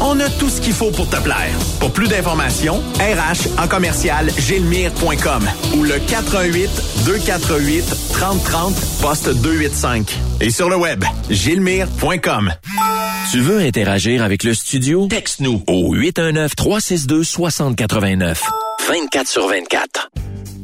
[0.00, 1.50] On a tout ce qu'il faut pour te plaire.
[1.80, 5.44] Pour plus d'informations, RH en commercial gilmire.com
[5.76, 6.70] ou le 418
[7.06, 10.16] 248 3030 poste 285.
[10.40, 12.52] Et sur le web, gilmire.com.
[13.30, 15.08] Tu veux interagir avec le studio?
[15.08, 18.38] Texte-nous au 819-362-6089.
[18.88, 20.10] 24 sur 24.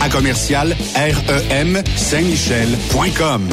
[0.00, 3.48] à commercial REM Saint-Michel.com.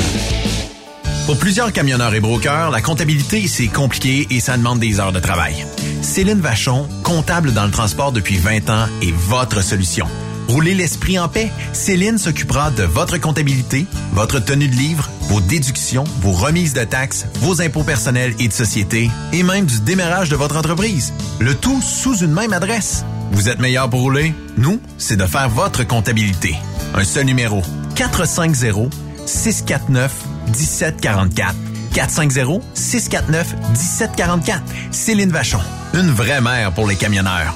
[1.25, 5.19] Pour plusieurs camionneurs et brokers, la comptabilité, c'est compliqué et ça demande des heures de
[5.19, 5.65] travail.
[6.03, 10.05] Céline Vachon, comptable dans le transport depuis 20 ans, est votre solution.
[10.47, 11.51] Roulez l'esprit en paix.
[11.73, 17.25] Céline s'occupera de votre comptabilité, votre tenue de livre, vos déductions, vos remises de taxes,
[17.39, 21.11] vos impôts personnels et de société, et même du démarrage de votre entreprise.
[21.39, 23.03] Le tout sous une même adresse.
[23.31, 24.33] Vous êtes meilleur pour rouler?
[24.57, 26.55] Nous, c'est de faire votre comptabilité.
[26.93, 27.61] Un seul numéro.
[27.95, 28.93] 450
[29.25, 30.13] 649
[30.47, 31.55] 1744.
[31.95, 34.59] 450-649-1744.
[34.91, 35.59] Céline Vachon.
[35.93, 37.55] Une vraie mère pour les camionneurs.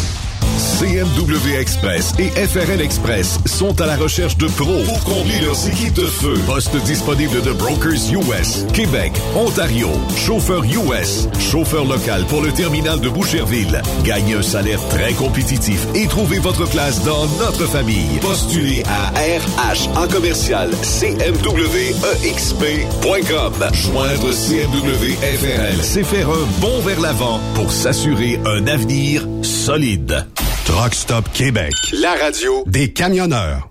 [0.81, 5.93] CMW Express et FRL Express sont à la recherche de pros pour combler leurs équipes
[5.93, 6.33] de feu.
[6.47, 13.09] Poste disponible de Brokers US, Québec, Ontario, chauffeur US, chauffeur local pour le terminal de
[13.09, 13.79] Boucherville.
[14.03, 18.17] Gagnez un salaire très compétitif et trouvez votre place dans notre famille.
[18.19, 23.53] Postulez à RH en commercial CMWEXP.com.
[23.71, 30.25] Joindre CMW FRL, c'est faire un bond vers l'avant pour s'assurer un avenir solide.
[30.65, 33.67] Truck Stop Québec, la radio des camionneurs.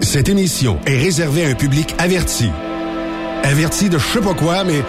[0.00, 2.50] Cette émission est réservée à un public averti.
[3.42, 4.82] Averti de je sais pas quoi, mais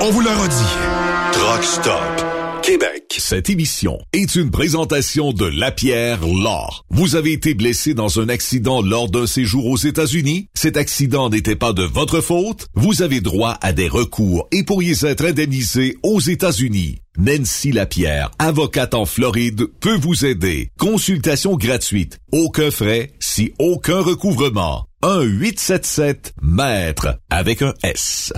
[0.00, 1.32] on vous le redit.
[1.32, 2.29] Truck Stop
[2.62, 3.16] Québec.
[3.18, 6.66] Cette émission est une présentation de Lapierre Law.
[6.90, 10.48] Vous avez été blessé dans un accident lors d'un séjour aux États-Unis?
[10.54, 12.68] Cet accident n'était pas de votre faute?
[12.74, 16.98] Vous avez droit à des recours et pourriez être indemnisé aux États-Unis.
[17.18, 20.70] Nancy Lapierre, avocate en Floride, peut vous aider.
[20.78, 22.20] Consultation gratuite.
[22.32, 24.86] Aucun frais, si aucun recouvrement.
[25.02, 28.32] 1-877-MAître avec un S.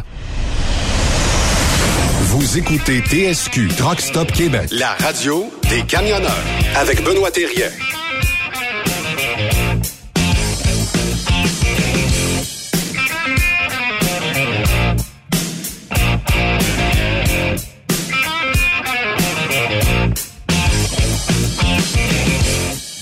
[2.34, 6.32] Vous écoutez TSQ Truck Stop Québec, la radio des camionneurs
[6.76, 7.69] avec Benoît Thérien.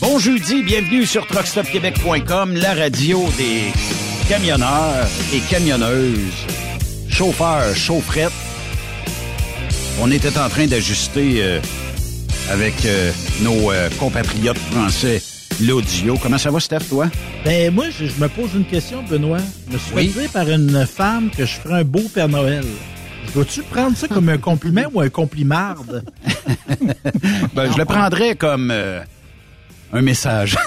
[0.01, 3.71] Bon jeudi, bienvenue sur truckstopquebec.com, la radio des
[4.29, 6.19] camionneurs et camionneuses,
[7.09, 8.50] chauffeurs, chaufferettes.
[10.01, 11.61] On était en train d'ajuster euh,
[12.51, 13.13] avec euh,
[13.43, 15.23] nos euh, compatriotes français
[15.61, 16.17] l'audio.
[16.23, 17.09] Comment ça va, Steph, toi?
[17.45, 19.39] Ben, moi, je, je me pose une question, Benoît.
[19.69, 20.09] Je me suis Oui.
[20.09, 22.65] fait dire par une femme que je ferais un beau Père Noël.
[23.35, 26.03] Dois-tu prendre ça comme un compliment ou un complimarde?
[27.55, 29.01] Ben, je le prendrais comme euh,
[29.93, 30.57] un message.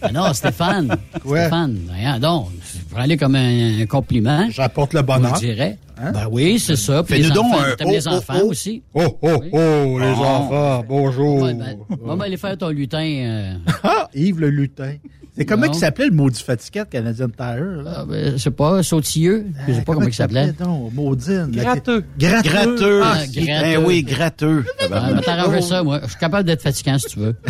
[0.00, 0.96] Ah non, Stéphane.
[1.22, 1.40] Quoi?
[1.40, 2.50] Stéphane, voyons donc.
[2.90, 4.48] Prends-le comme un, un compliment.
[4.50, 5.32] J'apporte le Je bonheur.
[5.38, 5.78] dirais.
[6.00, 6.12] Hein?
[6.12, 7.02] Ben oui, c'est ça.
[7.02, 8.46] Puis les enfants, un t'aimes oh, les oh, enfants oh.
[8.50, 8.82] aussi.
[8.94, 11.42] Oh, oh, oh, les enfants, bonjour.
[11.42, 13.02] Ouais, ben, on va aller faire ton lutin.
[13.02, 14.94] euh, Ah, Yves le lutin.
[15.38, 17.82] C'est comment il s'appelait le maudit fatiquette Canadian Tire?
[17.84, 17.92] Là?
[17.98, 19.46] ah, ben, je sais pas, sautilleux.
[19.68, 20.52] Je sais pas comment il s'appelait.
[20.60, 21.48] Non, maudine.
[21.52, 22.04] Gratteux.
[22.18, 22.50] Gratteux.
[22.50, 23.00] Gratteux.
[23.04, 23.84] Ah, Ben gratteux.
[23.86, 24.64] oui, gratteux.
[24.90, 26.00] Ah, va t'arranger ça, moi.
[26.02, 27.36] Je suis capable d'être fatigant, si tu veux.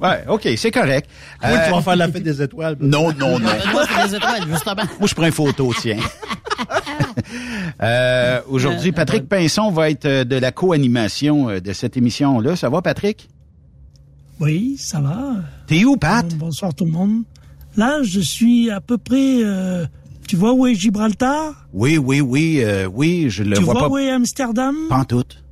[0.00, 1.08] Ouais, OK, c'est correct.
[1.44, 2.76] Euh, tu vas faire la fête des étoiles.
[2.80, 3.48] non, non, non.
[3.72, 4.82] Moi, c'est des étoiles, justement.
[5.00, 5.98] Moi, je prends une photo, tiens.
[7.82, 12.56] Euh, Aujourd'hui, Patrick Pinson va être euh, de la co-animation euh, de cette émission-là.
[12.56, 13.28] Ça va, Patrick?
[14.40, 15.36] Oui, ça va.
[15.66, 16.26] T'es où, Pat?
[16.28, 17.22] Bon- Bonsoir tout le monde.
[17.76, 19.42] Là, je suis à peu près.
[19.42, 19.86] euh,
[20.26, 21.66] tu vois où est Gibraltar?
[21.72, 24.74] Oui, oui, oui, euh, oui, je le Tu vois vois pas où est Amsterdam?
[24.88, 25.42] pantoute.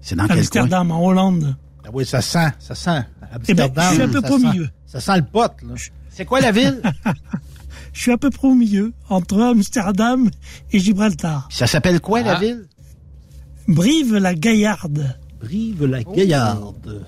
[0.00, 0.38] C'est dans quel coin?
[0.38, 1.56] Amsterdam, en Hollande.
[1.84, 3.02] Ah oui, ça sent, ça sent.
[3.48, 4.68] Eh ben, Amsterdam, je suis à peu ça près au milieu.
[4.86, 5.74] Ça sent le pote, là.
[6.10, 6.80] C'est quoi la ville?
[7.92, 10.28] Je suis à peu près au milieu, entre Amsterdam
[10.70, 11.48] et Gibraltar.
[11.50, 12.40] Ça s'appelle quoi, la Ah.
[12.40, 12.66] ville?
[13.68, 15.16] Brive-la-Gaillarde.
[15.40, 17.06] Brive-la-Gaillarde.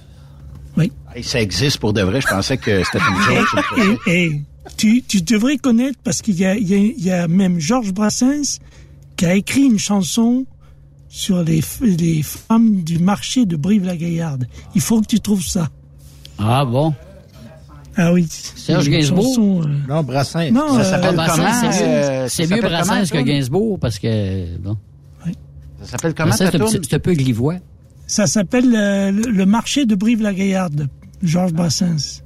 [1.15, 2.21] Hey, ça existe pour de vrai.
[2.21, 3.99] Je pensais que c'était une joke.
[4.07, 4.43] Et, et
[4.77, 7.59] tu, tu devrais connaître, parce qu'il y a, il y, a, il y a même
[7.59, 8.59] Georges Brassens
[9.17, 10.47] qui a écrit une chanson
[11.09, 14.47] sur les, les femmes du marché de Brive-la-Gaillarde.
[14.75, 15.71] Il faut que tu trouves ça.
[16.39, 16.95] Ah bon?
[17.97, 18.29] Ah oui.
[18.31, 19.25] Serge Gainsbourg?
[19.25, 20.51] chanson, euh, Non, Brassin.
[20.53, 21.73] Non, Ça euh, s'appelle Brassens, comment?
[21.73, 23.29] c'est mieux, euh, c'est ça mieux s'appelle Brassens comment, que?
[23.29, 24.77] Gainsbourg parce que, bon.
[25.81, 27.57] Ça s'appelle comment, Brassens, ta c'est un, un peu glivois.
[28.09, 30.89] Ça s'appelle euh, le, le marché de Brive-la-Gaillarde,
[31.23, 32.23] Georges Brassens.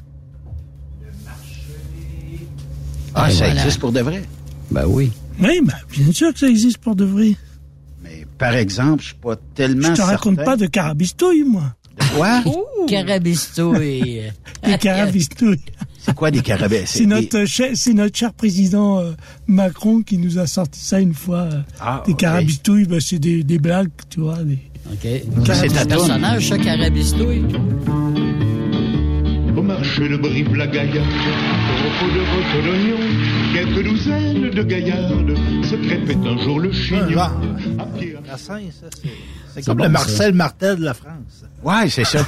[3.14, 3.60] Ah, Et ça voilà.
[3.60, 4.22] existe pour de vrai?
[4.70, 5.12] Ben oui.
[5.40, 7.32] Oui, ben, bien sûr que ça existe pour de vrai.
[8.02, 11.74] Mais par exemple, je suis pas tellement Je te raconte pas de carabistouille, moi.
[11.98, 12.42] De quoi?
[12.88, 14.22] Carabistouille.
[14.64, 15.60] Des carabistouilles.
[15.98, 16.82] C'est quoi des carabins?
[16.84, 19.12] C'est notre, cher- c'est notre cher président euh,
[19.46, 21.42] Macron qui nous a sorti ça une fois.
[21.42, 24.42] euh, Ah, des carabistouilles, ben, c'est des, des blagues, tu vois.
[24.42, 24.58] Des...
[24.90, 25.08] OK.
[25.44, 27.44] C'est un personnage, ça, Carabistouille.
[29.56, 33.06] Au marché de Brive-la-Gaillarde, au pot de bottes d'oignons,
[33.52, 37.18] quelques douzaines de gaillardes se crêpaient un jour le chignon.
[37.18, 37.32] Ah,
[38.26, 38.86] Brassin, ça,
[39.54, 39.64] c'est...
[39.64, 39.92] Comme bon, le ça.
[39.92, 41.44] Marcel Martel de la France.
[41.62, 42.20] Ouais, c'est ça.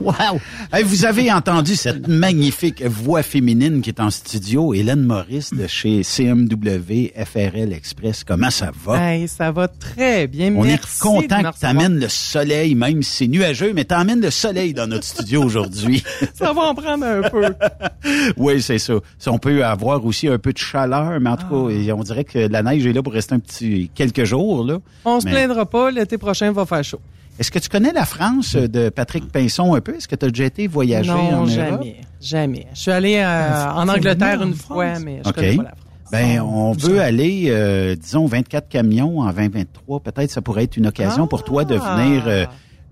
[0.00, 0.40] Wow!
[0.72, 5.66] Hey, vous avez entendu cette magnifique voix féminine qui est en studio, Hélène Maurice de
[5.66, 8.22] chez CMW FRL Express.
[8.22, 9.02] Comment ça va?
[9.14, 10.54] Hey, ça va très bien.
[10.54, 13.94] On Merci est content que tu amènes le soleil, même si c'est nuageux, mais tu
[13.94, 16.02] amènes le soleil dans notre studio aujourd'hui.
[16.34, 17.46] Ça va en prendre un peu.
[18.36, 18.94] oui, c'est ça.
[19.26, 21.86] On peut avoir aussi un peu de chaleur, mais en tout Ah.
[21.86, 24.64] cas, on dirait que la neige est là pour rester un petit quelques jours.
[24.64, 24.78] Là.
[25.04, 27.00] On se plaindra pas, l'été prochain va faire chaud.
[27.38, 29.94] Est-ce que tu connais la France euh, de Patrick Pinson un peu?
[29.96, 31.48] Est-ce que tu as déjà été voyager non, en Europe?
[31.48, 31.96] jamais.
[32.20, 32.66] Jamais.
[32.74, 35.68] Je suis allé euh, en c'est Angleterre en une fois, mais je connais pas la
[35.70, 35.84] France.
[36.10, 40.00] Ben, on veut aller, euh, disons, 24 camions en 2023.
[40.00, 42.46] Peut-être ça pourrait être une occasion pour toi de venir euh,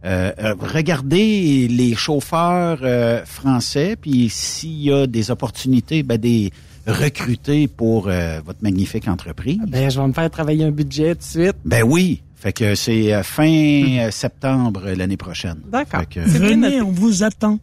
[0.05, 6.53] euh, euh, regarder les chauffeurs euh, français, puis s'il y a des opportunités, ben, des
[6.87, 9.59] recruter pour euh, votre magnifique entreprise.
[9.67, 11.57] Ben, je vais me faire travailler un budget tout de suite.
[11.65, 12.23] Ben oui.
[12.47, 15.57] Fait que c'est euh, fin euh, septembre euh, l'année prochaine.
[15.69, 16.05] D'accord.
[16.15, 17.59] Venez, on vous attend.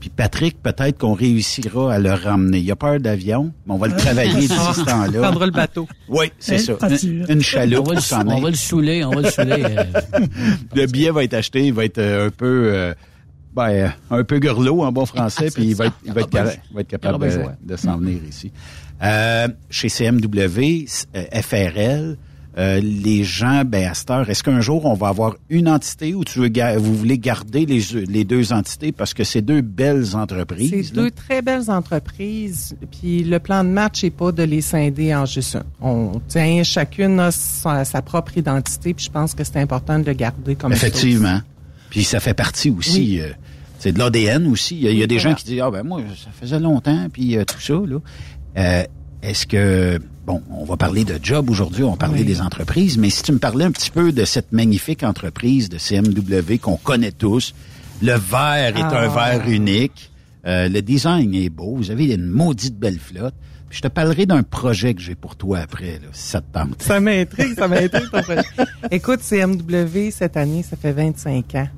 [0.00, 2.58] Puis Patrick, peut-être qu'on réussira à le ramener.
[2.58, 5.20] Il a peur d'avion, mais on va le travailler d'ici ce On temps-là.
[5.22, 5.88] prendra le bateau.
[6.10, 6.74] Oui, c'est ça.
[6.90, 7.30] Une, sûr.
[7.30, 9.64] une On chaloupe va, le, on va le saouler, on va le saouler.
[9.64, 9.84] euh.
[10.74, 12.94] Le billet va être acheté, il va être un peu euh,
[13.56, 16.76] ben, un peu gurlot en bon français, puis il va être, il va être, Il
[16.76, 18.52] va capable de, s'en venir ici.
[19.02, 20.84] Euh, chez CMW,
[21.16, 22.18] euh, FRL,
[22.58, 26.14] euh, les gens, ben, à cette heure, est-ce qu'un jour on va avoir une entité
[26.14, 30.14] ou tu veux vous voulez garder les, les deux entités parce que c'est deux belles
[30.14, 30.88] entreprises?
[30.88, 32.76] C'est deux très belles entreprises.
[33.00, 35.62] Puis le plan de match n'est pas de les scinder en juste un.
[35.80, 38.92] On tient chacune a sa, sa propre identité.
[38.94, 41.40] Puis je pense que c'est important de le garder comme ça Effectivement.
[41.90, 43.20] Puis ça fait partie aussi.
[43.20, 43.28] euh,
[43.78, 44.76] c'est de l'ADN aussi.
[44.76, 45.30] Il y a, il y a des Voilà.
[45.30, 47.98] gens qui disent Ah ben moi, ça faisait longtemps, puis euh, tout ça, là.
[48.58, 48.84] Euh,
[49.22, 52.26] Est-ce que bon, on va parler de job aujourd'hui, on va parler Oui.
[52.26, 55.78] des entreprises, mais si tu me parlais un petit peu de cette magnifique entreprise de
[55.78, 57.54] CMW qu'on connaît tous,
[58.02, 59.38] le verre est un Ah.
[59.38, 60.10] verre unique,
[60.46, 63.34] euh, le design est beau, vous avez une maudite belle flotte.
[63.68, 66.52] Puis je te parlerai d'un projet que j'ai pour toi après, là, si ça te
[66.52, 66.82] tente.
[66.82, 68.42] Ça m'intrigue, ça m'intrigue ton projet.
[68.90, 71.68] Écoute, CMW, cette année, ça fait 25 ans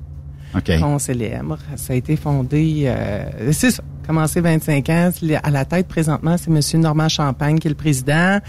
[0.55, 0.77] OK.
[0.79, 1.57] qu'on célèbre.
[1.77, 5.09] Ça a été fondé, euh, c'est ça, commencé 25 ans.
[5.43, 8.39] À la tête, présentement, c'est Monsieur Normand Champagne qui est le président.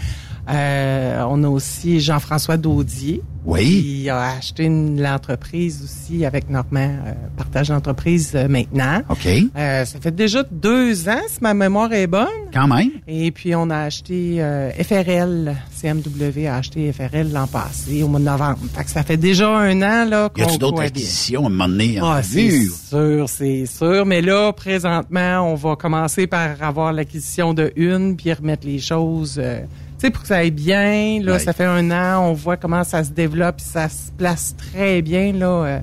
[0.49, 3.21] Euh, on a aussi Jean-François Daudier.
[3.45, 3.81] Oui.
[4.03, 9.01] Qui a acheté une- l'entreprise aussi avec Normand, euh, partage d'entreprise euh, maintenant.
[9.09, 9.25] OK.
[9.55, 12.27] Euh, ça fait déjà deux ans, si ma mémoire est bonne.
[12.53, 12.89] Quand même.
[13.07, 15.55] Et puis, on a acheté euh, FRL.
[15.73, 18.59] CMW a acheté FRL l'an passé, au mois de novembre.
[18.75, 21.49] Fait que ça fait déjà un an là, Y a-tu qu'on d'autres acquisitions à un
[21.49, 24.05] moment donné en Ah, c'est sûr, c'est sûr.
[24.05, 29.39] Mais là, présentement, on va commencer par avoir l'acquisition de une, puis remettre les choses,
[29.41, 29.61] euh,
[29.97, 31.19] sais, pour que ça aille bien.
[31.21, 31.39] Là, Ouais.
[31.39, 35.33] ça fait un an, on voit comment ça se développe, ça se place très bien.
[35.33, 35.79] Là, euh,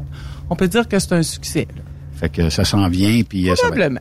[0.50, 1.66] on peut dire que c'est un succès.
[1.74, 1.82] Là.
[2.16, 4.00] Fait que ça s'en vient, puis euh, ça va être- Probablement.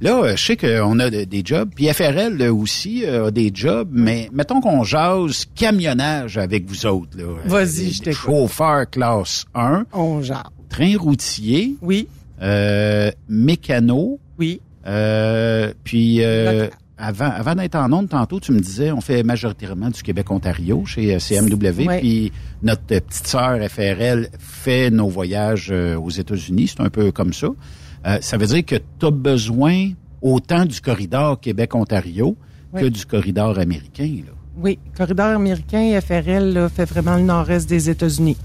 [0.00, 3.30] Là, euh, je sais qu'on a de- des jobs, puis FRL là, aussi euh, a
[3.30, 7.16] des jobs, mais mettons qu'on jase camionnage avec vous autres.
[7.16, 7.24] là.
[7.46, 8.20] Vas-y, je t'écoute.
[8.20, 10.52] Chauffeur classe 1, On genre.
[10.68, 12.08] train routier, Oui,
[12.42, 14.60] euh, mécano, oui.
[14.86, 16.68] euh, puis euh.
[16.96, 21.14] Avant, avant d'être en onde, tantôt, tu me disais, on fait majoritairement du Québec-Ontario chez
[21.14, 21.98] euh, CMW, Ouais.
[22.00, 22.32] puis
[22.62, 27.32] notre euh, petite sœur FRL fait nos voyages euh, aux États-Unis, c'est un peu comme
[27.32, 27.48] ça.
[28.06, 29.90] Euh, ça veut dire que tu as besoin
[30.22, 32.36] autant du corridor Québec-Ontario
[32.76, 34.22] que du corridor américain.
[34.26, 34.32] Là.
[34.56, 38.36] Oui, corridor américain FRL là, fait vraiment le nord-est des États-Unis.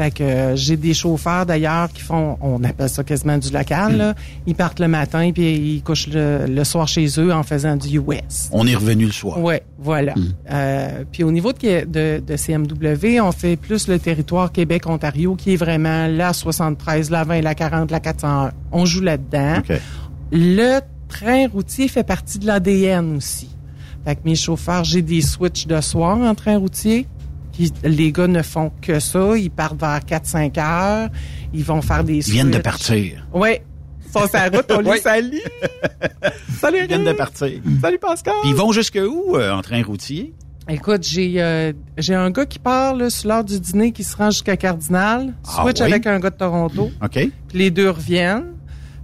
[0.00, 3.98] Fait que euh, j'ai des chauffeurs d'ailleurs qui font, on appelle ça quasiment du local.
[3.98, 4.14] là.
[4.46, 7.98] Ils partent le matin puis ils couchent le, le soir chez eux en faisant du
[7.98, 8.48] US.
[8.50, 9.38] On est revenu le soir.
[9.38, 10.14] Ouais, voilà.
[10.50, 15.52] Euh, puis au niveau de, de, de CMW, on fait plus le territoire Québec-Ontario qui
[15.52, 18.52] est vraiment la 73, la 20, la 40, la 401.
[18.72, 19.58] On joue là-dedans.
[19.58, 19.76] OK.
[20.32, 23.50] Le train routier fait partie de l'ADN aussi.
[24.06, 27.06] Fait que mes chauffeurs, j'ai des switches de soir en train routier.
[27.84, 29.36] Les gars ne font que ça.
[29.36, 31.08] Ils partent vers 4-5 heures.
[31.52, 33.26] Ils vont faire des Ils viennent de partir.
[33.32, 33.58] Oui.
[34.06, 35.36] Ils sont sur la route, on les salue.
[36.60, 37.60] Salut, Ils viennent de partir.
[37.80, 38.34] Salut, Pascal.
[38.42, 40.34] Puis ils vont jusque où euh, en train routier?
[40.68, 44.16] Écoute, j'ai euh, j'ai un gars qui part là, sur l'heure du dîner qui se
[44.16, 45.86] rend jusqu'à Cardinal, Ah switch oui?
[45.86, 47.10] avec un gars de Toronto, OK?
[47.12, 48.52] puis les deux reviennent.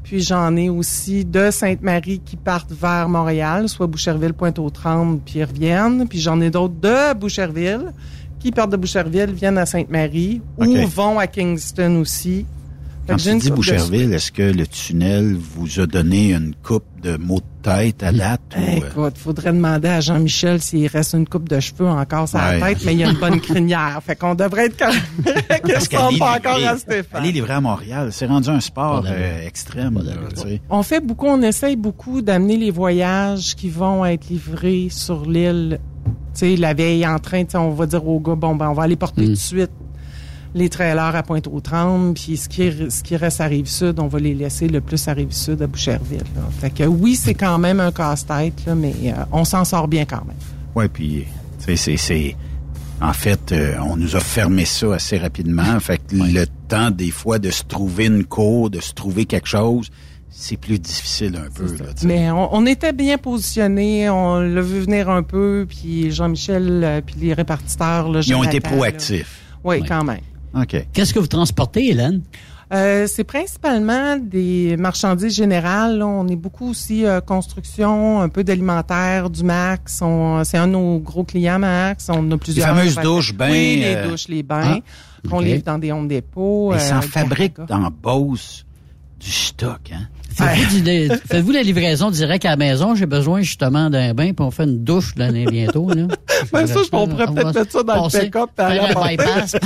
[0.05, 5.45] Puis j'en ai aussi de Sainte-Marie qui partent vers Montréal, soit Boucherville, Pointe-aux-Trembles, puis ils
[5.45, 6.07] reviennent.
[6.09, 7.93] Puis j'en ai d'autres de Boucherville
[8.47, 10.67] qui partent de Boucherville, viennent à Sainte-Marie OK.
[10.69, 12.47] ou vont à Kingston aussi.
[13.09, 17.39] Quand tu dis Boucherville, est-ce que le tunnel vous a donné une coupe de mots
[17.41, 18.41] de tête à date?
[18.57, 22.39] ou, euh, Écoute, faudrait demander à Jean-Michel s'il reste une coupe de cheveux encore sur
[22.41, 22.59] Ouais.
[22.61, 24.01] la tête, mais il y a une bonne crinière.
[24.05, 25.03] Fait qu'on devrait être correct.
[25.49, 27.21] qu'aller ressemble pas encore livrer- à Stéphane?
[27.23, 30.01] aller livrer à Montréal, c'est rendu un sport euh, extrême.
[30.05, 30.13] là.
[30.71, 35.79] On fait beaucoup, on essaye beaucoup d'amener les voyages qui vont être livrés sur l'île.
[36.39, 38.97] Sais, la veille en train, on va dire aux gars, bon, ben, on va aller
[38.97, 39.71] porter tout de suite
[40.55, 44.35] les trailers à Pointe-aux-Trembles, puis ce qui, ce qui reste à Rive-Sud, on va les
[44.35, 46.25] laisser le plus à Rive-Sud, à Boucherville.
[46.35, 46.43] là.
[46.59, 50.07] Fait que oui, c'est quand même un casse-tête, là, mais euh, on s'en sort bien
[50.07, 50.37] quand même.
[50.75, 51.27] Ouais, puis
[51.59, 52.37] tu sais, c'est c'est
[53.03, 55.79] en fait, euh, on nous a fermé ça assez rapidement.
[55.81, 59.49] Fait que le temps des fois de se trouver une cour, de se trouver quelque
[59.49, 59.91] chose,
[60.39, 61.65] c'est plus difficile un peu.
[61.65, 62.07] Là, tu sais.
[62.07, 67.01] Mais on, on était bien positionnés, on l'a vu venir un peu, puis Jean-Michel, euh,
[67.05, 68.09] puis les répartiteurs...
[68.11, 69.41] Là, Ils ont été proactifs.
[69.65, 69.89] Oui, Ouais.
[69.89, 70.21] quand même.
[70.55, 70.87] OK.
[70.93, 72.21] Qu'est-ce que vous transportez, Hélène?
[72.73, 75.99] Euh, c'est principalement des marchandises générales.
[75.99, 76.07] là.
[76.07, 80.01] On est beaucoup aussi euh, construction, un peu d'alimentaire, du Max.
[80.03, 82.09] On- C'est un de nos gros clients, Max.
[82.11, 82.69] On a plusieurs.
[82.77, 84.81] fameuses Fait- douches, bains, Oui, les euh, douches, les bains.
[84.83, 85.45] ah, qu'on ok.
[85.45, 86.09] livre dans des Home.
[86.11, 87.89] Ils s'en euh, fabriquent Garaga.
[87.89, 88.65] dans Beauce
[89.21, 90.09] du stock, hein?
[90.37, 92.95] Faites-vous la livraison direct à la maison?
[92.95, 95.89] J'ai besoin justement d'un bain, puis on fait une douche l'année bientôt.
[95.91, 96.07] Là.
[96.53, 98.51] Ben, ça, je pourrais peut-être mettre ça dans le Passer- pick-up.
[98.55, 99.57] puis aller faire un bypass.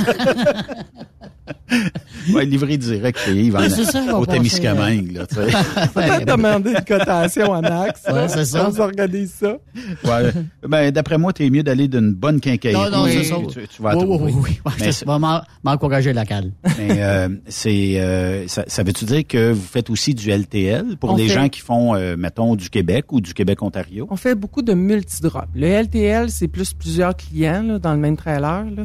[2.33, 5.41] Ouais, livré direct chez Yves en- ça, au Témiscamingue, là, tu sais.
[5.93, 8.01] Peut-être demander une cotation à Max.
[8.11, 8.67] Ouais, c'est ça.
[8.69, 9.57] On s'organise ça.
[10.03, 10.31] Ouais.
[10.67, 12.91] Ben, d'après moi, t'es mieux d'aller d'une bonne quincaillerie.
[12.91, 13.35] Non, non, c'est ça.
[13.51, 14.33] Tu, tu vas Oui, oui, trouver.
[14.33, 14.71] oui, oui.
[14.79, 16.51] Mais ça va m'en- m'encourager local.
[16.77, 21.11] Mais euh, c'est euh, ça, ça veut-tu dire que vous faites aussi du LTL pour
[21.11, 24.07] On les fait- gens qui font, euh, mettons, du Québec ou du Québec-Ontario?
[24.09, 25.47] On fait beaucoup de multidrops.
[25.55, 28.65] Le LTL, c'est plus plusieurs clients là, dans le même trailer.
[28.75, 28.83] Là.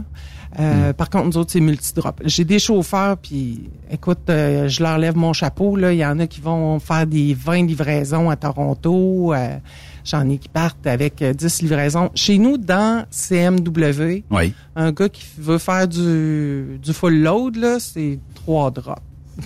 [0.58, 2.20] Euh, Par contre, nous autres, c'est multidrop.
[2.25, 5.76] J'ai des chauffeurs, puis écoute, euh, je leur lève mon chapeau.
[5.76, 5.92] Là.
[5.92, 9.34] Il y en a qui vont faire des 20 livraisons à Toronto.
[9.34, 9.56] euh,
[10.04, 12.10] J'en ai qui partent avec euh, 10 livraisons.
[12.14, 14.54] Chez nous, dans CMW, Oui.
[14.76, 19.02] un gars qui veut faire du, du full load, là, c'est trois drops.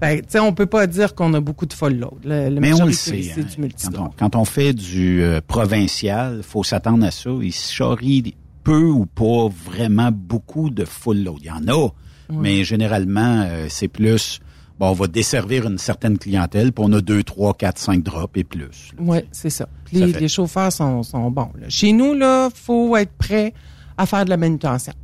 [0.00, 2.14] Ben, tu sais, on peut pas dire qu'on a beaucoup de full load.
[2.24, 3.20] Le, le Mais on le sait.
[3.22, 3.44] C'est hein.
[3.54, 4.14] du multidrop.
[4.16, 7.28] quand, on, quand on fait du euh, provincial, faut s'attendre à ça.
[7.42, 11.38] Il se charrie peu ou pas vraiment beaucoup de full load.
[11.40, 11.88] Il y en a,
[12.30, 14.40] mais généralement, euh, c'est plus...
[14.78, 18.34] Bon, on va desservir une certaine clientèle, puis on a deux, trois, quatre, cinq drops
[18.38, 18.92] et plus.
[18.98, 19.68] Oui, c'est ça.
[19.92, 21.50] Les, les chauffeurs sont, sont bons.
[21.60, 21.68] là.
[21.68, 23.52] Chez nous, là, faut être prêt
[23.98, 24.94] à faire de la manutention.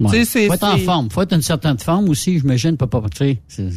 [0.00, 0.24] Ouais.
[0.24, 1.10] C'est- faut être en forme.
[1.10, 2.76] faut être une certaine forme aussi, j'imagine.
[2.76, 3.00] Pas, pas,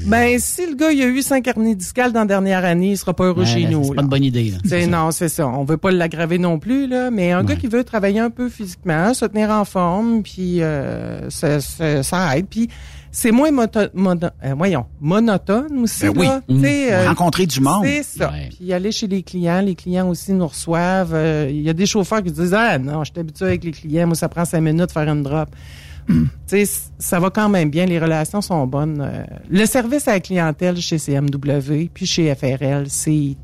[0.07, 2.97] Ben, si le gars il a eu cinq hernies discales dans la dernière année, il
[2.97, 3.83] sera pas heureux Ouais, chez nous.
[3.83, 4.51] C'est pas une bonne idée.
[4.51, 4.57] Là.
[4.65, 5.47] C'est- non, c'est ça.
[5.47, 7.11] On veut pas l'aggraver non plus, là.
[7.11, 11.29] Mais un gars qui veut travailler un peu physiquement, se tenir en forme, puis euh,
[11.29, 12.47] ça, ça, ça aide.
[12.49, 12.67] Puis
[13.11, 16.01] c'est moins moto, mono- euh, voyons, monotone aussi.
[16.05, 16.25] Ben oui.
[16.25, 16.41] là.
[16.49, 16.65] Mm.
[16.65, 17.83] Euh, Rencontrer du monde.
[17.85, 18.31] C'est ça.
[18.57, 21.13] Puis aller chez les clients, les clients aussi nous reçoivent.
[21.13, 23.71] Euh, Il y a des chauffeurs qui disent Ah non, je suis habitué avec les
[23.71, 25.49] clients, moi ça prend cinq minutes de faire une drop.
[26.99, 29.01] Ça va quand même bien, les relations sont bonnes.
[29.01, 33.35] Euh, le service à la clientèle chez CMW puis chez FRL, c'est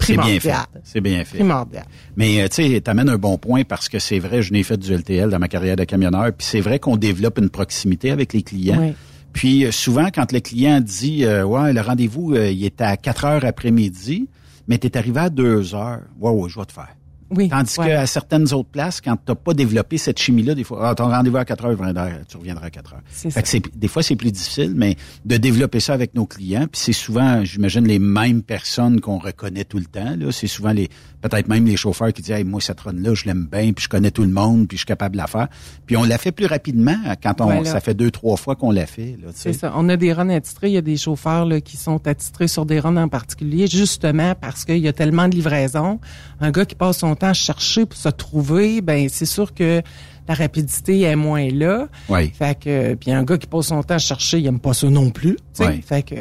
[0.00, 0.38] C'est bien fait.
[0.40, 0.66] primordial.
[0.84, 1.38] C'est bien fait.
[1.38, 1.84] Primordial.
[2.16, 4.76] Mais euh, tu sais, t'amènes un bon point parce que c'est vrai, je n'ai fait
[4.76, 8.32] du LTL dans ma carrière de camionneur, puis c'est vrai qu'on développe une proximité avec
[8.32, 8.78] les clients.
[8.80, 8.94] Oui.
[9.32, 12.96] Puis euh, souvent, quand le client dit euh, Ouais, le rendez-vous, euh, il est à
[12.98, 14.28] 4 heures après-midi,
[14.68, 16.00] mais tu es arrivé à 2 heures.
[16.20, 16.94] Ouais, ouais, je vais te faire.
[17.34, 17.48] Oui.
[17.48, 17.86] Tandis ouais.
[17.88, 21.08] qu'à certaines autres places, quand tu n'as pas développé cette chimie-là, des fois, ah, ton
[21.08, 21.76] rendez-vous à 4 heures,
[22.28, 23.00] tu reviendras à 4 heures.
[23.10, 26.26] C'est Fait que c'est- des fois, c'est plus difficile, mais de développer ça avec nos
[26.26, 30.14] clients, puis c'est souvent, j'imagine, les mêmes personnes qu'on reconnaît tout le temps.
[30.18, 30.88] Là, c'est souvent les,
[31.22, 33.88] peut-être même les chauffeurs qui disent, hey, moi cette run-là, je l'aime bien, puis je
[33.88, 35.48] connais tout le monde, puis je suis capable de la faire.
[35.86, 37.64] Puis on la fait plus rapidement quand on, Voilà.
[37.64, 39.16] ça fait deux, trois fois qu'on l'a fait.
[39.22, 39.52] Là, tu sais.
[39.52, 39.72] C'est ça.
[39.76, 40.68] On a des runs attitrés.
[40.68, 44.34] Il y a des chauffeurs là, qui sont attitrés sur des runs en particulier, justement
[44.34, 46.00] parce qu'il y a tellement de livraisons.
[46.40, 49.80] Un gars qui passe son temps à chercher pour se trouver, ben c'est sûr que
[50.28, 51.88] la rapidité est moins là.
[52.08, 52.30] Oui.
[52.30, 54.88] Fait que puis un gars qui passe son temps à chercher, il aime pas ça
[54.88, 55.36] non plus.
[55.60, 55.82] Oui.
[55.82, 56.14] Fait que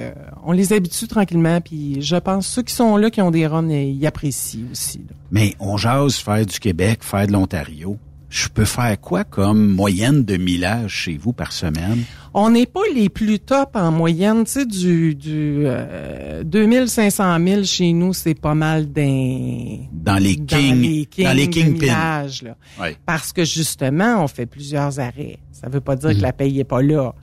[0.44, 1.62] on les habitue tranquillement.
[1.62, 5.00] Puis je pense ceux qui sont là, qui ont des runs, ils apprécient aussi.
[5.00, 5.16] là.
[5.32, 7.98] Mais on jase faire du Québec, faire de l'Ontario.
[8.32, 12.04] Je peux faire quoi comme moyenne de millage chez vous par semaine?
[12.34, 17.64] On n'est pas les plus top en moyenne, tu sais, du, du euh, 2500 000
[17.66, 19.80] chez nous, c'est pas mal d'un...
[19.92, 22.56] Dans les dans kings, les kings, dans les millage, là.
[22.80, 22.96] Ouais.
[23.06, 25.40] Parce que justement, on fait plusieurs arrêts.
[25.52, 26.16] Ça veut pas dire Mhm.
[26.18, 27.14] que la paye est pas là.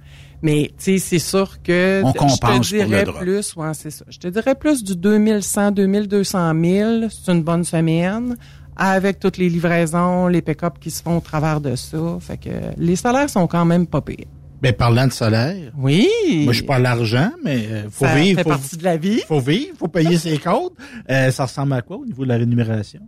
[0.43, 3.73] Mais tu sais, c'est sûr que On je compense te pour le dirais plus, ouais,
[3.73, 4.05] c'est ça.
[4.09, 8.37] Je te dirais plus du 2100, 2200 000, c'est une bonne semaine,
[8.79, 11.99] avec toutes les livraisons, les pick-up qui se font au travers de ça.
[12.21, 14.27] Fait que les salaires sont quand même pas pires.
[14.63, 15.71] Ben, parlant de salaire.
[15.77, 16.09] Oui.
[16.45, 18.39] Moi, je suis pas l'argent, mais euh, faut Ça vivre.
[18.39, 19.21] fait faut, partie de la vie.
[19.27, 20.73] faut vivre, faut payer ses comptes.
[21.11, 23.01] Euh, ça ressemble à quoi au niveau de la rémunération?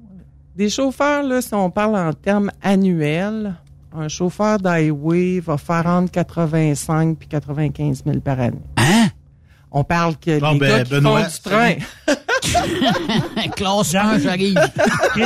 [0.56, 3.54] Des chauffeurs, là, si on parle en termes annuels,
[3.96, 8.58] un chauffeur d'highway va faire entre 85 puis 95 000 par année.
[8.76, 9.08] Hein?
[9.72, 11.74] On parle que Bon, les ben, gars qui Benoît, font du train.
[13.56, 14.58] classe 1, j'arrive.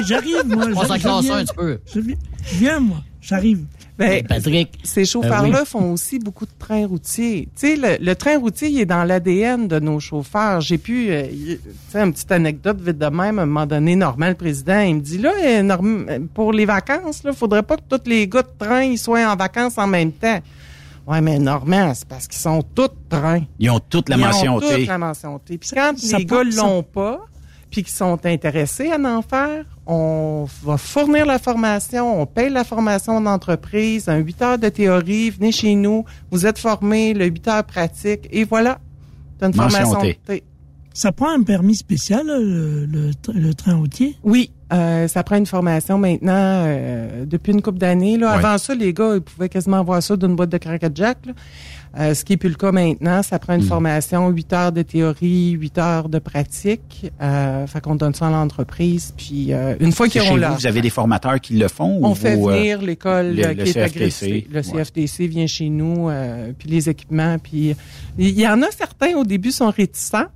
[0.07, 0.65] J'arrive, moi.
[0.87, 1.37] S'en je- je classe viens.
[1.39, 1.79] un petit peu.
[1.95, 2.97] Je viens, je viens, moi.
[3.21, 3.65] J'arrive.
[3.97, 4.71] Ben, Patrick.
[4.83, 5.67] ces chauffeurs-là Ben oui.
[5.67, 7.49] font aussi beaucoup de trains routiers.
[7.59, 10.61] Tu sais, le, le train routier, il est dans l'ADN de nos chauffeurs.
[10.61, 11.59] J'ai pu, euh, tu
[11.91, 13.39] sais, une petite anecdote vite de même.
[13.39, 16.53] À un moment donné, Normand, le président, il me dit, là, euh, Norm- euh, pour
[16.53, 19.79] les vacances, là, faudrait pas que tous les gars de train ils soient en vacances
[19.79, 20.41] en même temps.
[21.07, 23.43] Ouais, mais Normand, c'est parce qu'ils sont tous trains.
[23.59, 24.67] Ils ont toute la Ils mention ont T.
[24.79, 25.59] toute la mention T.
[25.59, 27.21] Puis quand ça les gars ça- l'ont pas,
[27.71, 32.65] puis qu'ils sont intéressés à en faire, on va fournir la formation, on paye la
[32.65, 37.49] formation d'entreprise, un 8 heures de théorie, venez chez nous, vous êtes formés, le 8
[37.49, 38.79] heures pratique, et voilà.
[39.39, 40.19] T'as une Mention formation T.
[40.27, 40.43] T.
[40.97, 44.15] Ça prend un permis spécial, là, le, le, le train routier?
[44.23, 46.33] Oui, euh, ça prend une formation maintenant
[46.67, 48.17] euh, depuis une couple d'années.
[48.17, 48.29] Là.
[48.31, 48.39] Ouais.
[48.45, 51.19] Avant ça, les gars, ils pouvaient quasiment avoir ça d'une boîte de cracket jack.
[51.27, 51.33] Là.
[51.99, 53.69] Euh, ce qui est plus le cas maintenant, ça prend une Hmm.
[53.69, 57.11] formation, 8 heures de théorie, 8 heures de pratique.
[57.21, 59.13] Euh, fait qu'on donne ça à l'entreprise.
[59.17, 60.55] Puis euh, une fois C'est qu'ils chez ont vous, leur...
[60.55, 61.99] vous avez des formateurs qui le font?
[62.03, 64.49] On ou fait vous, euh, venir l'école le- euh, le qui est CFTC, agrégée.
[64.51, 64.63] Le ouais.
[64.85, 67.37] CFTC vient chez nous, euh, puis les équipements.
[67.39, 67.75] Puis
[68.17, 70.27] il y en a certains au début sont réticents.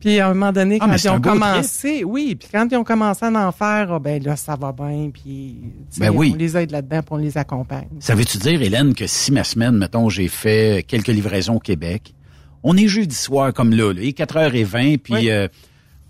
[0.00, 2.84] Puis à un moment donné, Ah, quand ils ont commencé, oui, puis quand ils ont
[2.84, 5.56] commencé à en faire, ah, ben là ça va bien, puis
[5.98, 6.32] Ben oui.
[6.34, 7.88] on les aide là-dedans, puis on les accompagne.
[8.00, 12.14] Ça veut-tu dire, Hélène, que si ma semaine, mettons, j'ai fait quelques livraisons au Québec,
[12.62, 15.30] on est jeudi soir comme là, là il est 4h20, puis Oui.
[15.30, 15.48] euh,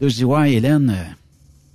[0.00, 1.02] là, je dis, ouais, Hélène, euh,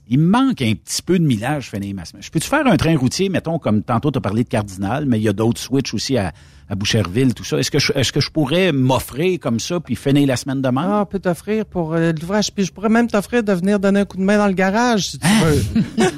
[0.08, 2.24] il me manque un petit peu de millage, finir ma semaine.
[2.24, 5.20] Je peux-tu faire un train routier, mettons, comme tantôt tu as parlé de Cardinal, mais
[5.20, 6.32] il y a d'autres switches aussi à,
[6.68, 7.58] à Boucherville, tout ça.
[7.60, 10.86] Est-ce que je, est-ce que je pourrais m'offrir comme ça, puis finir la semaine demain?
[10.88, 14.00] Ah, on peut t'offrir pour euh, l'ouvrage, puis je pourrais même t'offrir de venir donner
[14.02, 15.44] un coup de main dans le garage, si tu Hein?
[15.46, 16.06] veux.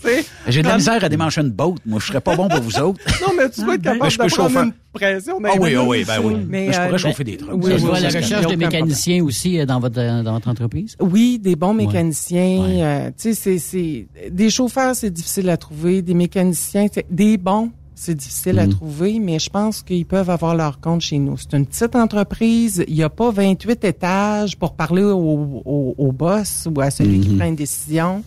[0.00, 1.74] Tu sais, J'ai de la comme- misère à démancher une boat.
[1.84, 3.00] Moi, je serais pas bon pour vous autres.
[3.20, 4.64] Non, mais tu être Ben, capable je peux de prendre chauffer.
[4.66, 5.38] une pression.
[5.44, 6.34] Ah les oui, ah oui, ben oui.
[6.48, 7.50] Mais, Mais je pourrais euh, chauffer des trucs.
[7.54, 10.32] oui, Ça, Je vois ça, la recherche de mécaniciens aussi euh, dans votre, euh, dans
[10.34, 10.96] votre entreprise?
[11.00, 12.60] Oui, des bons mécaniciens.
[12.62, 12.82] Ouais.
[12.82, 16.02] euh, tu sais, c'est, c'est des chauffeurs, c'est difficile à trouver.
[16.02, 18.74] Des mécaniciens, des bons, c'est difficile à Mhm.
[18.74, 21.36] trouver, mais je pense qu'ils peuvent avoir leur compte chez nous.
[21.36, 22.84] C'est une petite entreprise.
[22.88, 27.20] Il n'y a pas 28 étages pour parler au, au, au boss ou à celui
[27.20, 27.38] qui Mhm.
[27.38, 28.22] prend une décision.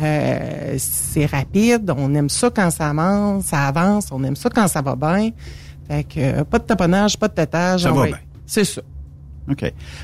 [0.00, 1.92] Euh, c'est rapide.
[1.96, 4.06] On aime ça quand ça avance, ça avance.
[4.12, 5.30] On aime ça quand ça va bien.
[5.88, 7.82] Fait que euh, pas de taponnage, pas de tâtage.
[7.82, 8.16] Ça va- bien.
[8.46, 8.82] C'est ça.
[9.50, 9.62] OK.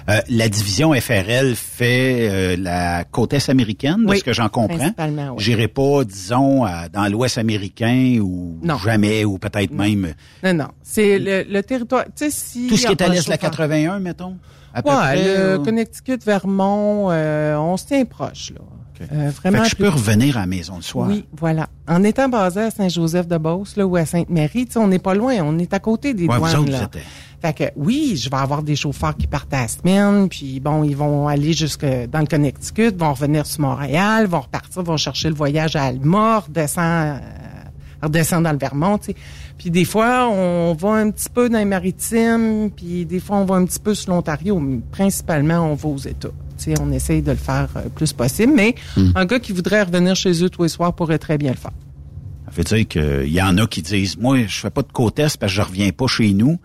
[0.09, 4.49] Euh, la division FRL fait euh, la côte est américaine, de Oui, ce que j'en
[4.49, 4.79] comprends.
[4.99, 5.35] oui.
[5.39, 8.79] J'irai pas, disons, à- dans l'ouest américain ou Non.
[8.79, 10.69] jamais, ou peut-être même Non, non.
[10.83, 12.05] C'est le, le territoire.
[12.07, 12.67] Tu sais, si.
[12.69, 14.37] tout ce qui est à l'est de la chauffeur- 81, mettons.
[14.73, 18.61] À peu Ouais, près, le ou- Connecticut, Vermont, euh, on se tient proche, là.
[19.13, 21.09] Euh, Fait que je peux revenir à la maison le soir.
[21.09, 21.69] Oui, voilà.
[21.89, 25.35] En étant basé à Saint-Joseph-de-Beauce, là, ou à Sainte-Marie, tu sais, on n'est pas loin,
[25.43, 26.79] on est à côté des Ouais, vous douanes, autres, là.
[26.79, 27.05] vous êtes-
[27.43, 30.83] Fait que oui, je vais avoir des chauffeurs qui partent à la semaine, puis bon,
[30.85, 35.29] ils vont aller jusque dans le Connecticut, vont revenir sur Montréal, vont repartir, vont chercher
[35.29, 37.19] le voyage à Alma, redescend, euh,
[38.03, 39.17] redescend dans le Vermont, tu sais.
[39.59, 43.45] Puis des fois, on va un petit peu dans les maritimes, puis des fois, on
[43.45, 46.29] va un petit peu sur l'Ontario, mais principalement, on va aux États.
[46.81, 49.11] On essaye de le faire euh, plus possible, mais Hmm.
[49.15, 51.73] un gars qui voudrait revenir chez eux tous les soirs pourrait très bien le faire.
[52.47, 55.19] Ça veut dire qu'il y en a qui disent, moi, je fais pas de côte
[55.19, 56.59] est parce que je reviens pas chez nous.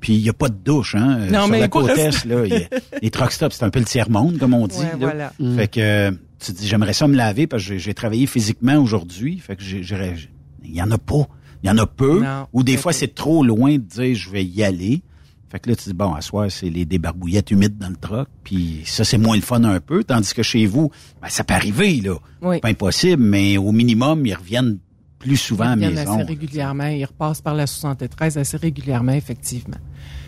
[0.00, 1.18] Puis il y a pas de douche, hein.
[1.20, 2.68] euh, Non, Sur mais la côte rester- est, là, il y a-
[3.02, 4.76] les truck stops, c'est un peu le tiers-monde, comme on dit.
[4.78, 4.96] Ouais, là.
[4.98, 5.32] voilà.
[5.38, 5.56] Mm.
[5.56, 8.76] Fait que euh, tu te dis, j'aimerais ça me laver parce que j'ai- travaillé physiquement
[8.76, 9.38] aujourd'hui.
[9.38, 11.26] Fait que il y en a pas.
[11.62, 12.20] Il y en a peu.
[12.22, 15.02] Non, ou des fois, c'est trop loin de dire, je vais y aller.
[15.50, 18.28] Fait que là, tu dis, bon, à soir, c'est les débarbouillettes humides dans le truck.
[18.44, 20.02] Puis ça, c'est moins le fun un peu.
[20.02, 20.90] Tandis que chez vous,
[21.22, 22.14] ben, ça peut arriver, là.
[22.42, 22.58] Oui.
[22.60, 24.78] Pas impossible, mais au minimum, ils reviennent
[25.18, 26.14] plus souvent à Ils viennent maison.
[26.16, 26.86] assez régulièrement.
[26.88, 29.78] Ils repassent par la 73 assez régulièrement, effectivement.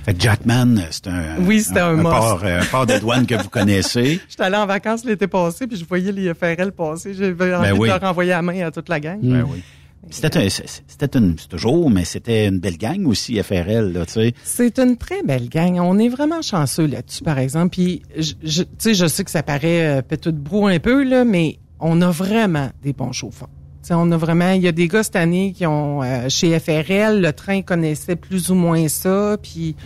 [0.05, 2.05] Fait que Jackman, c'est un, Oui, c'était un must.
[2.05, 4.21] port, un port de douane que vous connaissez.
[4.29, 7.13] J'étais allé en vacances l'été passé, puis je voyais les FRL passer.
[7.13, 7.89] J'avais envie oui.
[7.89, 9.19] de leur envoyer la main à toute la gang.
[9.21, 9.63] Ben oui.
[10.11, 14.07] C'était un- c'est- c'était une, c'est toujours, mais c'était une belle gang aussi, FRL, là,
[14.07, 14.35] tu sais.
[14.43, 15.79] C'est une très belle gang.
[15.81, 17.71] On est vraiment chanceux là-dessus, par exemple.
[17.71, 20.79] Puis, je, je- tu sais, je sais que ça paraît euh, péteux de brou un
[20.79, 23.51] peu, là, mais on a vraiment des bons chauffeurs.
[23.83, 26.29] Tu sais, on a vraiment, il y a des gars cette année qui ont, euh,
[26.29, 29.77] chez FRL, le train connaissait plus ou moins ça, puis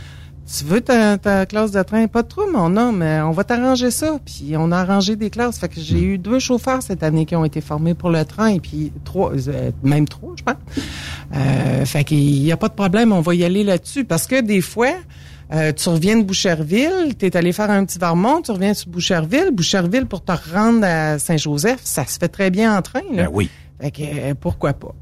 [0.56, 2.06] tu veux ta, ta classe de train?
[2.06, 4.18] Pas de trouble, mon homme, mais on va t'arranger ça.
[4.24, 5.58] Puis on a arrangé des classes.
[5.58, 8.58] Fait que j'ai eu deux chauffeurs cette année qui ont été formés pour le train,
[8.58, 10.56] puis trois, euh, même trois, je pense.
[11.34, 14.04] Euh, fait qu'il y a pas de problème, on va y aller là-dessus.
[14.04, 14.94] Parce que des fois,
[15.52, 18.90] euh, tu reviens de Boucherville, tu es allé faire un petit Vermont, tu reviens sur
[18.90, 19.50] Boucherville.
[19.52, 23.02] Boucherville, pour te rendre à Saint-Joseph, ça se fait très bien en train.
[23.12, 23.24] Là.
[23.24, 23.50] Ben oui.
[23.80, 24.94] Fait que euh, pourquoi pas?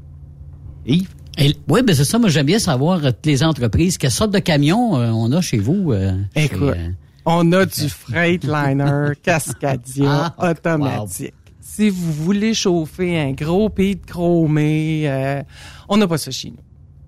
[0.85, 1.09] Yves?
[1.37, 2.19] Et- oui, ben c'est ça.
[2.19, 3.97] Moi, j'aime bien savoir euh, toutes les entreprises.
[3.97, 5.91] Quelle sorte de camions euh, on a chez vous?
[5.93, 6.91] euh, Écoute, chez,
[7.25, 11.33] on a du Freightliner Cascadia Ah, automatique.
[11.61, 15.41] Si vous voulez chauffer un gros pays de chromé, euh,
[15.87, 16.57] on n'a pas ça chez nous.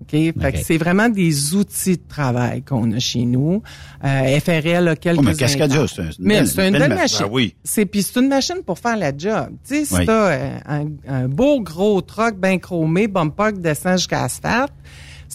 [0.04, 0.10] OK?
[0.10, 0.52] Fait OK.
[0.52, 3.62] que c'est vraiment des outils de travail qu'on a chez nous.
[4.04, 6.88] Euh, FRL a quelques Oh, mais Cascadia, c'est un- une Mais c'est une belle belle
[6.90, 7.20] ma- machine.
[7.24, 7.54] Ah oui.
[7.64, 9.48] C'est puis c'est une machine pour faire la job.
[9.66, 10.06] Tu sais, si Oui.
[10.06, 14.72] t'as euh, un, un beau gros truck bien chromé, bumper qui descend jusqu'à l'asphalte,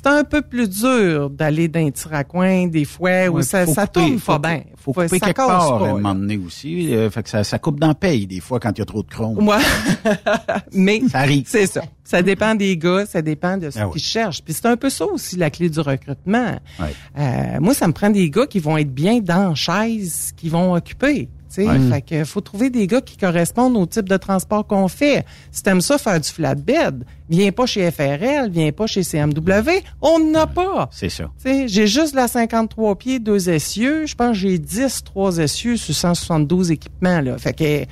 [0.03, 3.65] c'est un peu plus dur d'aller d'un tir à coin des fois où Ouais, ça,
[3.65, 4.63] ça couper- tourne faut- pas bien.
[4.75, 6.93] Faut Faut- couper ça quelque casse part pas, à un moment donné aussi.
[6.95, 8.85] euh, fait que ça, ça coupe dans le paye des fois quand il y a
[8.85, 9.45] trop de chrome.
[9.47, 9.57] Ouais.
[10.73, 11.43] Mais Ça arrive.
[11.47, 11.81] c'est ça.
[12.03, 14.41] Ça dépend des gars, ça dépend de ce Ah qu'ils cherchent.
[14.43, 16.59] Puis c'est un peu ça aussi la clé du recrutement.
[16.79, 16.93] Ouais.
[17.19, 20.49] Euh, moi, ça me prend des gars qui vont être bien dans la chaise, qui
[20.49, 21.29] vont occuper.
[21.65, 21.89] Tu sais, Ouais.
[21.89, 25.25] fait que faut trouver des gars qui correspondent au type de transport qu'on fait.
[25.51, 30.19] Si t'aimes ça faire du flatbed, viens pas chez FRL, viens pas chez CMW, on
[30.19, 30.89] n'en a pas.
[30.91, 31.29] C'est ça.
[31.45, 34.05] J'ai juste la 53 pieds, deux essieux.
[34.05, 37.21] Je pense que j'ai 10, trois essieux sur 172 équipements.
[37.21, 37.37] Là.
[37.37, 37.83] Fait que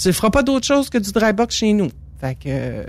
[0.00, 1.88] tu feras pas d'autre chose que du dry box chez nous.
[2.20, 2.84] Fait que,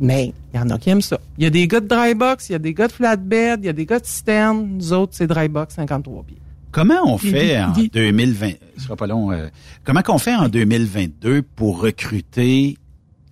[0.00, 1.20] mais il y en a qui aiment ça.
[1.38, 3.60] Il y a des gars de dry box, il y a des gars de flatbed,
[3.62, 4.66] il y a des gars de cisterne.
[4.76, 6.36] Nous autres, c'est dry box 53 pieds.
[6.72, 9.48] Comment on fait en dis- 2020, ce sera pas long, euh,
[9.84, 12.76] comment qu'on fait en 2022 pour recruter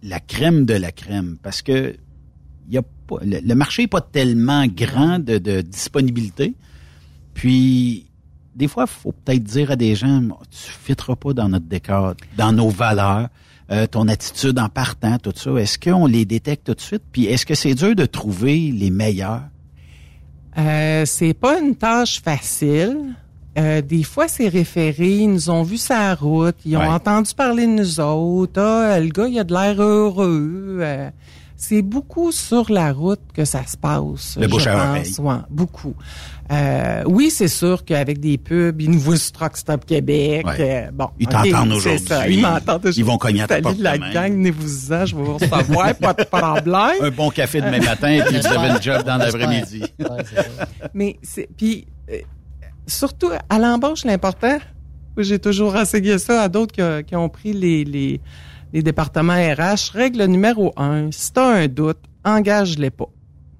[0.02, 1.36] la crème de la crème?
[1.42, 1.96] Parce que
[2.68, 6.54] il y a pas, le, le marché est pas tellement grand de, de disponibilité.
[7.34, 8.06] Puis,
[8.54, 10.20] des fois, faut peut-être dire à des gens,
[10.50, 13.28] tu fitteras pas dans notre décor, dans nos valeurs,
[13.70, 15.50] euh, ton attitude en partant, tout ça.
[15.56, 17.02] Est-ce qu'on les détecte tout de suite?
[17.12, 19.42] Puis, est-ce que c'est dur de trouver les meilleurs?
[20.56, 23.14] Euh, c'est pas une tâche facile.
[23.56, 26.86] Euh, des fois, c'est référé, ils nous ont vu sa route, ils ont Ouais.
[26.88, 28.60] entendu parler de nous autres.
[28.60, 30.78] Ah, le gars, il a de l'air heureux.
[30.80, 31.08] Euh,
[31.56, 34.36] c'est beaucoup sur la route que ça se passe.
[34.40, 35.18] Le bouche je à pense.
[35.18, 35.94] Ouais, beaucoup.
[36.52, 40.44] Euh, oui, c'est sûr qu'avec des pubs, ils nous voient sur Truck Stop Québec.
[40.46, 40.56] Ouais.
[40.58, 42.34] euh, bon, Ils ok, t'entendent aujourd'hui.
[42.34, 43.00] Ils m'entendent aujourd'hui.
[43.00, 44.12] Ils vont cogner à ta porte la demain.
[44.12, 47.02] gang, venez-vous-en, je vais vous recevoir, pas de problème.
[47.02, 49.84] Un bon café demain matin, et puis vous avez une job dans l'après-midi.
[50.00, 50.06] Ouais.
[50.92, 52.18] Mais c'est puis euh,
[52.86, 54.58] surtout à l'embauche l'important.
[55.16, 58.20] J'ai toujours enseigné ça à d'autres qui, ont- qui ont pris les, les,
[58.72, 59.92] les départements RH.
[59.92, 63.08] Règle numéro un, si t'as un doute, engage-les pas.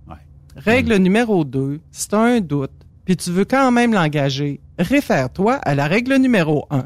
[0.09, 0.15] Ouais.
[0.57, 2.73] Règle numéro deux, si t'as un doute,
[3.05, 6.85] puis tu veux quand même l'engager, réfère-toi à la règle numéro un.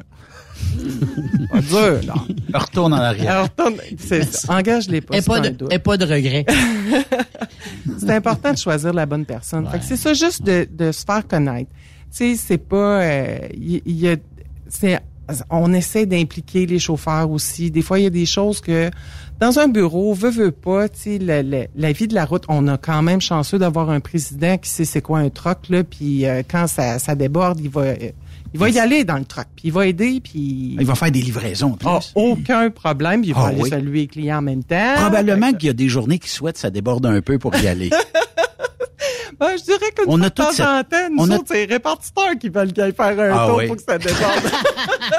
[1.51, 2.15] Pas dur, là.
[2.53, 3.45] Retourne en arrière.
[3.45, 4.55] Retourne- c'est ça.
[4.59, 5.17] engage-les pas.
[5.17, 6.45] Et pas, de, doute et pas de regret.
[7.99, 9.67] c'est important de choisir la bonne personne.
[9.71, 11.71] Fait que c'est ça juste de, de se faire connaître.
[12.11, 14.17] Tu sais, c'est pas, euh, il il y, a,
[14.69, 14.99] c'est,
[15.51, 17.71] on essaie d'impliquer les chauffeurs aussi.
[17.71, 18.91] Des fois, il y a des choses que
[19.41, 22.67] dans un bureau, veut veut pas, tu le- le- la vie de la route, on
[22.67, 26.27] a quand même chanceux d'avoir un président qui sait c'est quoi un troc là, puis
[26.27, 27.97] euh, quand ça, ça déborde, il va, euh,
[28.55, 31.11] il va y aller dans le troc, puis il va aider, puis Il va faire
[31.13, 31.73] des livraisons.
[31.73, 31.87] en plus.
[31.89, 33.69] Ah, aucun problème, puis il va Ah aller oui.
[33.69, 34.95] saluer les clients en même temps.
[34.97, 37.91] Probablement qu'il y a des journées qui souhaitent ça déborde un peu pour y aller.
[39.41, 40.67] Ben, je dirais qu'une On a toute cette-
[41.13, 43.67] nous on a- c'est les répartiteurs qui veulent qu'il faire un Ah tour oui.
[43.69, 44.19] pour que ça déborde.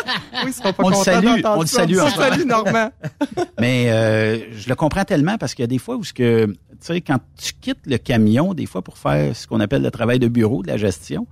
[0.43, 2.45] oui, ils seront pas On le contents salue, on le salue On le salue.
[2.45, 2.91] Normand.
[3.59, 6.45] Mais euh, je le comprends tellement parce qu'il y a des fois où ce que
[6.47, 9.91] tu sais quand tu quittes le camion des fois pour faire ce qu'on appelle le
[9.91, 11.25] travail de bureau, de la gestion,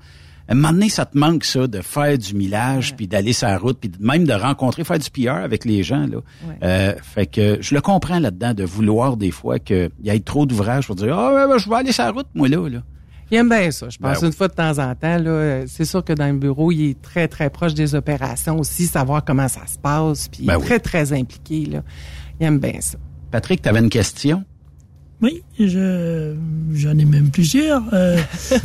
[0.49, 3.57] un moment donné, ça te manque ça de faire du millage puis d'aller sur la
[3.57, 6.17] route puis même de rencontrer faire du PR avec les gens là.
[6.17, 6.55] Ouais.
[6.63, 10.45] Euh, fait que je le comprends là-dedans de vouloir des fois qu'il y ait trop
[10.45, 12.79] d'ouvrages pour dire ah ouais, je vais aller sur la route moi là là.
[13.29, 14.13] Il aime bien ça, je pense.
[14.13, 14.27] Ben oui.
[14.27, 16.91] Une fois de temps en temps, là, euh, c'est sûr que dans le bureau, il
[16.91, 20.53] est très, très proche des opérations aussi, savoir comment ça se passe, puis il Ben
[20.53, 20.63] est oui.
[20.65, 21.65] très, très impliqué.
[21.65, 21.83] Là.
[22.39, 22.97] Il aime bien ça.
[23.29, 24.45] Patrick, tu avais une question?
[25.21, 26.35] Oui, je,
[26.73, 27.83] j'en ai même plusieurs.
[27.93, 28.17] Euh,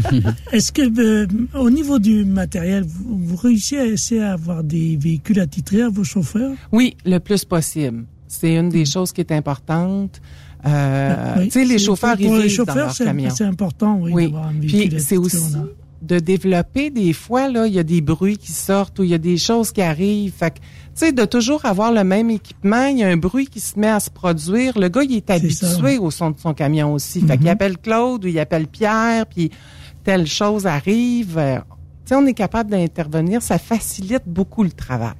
[0.52, 1.26] est-ce que, euh,
[1.58, 6.52] au niveau du matériel, vous, vous réussissez à avoir des véhicules attitrés à vos chauffeurs?
[6.70, 8.04] Oui, le plus possible.
[8.28, 10.20] C'est une des choses qui est importante.
[10.66, 13.30] Euh, Oui, tu sais, les chauffeurs, pour ils les vivent dans chauffeurs, leur c'est, camion.
[13.30, 14.24] c'est important, oui, Oui.
[14.26, 15.56] d'avoir un véhicule Puis c'est aussi
[16.02, 19.14] de développer des fois là, il y a des bruits qui sortent ou il y
[19.14, 20.32] a des choses qui arrivent.
[20.32, 20.58] Fait que
[20.94, 23.78] tu sais de toujours avoir le même équipement, il y a un bruit qui se
[23.78, 24.78] met à se produire.
[24.78, 27.20] Le gars, il est habitué au son de son camion aussi.
[27.20, 27.38] Fait Mhm.
[27.38, 29.50] qu'il appelle Claude ou il appelle Pierre puis
[30.04, 31.38] telle chose arrive.
[31.38, 31.58] Euh,
[32.04, 35.14] sais, on est capable d'intervenir, ça facilite beaucoup le travail.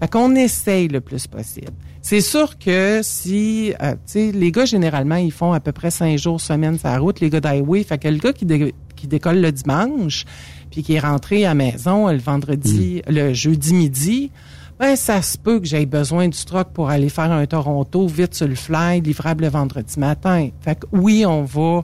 [0.00, 1.72] Fait qu'on essaye le plus possible.
[2.02, 5.90] C'est sûr que si, euh, tu sais, les gars, généralement, ils font à peu près
[5.90, 7.82] cinq jours semaine sur la route, les gars d'highway.
[7.82, 10.24] Fait que le gars qui, dé- qui décolle le dimanche,
[10.70, 14.30] puis qui est rentré à la maison le vendredi, le jeudi midi,
[14.78, 18.34] ben, ça se peut que j'aie besoin du truck pour aller faire un Toronto vite
[18.34, 20.48] sur le fly, livrable le vendredi matin.
[20.60, 21.82] Fait que oui, on va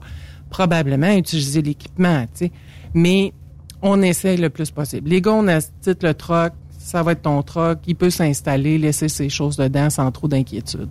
[0.50, 2.52] probablement utiliser l'équipement, tu sais.
[2.94, 3.32] Mais
[3.82, 5.10] on essaye le plus possible.
[5.10, 9.08] Les gars, on a le truck, ça va être ton truck, il peut s'installer, laisser
[9.08, 10.88] ses choses dedans sans trop d'inquiétude.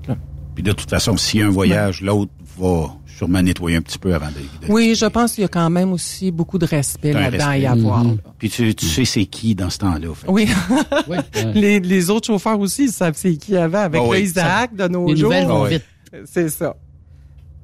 [0.53, 3.97] Puis de toute façon, s'il y a un voyage, l'autre va sûrement nettoyer un petit
[3.99, 4.67] peu avant de...
[4.67, 7.57] de- Oui, je pense qu'il y a quand même aussi beaucoup de respect là-dedans à
[7.57, 8.03] y avoir.
[8.03, 8.17] Mhm.
[8.37, 10.07] Puis tu, tu sais c'est qui dans ce temps-là.
[10.27, 10.47] Oui.
[11.09, 13.79] euh, les, les autres chauffeurs aussi, ils savent c'est qui avant.
[13.79, 15.29] Avec oui, Isaac de nos Les jours.
[15.29, 15.69] nouvelles vont oui.
[15.71, 15.83] vite.
[16.25, 16.75] C'est ça.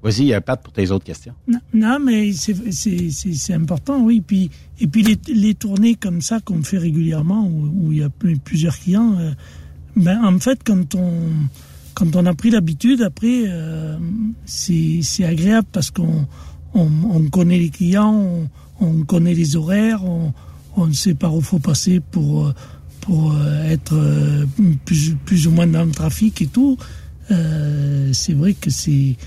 [0.02, 1.34] Vas-y, euh, Pat, pour tes autres questions.
[1.48, 4.22] Non, non, mais c'est- important, oui.
[4.26, 4.50] Puis,
[4.80, 8.10] et puis les, les tournées comme ça qu'on fait régulièrement, où, où il y a
[8.10, 9.32] plus- plusieurs clients, euh,
[9.98, 11.12] ben, en fait, quand on,
[12.00, 13.98] quand on a pris l'habitude, après, euh,
[14.46, 16.26] c'est agréable parce qu'on
[16.74, 18.48] on, on connaît les clients, on,
[18.80, 20.32] on connaît les horaires, on,
[20.78, 22.54] on sait par où faut passer pour, euh,
[23.02, 23.98] pour euh, être
[24.86, 26.78] plus, plus ou moins dans le trafic et tout.
[27.28, 29.18] C'est vrai que c'est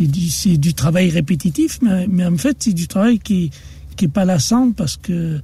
[0.00, 3.50] du du travail répétitif, mais, mais en fait c'est du travail qui
[3.96, 5.40] qui est pas lassant parce que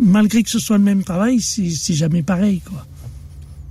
[0.00, 2.86] malgré que ce soit le même travail, c'est jamais pareil quoi.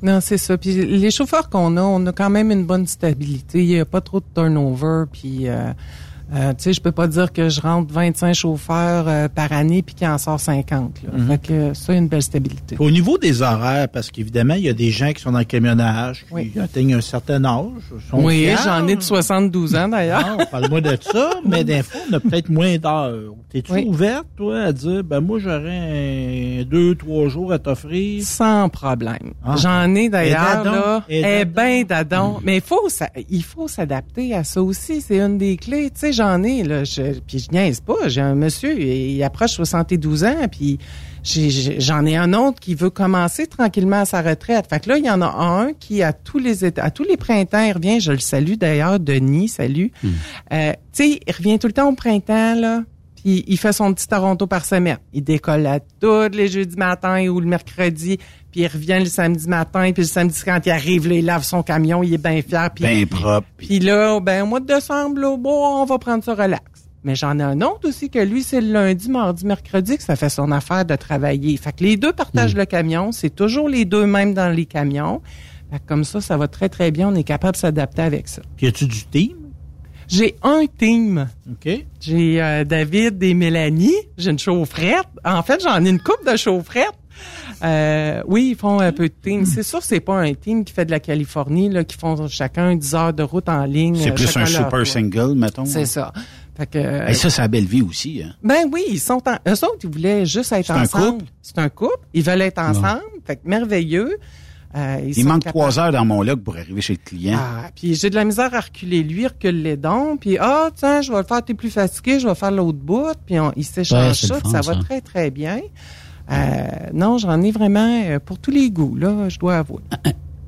[0.01, 0.57] Non, c'est ça.
[0.57, 3.63] Puis les chauffeurs qu'on a, on a quand même une bonne stabilité.
[3.63, 5.05] Il n'y a pas trop de turnover.
[5.11, 5.71] Puis, euh,
[6.33, 9.81] euh, tu sais, je peux pas dire que je rentre 25 chauffeurs euh, par année
[9.81, 11.01] puis qu'il en sort 50.
[11.03, 11.09] Là.
[11.17, 11.27] Mhm.
[11.27, 12.75] Fait que ça, une belle stabilité.
[12.79, 15.45] Au niveau des horaires, parce qu'évidemment, il y a des gens qui sont dans le
[15.45, 17.71] camionnage, qui atteignent un certain âge.
[18.09, 20.37] sont Oui, j'en ai de 72 ans d'ailleurs.
[20.37, 23.33] Non, parle-moi de ça, mais des fois, on a peut-être moins d'heures.
[23.51, 23.85] T'es-tu Oui.
[23.87, 28.23] ouverte, toi, à dire, ben moi, j'aurais deux, trois jours à t'offrir?
[28.23, 29.33] Sans problème.
[29.45, 29.55] Ah.
[29.57, 31.03] J'en ai d'ailleurs, là.
[31.09, 31.51] Eh dadon.
[31.55, 32.39] ben, dadon.
[32.43, 35.01] Mais il faut, ça- il faut s'adapter à ça aussi.
[35.01, 35.89] C'est une des clés.
[35.91, 36.83] Tu sais, j'en ai, là.
[36.83, 38.07] Je, puis je niaise pas.
[38.07, 40.79] J'ai un monsieur, il approche 72 ans, puis
[41.23, 44.67] j'en ai un autre qui veut commencer tranquillement à sa retraite.
[44.69, 47.17] Fait que là, il y en a un qui, à tous les à tous les
[47.17, 47.99] printemps, il revient.
[47.99, 49.91] Je le salue d'ailleurs, Denis, salut.
[50.53, 52.83] Euh, tu sais, il revient tout le temps au printemps, là.
[53.25, 54.99] Puis il fait son petit Toronto par semaine.
[55.11, 58.19] Il décolle à tous les jeudis matin ou le mercredi,
[58.51, 61.41] puis il revient le samedi matin, puis le samedi quand il arrive, là, il lave
[61.41, 62.69] son camion, il est bien fier.
[62.75, 63.47] Puis, Bien propre.
[63.57, 66.63] puis là, ben au mois de décembre, là, bon, on va prendre ça relax.
[67.03, 70.15] Mais j'en ai un autre aussi que lui, c'est le lundi, mardi, mercredi que ça
[70.15, 71.57] fait son affaire de travailler.
[71.57, 75.23] Fait que les deux partagent le camion, c'est toujours les deux mêmes dans les camions.
[75.71, 78.27] Fait que comme ça, ça va très très bien, on est capable de s'adapter avec
[78.27, 78.43] ça.
[78.55, 79.44] Puis, as-tu du team?
[80.07, 81.27] J'ai un team.
[81.49, 81.85] OK.
[81.99, 83.95] J'ai euh, David et Mélanie.
[84.17, 85.07] J'ai une chaufferette.
[85.23, 86.91] En fait, j'en ai une coupe de chaufferettes.
[87.63, 89.45] Euh, oui, ils font un peu de team.
[89.45, 92.75] C'est sûr, c'est pas un team qui fait de la Californie, là, qui font chacun
[92.75, 93.95] 10 heures de route en ligne.
[93.95, 94.87] C'est euh, plus un super tour.
[94.87, 95.65] single, mettons.
[95.65, 96.11] C'est ça.
[96.57, 98.21] Fait que, Et ça, c'est la belle vie aussi.
[98.23, 98.33] Hein.
[98.43, 101.05] ben oui, ils sont en, eux autres, ils voulaient juste être C'est un ensemble.
[101.19, 101.25] couple?
[101.41, 101.97] C'est un couple.
[102.13, 103.01] Ils veulent être ensemble.
[103.25, 104.17] Fait que merveilleux.
[104.75, 107.37] Euh, Il manque capables- trois heures dans mon log pour arriver chez le client.
[107.39, 111.01] Ah, puis j'ai de la misère à reculer lui, recule les dons, puis ah tiens,
[111.01, 113.63] je vais le faire, t'es plus fatigué, je vais faire l'autre bout, puis on, ils
[113.63, 115.59] s'échangent Ouais, ça, fun, ça va très très bien.
[116.31, 119.81] Euh, non, j'en ai vraiment euh, pour tous les goûts là, je dois avouer.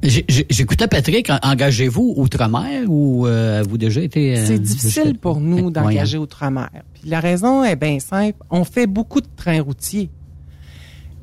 [0.04, 4.38] J'ai- j'ai- J'écoutais Patrick, en- engagez-vous outre-mer ou euh, avez-vous déjà été...
[4.38, 6.22] euh, C'est difficile pour nous d'engager hein.
[6.22, 6.70] outre-mer.
[6.94, 10.10] Puis la raison est bien simple, on fait beaucoup de trains routiers.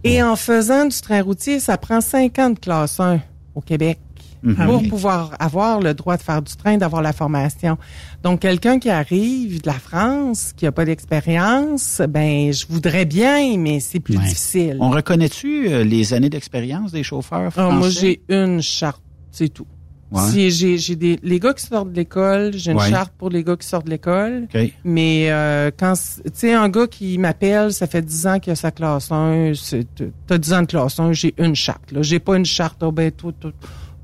[0.05, 3.21] Et en faisant du train routier, ça prend 50 classe 1
[3.55, 3.99] au Québec
[4.47, 4.57] Mhm.
[4.59, 4.88] Ah pour oui.
[4.88, 7.79] pouvoir avoir le droit de faire du train, d'avoir la formation.
[8.23, 13.57] Donc, quelqu'un qui arrive de la France, qui a pas d'expérience, ben, je voudrais bien,
[13.57, 14.25] mais c'est plus Ouais.
[14.25, 14.77] difficile.
[14.81, 17.77] On reconnaît-tu euh, les années d'expérience des chauffeurs Ah, français?
[17.79, 19.67] moi, j'ai une charte, c'est tout.
[20.14, 20.29] Ouais.
[20.31, 22.88] Si j'ai, j'ai des, les gars qui sortent de l'école, j'ai une Ouais.
[22.88, 24.46] charte pour les gars qui sortent de l'école.
[24.55, 24.72] OK.
[24.85, 28.57] Mais euh, quand tu sais un gars qui m'appelle, ça fait 10 ans qu'il a
[28.57, 29.87] sa classe 1, c'est-
[30.27, 31.90] t'as 10 ans de classe 1, j'ai une charte.
[31.92, 32.83] Là, j'ai pas une charte.
[32.83, 33.50] Oh, ben toi, toi,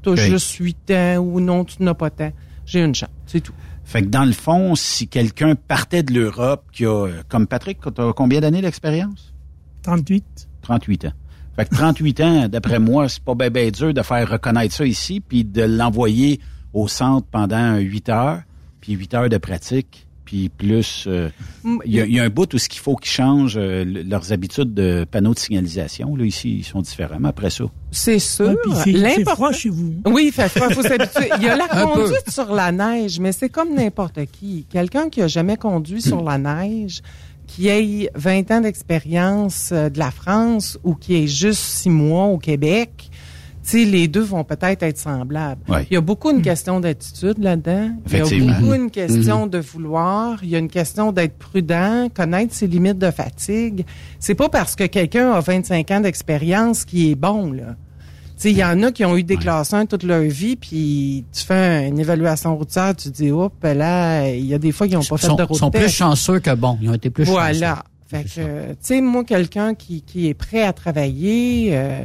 [0.02, 2.32] t'as juste 8 ans ou non, tu n'as pas tant.
[2.66, 3.52] J'ai une charte, c'est tout.
[3.84, 8.12] Fait que dans le fond, si quelqu'un partait de l'Europe, qui a, comme Patrick, t'as
[8.12, 9.32] combien d'années d'expérience?
[9.82, 10.24] 38.
[10.62, 11.12] 38 ans.
[11.60, 14.86] Fait que 38 ans, d'après moi, c'est pas bien ben dur de faire reconnaître ça
[14.86, 16.40] ici, puis de l'envoyer
[16.72, 18.40] au centre pendant 8 heures,
[18.80, 21.04] puis 8 heures de pratique, puis plus...
[21.06, 21.28] euh,
[21.62, 23.58] Mm, Il y, a- il y a un bout où ce qu'il faut qu'ils changent
[23.58, 26.16] euh, le- leurs habitudes de panneaux de signalisation.
[26.16, 27.64] Là, ici, ils sont différemment après ça.
[27.90, 28.56] C'est sûr.
[28.66, 29.92] Ouais, L'important- froid chez vous.
[30.06, 31.28] Oui, il fait froid, il faut s'habituer.
[31.36, 34.64] Il y a la conduite sur la neige, mais c'est comme n'importe qui.
[34.70, 37.02] Quelqu'un qui a jamais conduit sur la neige,
[37.50, 42.26] qu'il ait 20 ans d'expérience euh, de la France ou qu'il ait juste six mois
[42.26, 43.10] au Québec,
[43.62, 45.60] tu sais, les deux vont peut-être être semblables.
[45.68, 45.86] Ouais.
[45.90, 47.90] Il y a beaucoup une question d'attitude là-dedans.
[48.06, 48.22] Il y a
[48.54, 48.90] beaucoup une Mhm.
[48.90, 50.38] question de vouloir.
[50.42, 53.84] Il y a une question d'être prudent, connaître ses limites de fatigue.
[54.18, 57.76] C'est pas parce que quelqu'un a 25 ans d'expérience qui est bon, là.
[58.44, 61.44] Il y en a qui ont eu des classes 1 toute leur vie, puis tu
[61.44, 65.04] fais une évaluation routière, tu dis, hop, là, il y a des fois qui n'ont
[65.04, 66.78] pas fait sont, de route sont plus chanceux que bons.
[66.80, 67.38] Ils ont été plus chanceux.
[67.38, 67.84] Voilà.
[68.08, 72.02] Fait que, tu sais, moi, quelqu'un qui, qui est prêt à travailler, euh,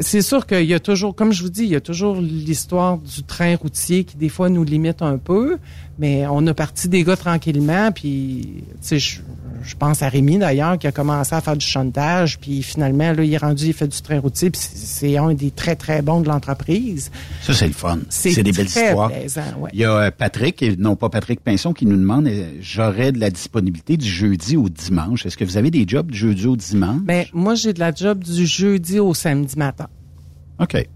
[0.00, 2.98] c'est sûr qu'il y a toujours, comme je vous dis, il y a toujours l'histoire
[2.98, 5.58] du train routier qui, des fois, nous limite un peu,
[5.98, 9.20] mais on a parti des gars tranquillement, puis, tu sais,
[9.62, 13.22] je, pense à Rémi, d'ailleurs, qui a commencé à faire du chantage, puis finalement, là,
[13.24, 16.20] il est rendu, il fait du train routier, puis c'est- un des très, très bons
[16.20, 17.10] de l'entreprise.
[17.42, 17.98] Ça, c'est le fun.
[18.08, 19.10] C'est C'est des belles histoires.
[19.10, 19.70] plaisant, ouais.
[19.72, 23.12] Il y a euh, Patrick, et non pas Patrick Pinson, qui nous demande euh, j'aurais
[23.12, 25.26] de la disponibilité du jeudi au dimanche.
[25.26, 27.00] Est-ce que vous avez des jobs du jeudi au dimanche?
[27.02, 29.88] Ben, moi, j'ai de la job du jeudi au samedi matin.
[30.60, 30.86] OK.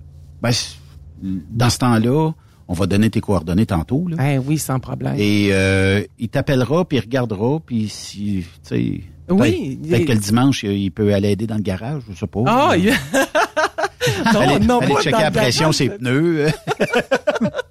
[0.41, 0.51] Ben,
[1.23, 2.33] dans ce temps-là,
[2.69, 4.07] on va donner tes coordonnées tantôt.
[4.09, 4.17] Là.
[4.17, 5.15] Ben oui, sans problème.
[5.19, 9.01] Et euh, il t'appellera, puis il regardera, puis si, tu sais...
[9.29, 12.27] Oui, Peut-être il- que le dimanche, il peut aller aider dans le garage, je sais
[12.27, 12.41] pas.
[12.47, 12.87] Ah, il-
[14.27, 16.47] non, Fallait- non, fallait pas checker la pression ses pneus.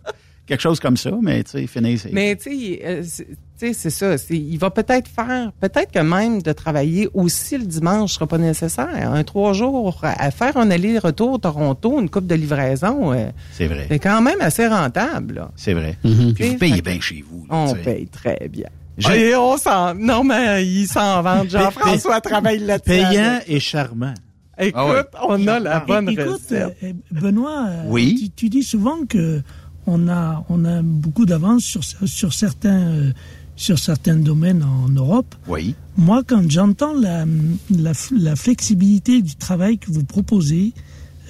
[0.51, 2.11] Quelque chose comme ça, mais tu sais, finir, c'est...
[2.11, 4.15] Mais tu sais, euh, c'est- tu sais, c'est ça.
[4.31, 8.89] Il va peut-être faire, peut-être que même de travailler aussi le dimanche sera pas nécessaire.
[9.13, 13.85] Un trois jours à faire un aller-retour Toronto, une coupe de livraison, euh, C'est vrai.
[13.89, 15.35] c'est quand même assez rentable.
[15.35, 15.51] là.
[15.55, 15.97] C'est vrai.
[16.03, 16.33] Mhm.
[16.33, 17.45] Puis vous payez bien chez vous.
[17.49, 18.67] là, On paye très bien.
[19.15, 21.45] Et on s'en, non mais il s'en vend.
[21.47, 22.89] Jean-François travaille là-dessus.
[22.89, 24.13] Payant et charmant.
[24.59, 25.01] Écoute, Ah ouais.
[25.29, 26.75] on a la bonne Écoute, recette.
[26.83, 28.15] euh, Benoît, Oui.
[28.21, 29.41] tu, tu dis souvent que
[29.87, 33.11] on a, on a beaucoup d'avance sur, sur, certains, euh,
[33.55, 35.35] sur certains domaines en Europe.
[35.47, 35.75] Oui.
[35.97, 37.25] Moi, quand j'entends la,
[37.69, 40.73] la, la flexibilité du travail que vous proposez,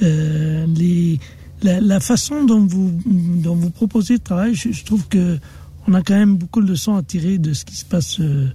[0.01, 1.19] euh, les,
[1.63, 5.39] la, la façon dont vous, dont vous proposez le travail, je, je trouve que
[5.87, 8.47] on a quand même beaucoup de leçons à tirer de ce qui se passe euh,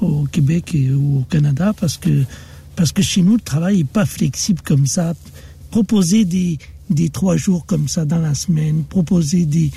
[0.00, 2.24] au Québec et ou au Canada parce que
[2.74, 5.14] parce que chez nous le travail est pas flexible comme ça.
[5.70, 6.58] Proposer des
[6.92, 9.70] des trois jours comme ça dans la semaine, proposer des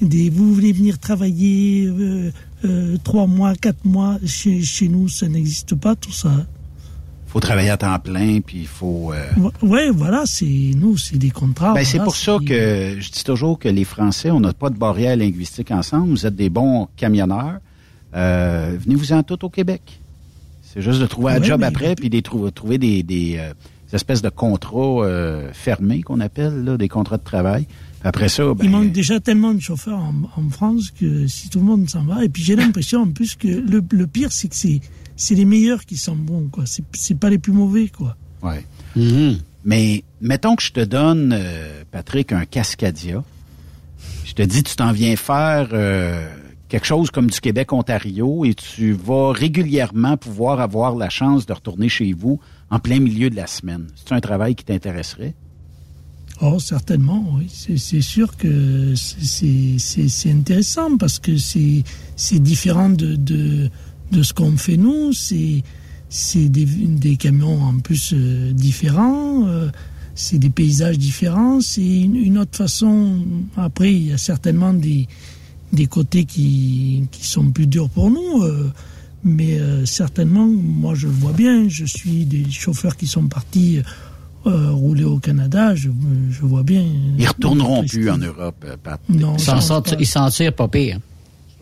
[0.00, 2.32] des vous voulez venir travailler euh,
[2.64, 6.44] euh, trois mois, quatre mois chez chez nous, ça n'existe pas tout ça.
[7.28, 9.12] faut travailler à temps plein, puis il faut...
[9.12, 9.30] euh,
[9.62, 11.72] Ouais, voilà, c'est nous, c'est des contrats.
[11.72, 14.76] Ben, c'est pour ça que je dis toujours que les Français, on n'a pas de
[14.76, 16.08] barrière linguistique ensemble.
[16.10, 17.58] Vous êtes des bons camionneurs.
[18.14, 20.00] Euh, Venez-vous-en tout au Québec.
[20.62, 23.36] C'est juste de trouver un Ouais, job mais- après, puis de trouver, trouver des, des,
[23.92, 27.66] des espèces de contrats euh, fermés qu'on appelle, là, des contrats de travail.
[28.02, 31.60] Après ça, ben, Il manque déjà tellement de chauffeurs en, en France que si tout
[31.60, 32.24] le monde s'en va.
[32.24, 34.80] Et puis j'ai l'impression en plus que le, le pire, c'est que c'est
[35.14, 36.64] c'est les meilleurs qui sont bons, quoi.
[36.66, 38.16] C'est c'est pas les plus mauvais, quoi.
[38.42, 38.64] Ouais.
[39.64, 43.22] Mais mettons que je te donne, euh, Patrick, un Cascadia.
[44.24, 46.26] Je te dis, tu t'en viens faire euh,
[46.68, 51.88] quelque chose comme du Québec-Ontario et tu vas régulièrement pouvoir avoir la chance de retourner
[51.88, 52.40] chez vous
[52.72, 53.86] en plein milieu de la semaine.
[53.94, 55.34] C'est un travail qui t'intéresserait?
[56.40, 57.46] Oh, certainement, oui.
[57.78, 61.84] C'est sûr que c'est- intéressant parce que c'est
[62.40, 63.70] différent de, de,
[64.10, 65.12] de ce qu'on fait nous.
[65.12, 69.46] C'est des, des camions en plus euh, différents.
[69.46, 69.68] euh,
[70.14, 71.60] c'est des paysages différents.
[71.60, 73.24] C'est une, une autre façon.
[73.56, 75.06] Après, il y a certainement des,
[75.72, 78.42] des côtés qui, qui sont plus durs pour nous.
[78.42, 78.70] euh,
[79.24, 81.68] mais euh, certainement, moi, je le vois bien.
[81.68, 83.80] Je suis des chauffeurs qui sont partis
[84.46, 85.74] euh, rouler au Canada.
[85.74, 85.88] Je,
[86.30, 86.84] je vois bien.
[87.18, 89.00] Ils retourneront plus en Europe, euh, Pat.
[89.08, 89.96] Non, Ils s'en sortent- pas.
[90.00, 90.98] ils s'en tirent pas pire.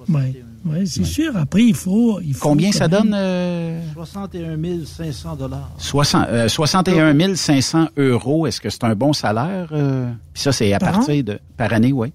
[0.09, 1.37] Ouais, ouais, c'est sûr.
[1.37, 2.21] Après, il faut.
[2.23, 3.15] Il faut Combien ça même- donne?
[3.15, 4.57] euh, 61
[4.87, 5.71] 500 dollars.
[5.77, 8.47] 60, euh, 61 500 euros.
[8.47, 9.69] Est-ce que c'est un bon salaire?
[9.73, 10.11] euh?
[10.33, 11.39] Puis ça, c'est à Par partir de...
[11.59, 12.13] Par année, oui.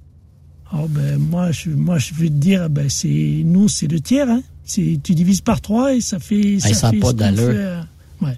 [0.73, 4.27] Oh, ben, moi, je, moi, je vais te dire, ben, c'est, nous, c'est le tiers,
[4.29, 4.41] hein.
[4.65, 7.43] Tu divises par trois et ça fait, ça ça a fait pas d'allure.
[7.49, 7.81] euh,
[8.21, 8.37] ouais.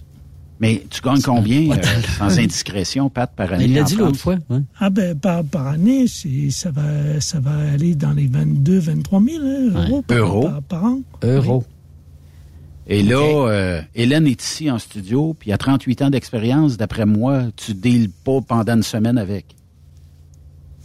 [0.59, 1.81] Mais tu gagnes combien, euh,
[2.17, 3.65] sans indiscrétion, Pat, par année?
[3.65, 4.37] Il l'a dit l'autre fois.
[4.49, 4.59] ouais.
[4.79, 9.21] Ah, ben, par, par année, c'est, ça va, ça va aller dans les 22, 23
[9.23, 10.41] 000 hein, euros par, Euros.
[10.49, 10.99] par, par an.
[11.23, 11.63] Euro.
[12.89, 13.19] Et là,
[13.49, 18.09] euh, Hélène est ici en studio, puis à 38 ans d'expérience, d'après moi, tu deals
[18.09, 19.45] pas pendant une semaine avec.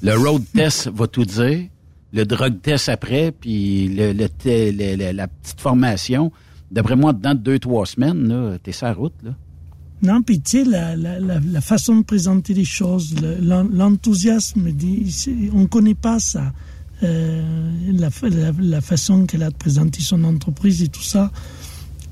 [0.03, 1.67] Le road test va tout dire,
[2.13, 6.31] le drug test après, puis le, la petite formation.
[6.71, 9.35] D'après moi, dans deux, trois semaines, t'es sur la route, là.
[10.03, 14.69] Non, puis tu sais, la, la, la, façon de présenter les choses, le- l'en- l'enthousiasme,
[15.53, 16.53] on ne connaît pas ça.
[17.05, 18.09] Euh, la,
[18.59, 21.31] la, façon qu'elle a de présenter son entreprise et tout ça.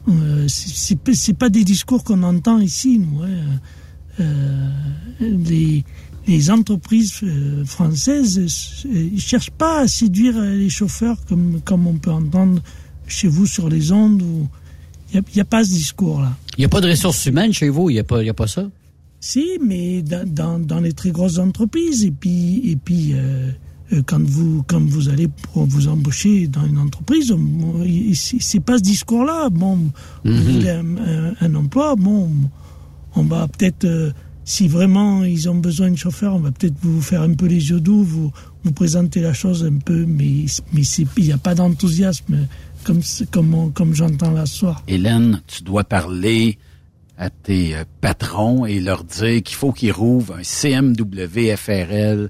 [0.09, 3.23] euh, c'est pas des discours qu'on entend ici, nous.
[3.23, 3.29] hein.
[4.21, 4.69] Euh,
[5.21, 5.85] les,
[6.27, 8.39] les entreprises euh, françaises,
[8.87, 12.62] euh, ils cherchent pas à séduire euh, les chauffeurs comme, comme on peut entendre
[13.07, 14.23] chez vous sur les ondes.
[15.12, 16.37] Il n'y a, pas ce discours-là.
[16.57, 18.35] Il n'y a pas de ressources humaines chez vous, il n'y a, pas- y a
[18.35, 18.68] pas ça?
[19.18, 22.05] Si, mais dans, dans, dans les très grosses entreprises.
[22.05, 23.51] Et puis, et puis euh,
[23.93, 27.35] euh, quand, vous, quand vous allez pour vous embaucher dans une entreprise,
[28.14, 29.49] c'est pas ce discours-là.
[29.51, 29.77] Bon,
[30.25, 30.41] vous Mhm.
[30.43, 32.31] voulez un, un- un emploi, bon,
[33.16, 34.12] on va peut-être, euh,
[34.51, 37.71] si vraiment ils ont besoin de chauffeurs, on va peut-être vous faire un peu les
[37.71, 38.33] yeux doux, vous,
[38.75, 42.49] présenter la chose un peu, mais, mais il n'y a pas d'enthousiasme
[42.83, 44.83] comme, comme, comme j'entends ce soir.
[44.89, 46.59] Hélène, tu dois parler
[47.17, 52.29] à tes euh, patrons et leur dire qu'il faut qu'ils rouvrent un CMW FRL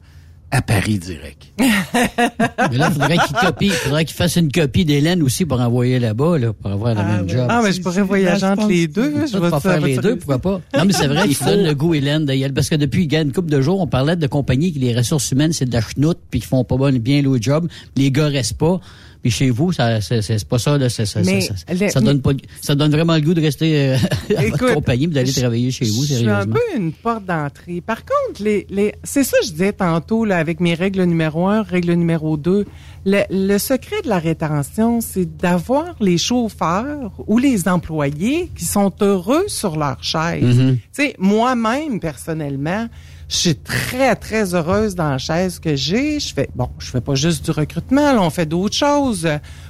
[0.53, 1.43] à Paris direct.
[1.59, 5.61] Mais là, il faudrait qu'il copie, il faudrait qu'il fasse une copie d'Hélène aussi pour
[5.61, 7.47] envoyer là-bas, là, pour avoir le même job.
[7.49, 9.23] Ah, mais je pourrais voyager entre les deux.
[9.23, 10.61] Je Ça, vais faire vais les deux, pourquoi pas?
[10.77, 13.05] Non, mais c'est vrai Il qu'il donne faut- le goût, Hélène, d'ailleurs, parce que depuis
[13.05, 15.53] il y a une couple de jours, on parlait de compagnies qui les ressources humaines,
[15.53, 17.69] c'est de la chenoute, puis qui font pas bon- bien le job.
[17.97, 18.81] Les gars restent pas.
[19.23, 21.33] Puis chez vous, ça, c'est, c'est pas ça, là, c'est- ça, ça,
[21.75, 22.31] le- ça donne pas,
[22.63, 23.97] ça donne vraiment le goût de rester euh,
[24.37, 26.55] à votre Écoute, compagnie, puis d'aller travailler chez vous, Je suis un sérieusement.
[26.55, 27.81] peu une porte d'entrée.
[27.83, 31.47] Par contre, les, les, c'est ça que je disais tantôt là, avec mes règles numéro
[31.49, 32.65] un, règle numéro deux.
[33.07, 38.93] Le, le secret de la rétention, c'est d'avoir les chauffeurs ou les employés qui sont
[39.01, 40.43] heureux sur leur chaise.
[40.59, 40.77] Mhm.
[40.77, 42.89] Tu sais, moi-même, personnellement,
[43.31, 46.19] je suis très, très heureuse dans la chaise que j'ai.
[46.19, 49.27] Je fais, bon, je fais pas juste du recrutement, là, on fait d'autres choses.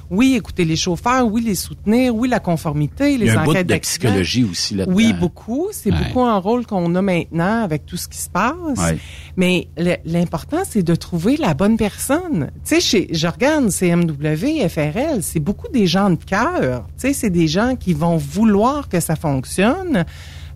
[0.09, 3.43] Oui, écouter les chauffeurs, oui, les soutenir, oui, la conformité, les Il y a un
[3.45, 4.95] bout enquêtes de psychologie aussi là-dedans.
[4.95, 5.67] Oui, beaucoup.
[5.71, 5.97] C'est Ouais.
[6.05, 8.53] beaucoup un rôle qu'on a maintenant avec tout ce qui se passe.
[8.77, 8.97] Ouais.
[9.37, 9.67] Mais
[10.05, 12.49] l'important, c'est de trouver la bonne personne.
[12.65, 16.87] Tu sais, chez, je regarde CMW, FRL, c'est beaucoup des gens de cœur.
[16.99, 20.03] Tu sais, c'est des gens qui vont vouloir que ça fonctionne.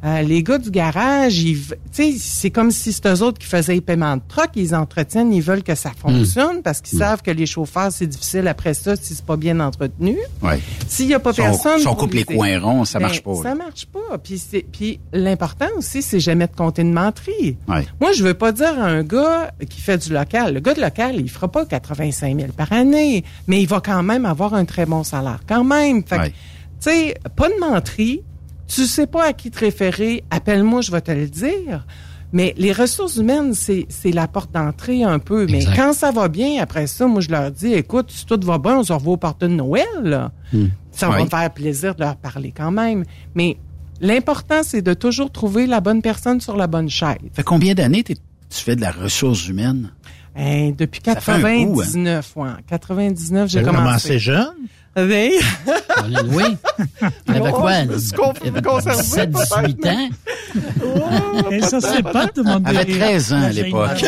[0.06, 1.58] Euh, les gars du garage, ils,
[2.20, 5.42] c'est comme si c'était eux autres qui faisaient les paiements de troc, ils entretiennent, ils
[5.42, 9.16] veulent que ça fonctionne parce qu'ils savent que les chauffeurs, c'est difficile après ça si
[9.16, 10.16] c'est pas bien entretenu.
[10.44, 10.60] Ouais.
[10.88, 11.80] S'il y a pas Si on- personne.
[11.80, 14.18] si on coupe les coins ronds, ça ben, marche pas, Ça marche pas.
[14.24, 17.58] Puis, c'est- puis l'important aussi, c'est jamais de compter de menterie.
[17.68, 17.88] Ouais.
[18.00, 20.54] Moi, je veux pas dire à un gars qui fait du local.
[20.54, 24.04] Le gars de local, il fera pas 85 000 par année, mais il va quand
[24.04, 26.04] même avoir un très bon salaire quand même.
[26.06, 26.30] Fait que, Ouais.
[26.80, 28.22] tu sais, pas de menterie.
[28.68, 31.86] Tu sais pas à qui te référer, appelle-moi, je vais te le dire.
[32.34, 35.46] Mais les ressources humaines, c'est c'est la porte d'entrée un peu.
[35.46, 35.76] Mais Exact.
[35.76, 38.80] quand ça va bien, après ça, moi, je leur dis, écoute, si tout va bien,
[38.80, 39.86] on se revoit au porte de Noël.
[40.04, 40.32] là.
[40.92, 43.06] Ça va me faire plaisir de leur parler quand même.
[43.36, 43.58] Mais
[44.02, 47.18] l'important, c'est de toujours trouver la bonne personne sur la bonne chaise.
[47.34, 48.16] Fait combien d'années tu
[48.50, 49.92] fais de la ressource humaine?
[50.36, 51.38] Hein, depuis Ça fait un
[51.68, 51.86] coup, hein.
[51.86, 52.50] 99, ouais.
[52.68, 53.78] 99, j'ai commencé.
[53.78, 54.48] commencé jeune?
[54.98, 55.32] Oui.
[56.28, 56.44] Oui.
[57.28, 57.74] Il avait Oh, quoi?
[58.44, 61.52] Il avait conservé, 17, 18 peut-être, ans?
[61.52, 62.70] Et ça, c'est pas de demander.
[62.70, 64.04] Elle avait 13 ans à l'époque.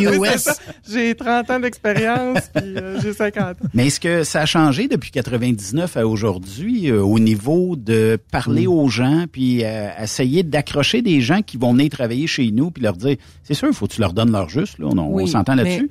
[0.00, 0.48] US.
[0.90, 3.54] J'ai 30 ans d'expérience, puis euh, j'ai 50 ans.
[3.74, 8.66] Mais est-ce que ça a changé depuis 99 à aujourd'hui euh, au niveau de parler
[8.66, 12.82] aux gens puis euh, essayer d'accrocher des gens qui vont venir travailler chez nous puis
[12.82, 15.12] leur dire c'est sûr il faut que tu leur donnes leur juste là on, on
[15.12, 15.88] Oui, s'entend là-dessus?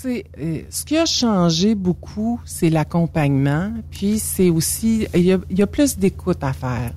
[0.00, 3.72] C'est euh, ce qui a changé beaucoup, c'est l'accompagnement.
[3.90, 6.92] Puis c'est aussi, il y a, il y a plus d'écoute à faire.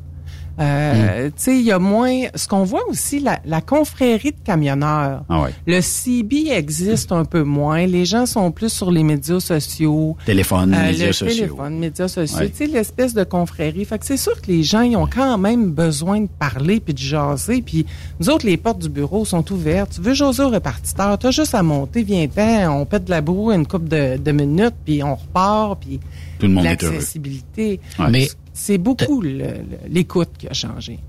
[0.62, 2.28] Euh, Tu sais, il y a moins.
[2.36, 5.24] Ce qu'on voit aussi, la, la confrérie de camionneurs.
[5.30, 5.50] Ah ouais.
[5.66, 7.86] Le CB existe un peu moins.
[7.88, 10.16] Les gens sont plus sur les médias sociaux.
[10.26, 11.36] Téléphone, Euh, médias le sociaux.
[11.46, 12.38] téléphone, médias sociaux.
[12.40, 12.50] Ouais.
[12.50, 13.86] Tu sais, l'espèce de confrérie.
[13.86, 16.94] Fait que c'est sûr que les gens, ils ont quand même besoin de parler puis
[16.94, 17.62] de jaser.
[17.62, 17.86] Puis
[18.20, 19.94] nous autres, les portes du bureau sont ouvertes.
[19.96, 23.52] Tu veux jaser au répartiteur, t'as juste à monter, viens-t'en, on pète de la boue
[23.52, 26.00] une couple de, de minutes, puis on repart, puis
[26.40, 26.94] Tout le monde est heureux.
[26.94, 27.80] l'accessibilité.
[28.10, 28.28] Mais
[28.64, 31.00] C'est beaucoup l'écoute qui a changé.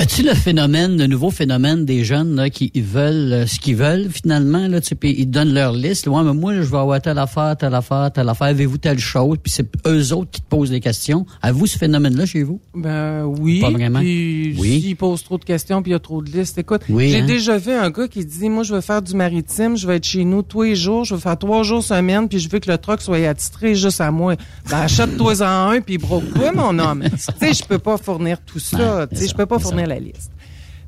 [0.00, 4.08] As-tu le phénomène, le nouveau phénomène des jeunes là, qui veulent euh, ce qu'ils veulent
[4.10, 6.06] finalement, là, tu ils donnent leur liste.
[6.06, 9.36] Ouais, mais moi, je vais avoir telle affaire, telle affaire, telle affaire, avez-vous telle chose,
[9.42, 11.26] puis c'est eux autres qui te posent les questions.
[11.42, 12.62] Avez-vous ce phénomène-là chez vous?
[12.74, 13.60] Ben oui.
[13.60, 13.98] Pas vraiment?
[13.98, 14.80] Puis Oui.
[14.80, 17.20] s'il pose trop de questions puis il y a trop de listes, écoute, Oui, j'ai
[17.20, 17.26] hein?
[17.26, 20.06] déjà vu un gars qui dit moi je veux faire du maritime, je vais être
[20.06, 22.70] chez nous tous les jours, je veux faire trois jours semaine puis je veux que
[22.70, 24.34] le truck soit attitré juste à moi.
[24.70, 27.04] Ben achète-toi en un puis broque-toi mon homme.
[27.10, 29.98] tu sais, je peux pas fournir tout ça, tu sais, je peux pas fournir la
[30.00, 30.30] liste.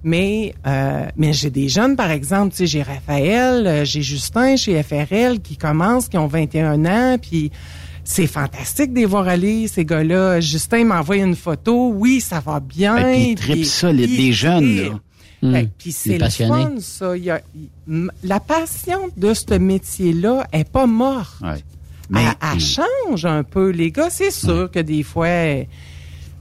[0.04, 4.56] Mais euh, mais j'ai des jeunes par exemple, tu sais, j'ai Raphaël, euh, j'ai Justin
[4.56, 7.52] chez FRL qui commencent, qui ont 21 ans puis
[8.04, 10.40] c'est fantastique de les voir aller, ces gars-là.
[10.40, 11.92] Justin m'a envoyé une photo.
[11.94, 12.96] Oui, ça va bien.
[12.96, 14.82] Ben, puis ils trippent des jeunes, là.
[15.40, 17.16] Ben, puis c'est le fun, ça.
[17.16, 21.34] Il y a- il- m- la passion de ce métier-là est pas morte.
[21.42, 21.62] Ouais.
[22.10, 23.70] Mais Elle, elle change un peu.
[23.70, 25.26] Les gars, c'est sûr que des fois,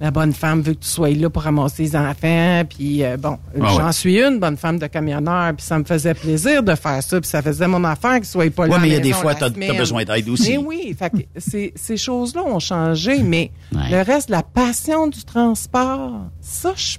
[0.02, 2.64] la bonne femme veut que tu sois là pour ramasser les enfants.
[2.68, 3.92] Puis euh, bon, Ah j'en ouais.
[3.94, 5.54] suis une bonne femme de camionneur.
[5.56, 7.22] Puis ça me faisait plaisir de faire ça.
[7.22, 8.72] Puis ça faisait mon affaire qu'il soit pas là.
[8.72, 9.78] Ouais, à mais il y a des fois, t'as semaine.
[9.78, 10.50] besoin d'aide aussi.
[10.52, 13.20] Mais oui, fait que ces, choses-là ont changé.
[13.24, 13.90] Mais Ouais.
[13.92, 16.98] le reste, la passion du transport, ça, je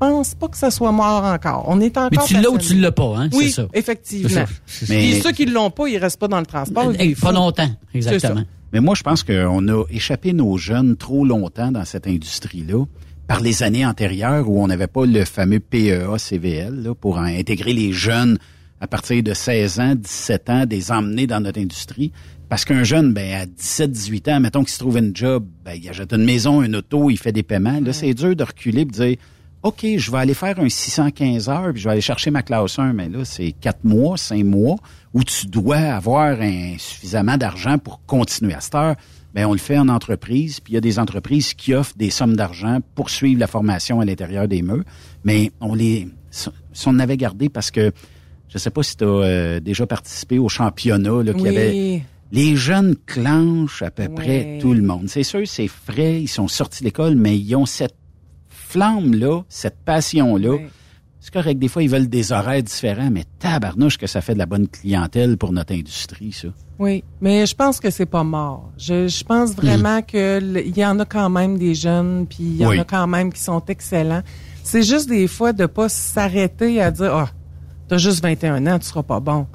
[0.00, 1.64] pense pas que ça soit mort encore.
[1.68, 2.08] On est encore.
[2.12, 3.28] Mais tu l'as ou tu l'as pas, hein?
[3.34, 3.66] Oui, ça.
[3.74, 4.28] effectivement.
[4.66, 4.86] Ça.
[4.88, 6.92] Mais- Puis ceux qui l'ont pas, ils restent pas dans le transport.
[6.98, 7.34] Eh, ils Pas font.
[7.34, 8.42] longtemps, exactement.
[8.72, 12.84] Mais moi, je pense qu'on a échappé nos jeunes trop longtemps dans cette industrie-là
[13.26, 17.92] par les années antérieures où on n'avait pas le fameux PEA-CVL là, pour intégrer les
[17.92, 18.38] jeunes
[18.80, 22.12] à partir de 16 ans, 17 ans, des emmener dans notre industrie.
[22.48, 25.72] Parce qu'un jeune, ben, à 17, 18 ans, mettons qu'il se trouve une job, ben,
[25.72, 27.80] il achète une maison, une auto, il fait des paiements.
[27.80, 29.16] Là, c'est dur de reculer et de dire,
[29.68, 32.78] OK, je vais aller faire un 615 heures, puis je vais aller chercher ma classe
[32.78, 34.76] 1, mais là, c'est 4 mois, 5 mois,
[35.12, 38.94] où tu dois avoir un, suffisamment d'argent pour continuer à cette heure.
[39.34, 42.08] Ben, on le fait en entreprise, puis il y a des entreprises qui offrent des
[42.08, 44.84] sommes d'argent pour suivre la formation à l'intérieur des murs.
[45.22, 46.48] Mais on les, si
[46.86, 47.92] on avait gardé parce que,
[48.48, 52.02] je sais pas si tu as déjà participé au championnat, là, qu'il y avait
[52.32, 55.08] les jeunes clenchent à peu près tout le monde.
[55.08, 57.96] C'est sûr, c'est frais, ils sont sortis de l'école, mais ils ont cette
[58.72, 60.56] flamme-là, cette passion-là.
[61.20, 64.38] C'est correct, des fois, ils veulent des horaires différents, mais tabarnouche que ça fait de
[64.38, 66.48] la bonne clientèle pour notre industrie, ça.
[66.78, 68.70] Oui, mais je pense que c'est pas mort.
[68.78, 72.44] Je, je pense vraiment que le- il y en a quand même des jeunes, puis
[72.44, 74.22] il y en a quand même qui sont excellents.
[74.62, 77.28] C'est juste des fois de pas s'arrêter à dire ah,
[77.88, 79.46] t'as juste 21 ans, tu seras pas bon.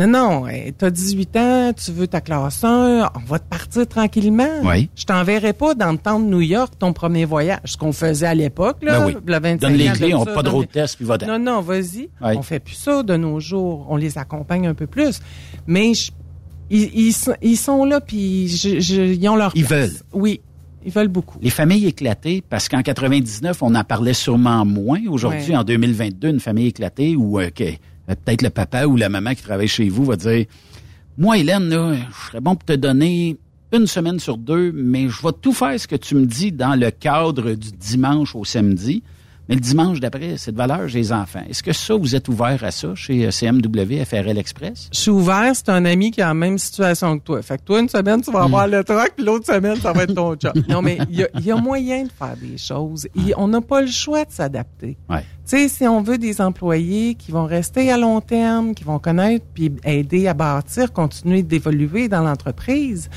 [0.00, 3.86] Non, non, hey, t'as 18 ans, tu veux ta classe 1, on va te partir
[3.86, 4.48] tranquillement.
[4.64, 4.88] Oui.
[4.96, 8.26] Je t'enverrai pas dans le temps de New York ton premier voyage, ce qu'on faisait
[8.26, 9.16] à l'époque, là, Ben oui.
[9.26, 11.60] le 25 Donne les clés, on ça, pas de road test, puis va Non, non,
[11.60, 12.08] vas-y.
[12.22, 12.32] Oui.
[12.36, 13.86] On fait plus ça de nos jours.
[13.90, 15.20] On les accompagne un peu plus.
[15.66, 16.12] Mais je-
[16.70, 19.80] ils, ils sont- ils sont là, puis je- je- ils ont leur Ils place.
[19.90, 20.00] veulent.
[20.14, 20.40] Oui,
[20.82, 21.36] ils veulent beaucoup.
[21.42, 25.00] Les familles éclatées, parce qu'en 99, on en parlait sûrement moins.
[25.10, 25.56] Aujourd'hui, Ouais.
[25.56, 27.72] en 2022, une famille éclatée euh, que, euh,
[28.06, 30.46] peut-être le papa ou la maman qui travaille chez vous va dire
[31.18, 33.38] Moi, Hélène, là, je serais bon pour te donner
[33.72, 36.78] une semaine sur deux, mais je vais tout faire ce que tu me dis dans
[36.78, 39.02] le cadre du dimanche au samedi.
[39.50, 41.42] Mais le dimanche d'après, c'est de valeur, j'ai les enfants.
[41.48, 44.88] Est-ce que ça, vous êtes ouvert à ça chez euh, CMW, FRL Express?
[44.92, 47.42] Je suis ouvert, c'est un ami qui a la même situation que toi.
[47.42, 50.04] Fait que toi, une semaine, tu vas avoir le truck, puis l'autre semaine, ça va
[50.04, 50.52] être ton job.
[50.68, 53.08] Non, mais il y a, il y a moyen de faire des choses.
[53.36, 54.96] On n'a pas le choix de s'adapter.
[55.08, 55.24] Ouais.
[55.48, 59.00] Tu sais, si on veut des employés qui vont rester à long terme, qui vont
[59.00, 63.10] connaître puis aider à bâtir, continuer d'évoluer dans l'entreprise,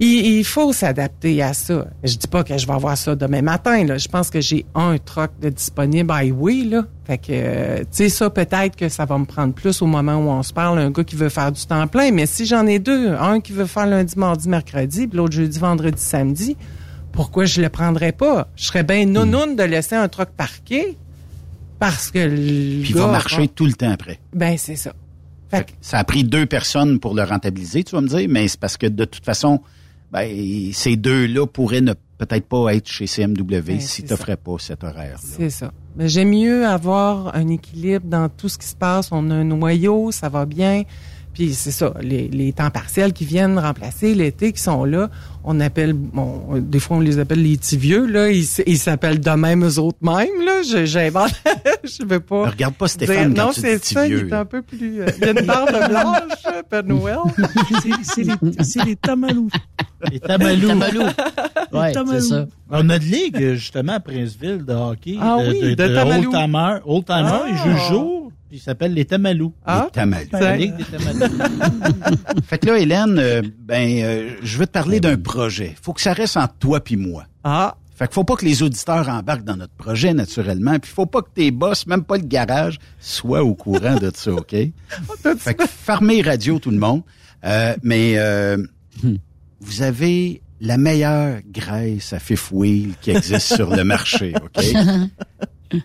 [0.00, 1.86] il, il faut s'adapter à ça.
[2.04, 3.84] Je dis pas que je vais avoir ça demain matin.
[3.84, 3.98] Là.
[3.98, 6.64] Je pense que j'ai un truck de disponible highway.
[6.64, 6.84] Là.
[7.04, 10.16] Fait que, euh, tu sais, ça, peut-être que ça va me prendre plus au moment
[10.16, 12.12] où on se parle, un gars qui veut faire du temps plein.
[12.12, 15.58] Mais si j'en ai deux, un qui veut faire lundi, mardi, mercredi, puis l'autre jeudi,
[15.58, 16.56] vendredi, samedi,
[17.12, 18.48] pourquoi je le prendrais pas?
[18.56, 20.96] Je serais bien nounoune de laisser un truck parqué
[21.78, 24.20] parce que le Puis il va marcher tout le temps après.
[24.34, 24.92] Ben, c'est ça.
[25.50, 28.48] Fait que, Ça a pris deux personnes pour le rentabiliser, tu vas me dire, mais
[28.48, 29.60] c'est parce que de toute façon,
[30.12, 34.56] ben, ces deux-là pourraient ne peut-être pas être chez CMW Ben, si tu n'offrais pas
[34.58, 35.18] cet horaire.
[35.22, 35.72] C'est ça.
[35.96, 39.10] Mais j'aime mieux avoir un équilibre dans tout ce qui se passe.
[39.12, 40.82] On a un noyau, ça va bien.
[41.38, 45.08] Puis c'est ça, les, les temps partiels qui viennent remplacer l'été, qui sont là,
[45.44, 49.30] on appelle, bon, des fois on les appelle les petits vieux, là, ils, s'appellent de
[49.30, 51.30] même eux autres mêmes, là, Je- j'invente,
[51.84, 52.50] je veux pas.
[52.50, 55.06] Regarde pas Stéphane dire- quand Non, c'est ça, vieux, il est un peu plus, euh,
[55.16, 57.18] il y a une barbe blanche, euh, Père Noël.
[57.82, 59.48] C'est- C'est les, c'est les tamalous.
[60.10, 60.70] Les tamalous.
[61.72, 62.46] Ouais, c'est ça.
[62.70, 65.16] On a de ligue, justement, à Princeville, de hockey.
[65.20, 66.30] Ah de, oui, de, de de tamalous.
[66.34, 66.78] Old-Timer.
[66.84, 67.46] Old-Timer, Ah.
[67.48, 69.52] ils jouent jour, puis ils s'appellent les tamalous.
[69.66, 70.28] Ah, Les tamalous.
[70.32, 71.34] La ligue des tamalous.
[72.46, 75.74] Fait que là, Hélène, euh, ben, euh, je veux te parler d'un projet.
[75.82, 77.24] Faut que ça reste entre toi puis moi.
[77.44, 80.78] ah, Fait qu'il faut pas que les auditeurs embarquent dans notre projet, naturellement.
[80.78, 84.32] Puis faut pas que tes boss, même pas le garage, soient au courant de ça,
[84.32, 84.54] OK?
[85.38, 87.02] fait que fermez radio, tout le monde.
[87.44, 88.56] Euh, mais euh,
[89.60, 94.64] vous avez la meilleure graisse à fifth wheel qui existe sur le marché, OK?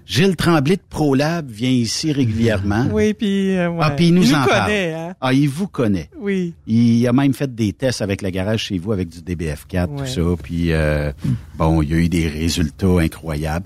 [0.05, 2.87] Gilles Tremblay de ProLab vient ici régulièrement.
[2.91, 3.79] oui, puis, euh, ouais.
[3.81, 4.65] Ah, puis il nous en parle.
[4.65, 5.15] connaît, hein?
[5.19, 6.09] Ah, il vous connaît.
[6.17, 6.53] Oui.
[6.67, 9.97] Il a même fait des tests avec le garage chez vous, avec du DBF4, Ouais.
[9.97, 10.21] tout ça.
[10.41, 11.11] Puis, euh,
[11.57, 13.65] bon, il y a eu des résultats incroyables.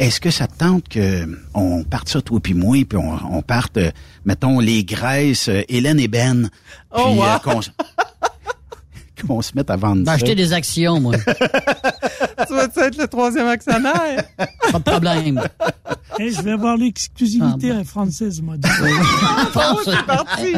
[0.00, 3.42] Est-ce que ça te tente que on parte ça, toi puis moi, puis on, on
[3.42, 3.90] parte, euh,
[4.24, 6.48] mettons, les graisses, euh, Hélène et Ben,
[6.92, 7.60] puis Oh, wow.
[9.26, 10.12] qu'on se mette à vendre Ben, ça.
[10.12, 11.14] acheter des actions, moi.
[12.46, 14.24] tu vas être le troisième actionnaire?
[14.72, 15.40] Pas de problème.
[16.18, 18.54] Je vais avoir l'exclusivité Ah, française, moi.
[19.50, 20.54] France, c'est parti.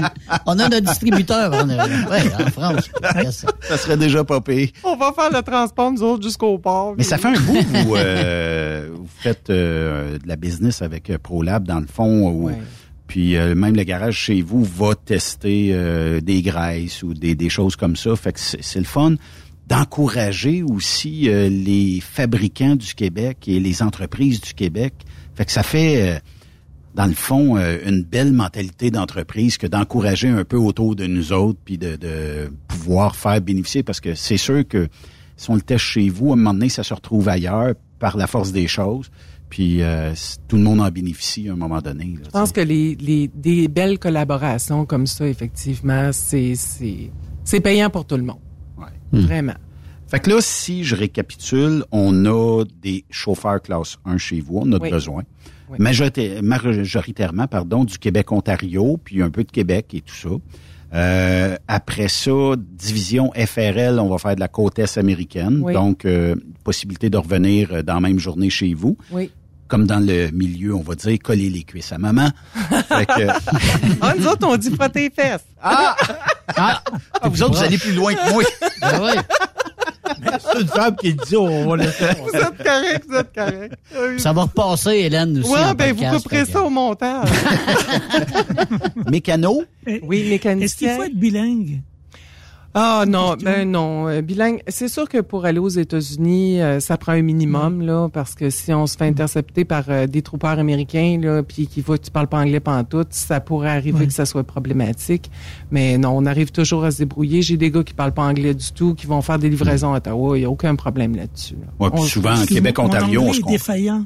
[0.47, 2.91] On a notre distributeur en, ouais, en France.
[3.17, 3.47] Yes.
[3.63, 4.69] Ça serait déjà pas pire.
[4.85, 6.95] On va faire le transport, nous autres, jusqu'au port.
[6.99, 11.09] Mais ça fait un bout que vous, euh, vous faites euh, de la business avec
[11.11, 12.29] euh, ProLab, dans le fond.
[12.31, 12.51] où-
[13.07, 17.49] Puis euh, même le garage chez vous va tester euh, des graisses ou des, des
[17.49, 18.15] choses comme ça.
[18.17, 19.15] Fait que c'est le fun
[19.69, 24.95] d'encourager aussi euh, les fabricants du Québec et les entreprises du Québec.
[25.35, 26.23] Fait que ça fait,
[26.95, 31.59] dans le fond, une belle mentalité d'entreprise que d'encourager un peu autour de nous autres
[31.63, 34.89] puis de, de pouvoir faire bénéficier parce que c'est sûr que
[35.37, 38.17] si on le teste chez vous, à un moment donné, ça se retrouve ailleurs par
[38.17, 39.11] la force des choses.
[39.49, 40.13] Puis euh,
[40.49, 42.05] tout le monde en bénéficie à un moment donné.
[42.19, 42.23] là.
[42.25, 47.11] Je pense que les, les, des belles collaborations comme ça, effectivement, c'est, c'est,
[47.45, 48.41] c'est payant pour tout le monde.
[49.13, 49.55] Vraiment.
[50.09, 54.73] Fait que là, si je récapitule, on a des chauffeurs classe 1 chez vous, on
[54.73, 54.91] a Oui.
[54.91, 55.23] besoin.
[55.69, 55.79] Oui.
[55.81, 60.29] Majorité- majoritairement, pardon, du Québec-Ontario, puis un peu de Québec et tout ça.
[60.95, 65.61] Euh, après ça, division FRL, on va faire de la côte est américaine.
[65.63, 65.73] Oui.
[65.73, 66.35] Donc, euh,
[66.65, 68.97] possibilité de revenir euh, dans la même journée chez vous.
[69.11, 69.31] Oui.
[69.69, 72.29] Comme dans le milieu, on va dire, coller les cuisses à maman.
[72.55, 73.27] fait que,
[74.01, 75.45] Ah, nous autres, on dit frotter les fesses.
[75.61, 75.97] Ah!
[76.57, 76.83] Ah!
[77.25, 78.43] vous autres, vous allez plus loin que moi.
[78.83, 79.17] Ah ouais.
[80.53, 82.17] C'est une femme qui dit, on va le faire.
[82.23, 83.75] Vous êtes correct, vous êtes correct.
[83.99, 84.21] Oui.
[84.21, 85.51] Ça va repasser, Hélène, aussi.
[85.51, 87.29] Ouais, en ben, vous couperez ça au montage.
[89.11, 89.65] Mécano?
[90.03, 90.65] Oui, mécanicien.
[90.65, 91.81] Est-ce qu'il faut être bilingue?
[92.79, 94.61] Ah non, ben non, euh, bilingue.
[94.69, 98.51] C'est sûr que pour aller aux États-Unis, euh, ça prend un minimum là, parce que
[98.51, 102.05] si on se fait intercepter par euh, des troupeurs américains là, puis qu'il voient que
[102.05, 104.07] tu parles pas anglais pantoute, ça pourrait arriver Ouais.
[104.07, 105.31] que ça soit problématique.
[105.71, 107.41] Mais non, on arrive toujours à se débrouiller.
[107.41, 109.97] J'ai des gars qui parlent pas anglais du tout, qui vont faire des livraisons à
[109.97, 110.37] Ottawa.
[110.37, 111.55] Il y a aucun problème là-dessus.
[111.55, 111.69] là.
[111.87, 113.53] Ouais, On- souvent, Québec-Ontario, mon on se comprend.
[113.53, 114.05] défaillant.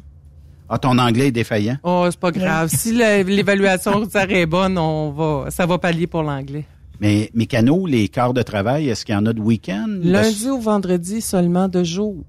[0.69, 1.79] Ah, ton anglais est défaillant?
[1.83, 2.69] Oh, c'est pas grave.
[2.73, 6.65] si l'évaluation routière est bonne, on va, ça va pallier pour l'anglais.
[7.01, 9.87] Mais mécano, les quarts de travail, est-ce qu'il y en a de week-end?
[10.03, 12.25] Lundi au vendredi seulement deux jours.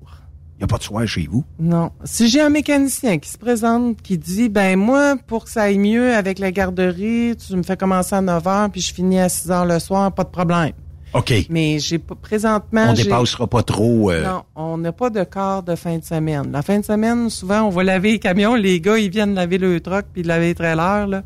[0.56, 1.44] Il n'y a pas de soir chez vous?
[1.60, 1.90] Non.
[2.04, 5.80] Si j'ai un mécanicien qui se présente, qui dit, ben moi, pour que ça aille
[5.80, 9.28] mieux avec la garderie, tu me fais commencer à 9 heures, puis je finis à
[9.28, 10.72] 6 heures le soir, pas de problème.
[11.14, 11.34] OK.
[11.50, 14.12] Mais j'ai pas, présentement, on dépassera pas trop.
[14.12, 16.52] euh, Non, on n'a pas de quart de fin de semaine.
[16.54, 18.56] La fin de semaine, souvent, on va laver les camions.
[18.56, 21.24] Les gars, ils viennent laver le truck puis laver les trailers, là.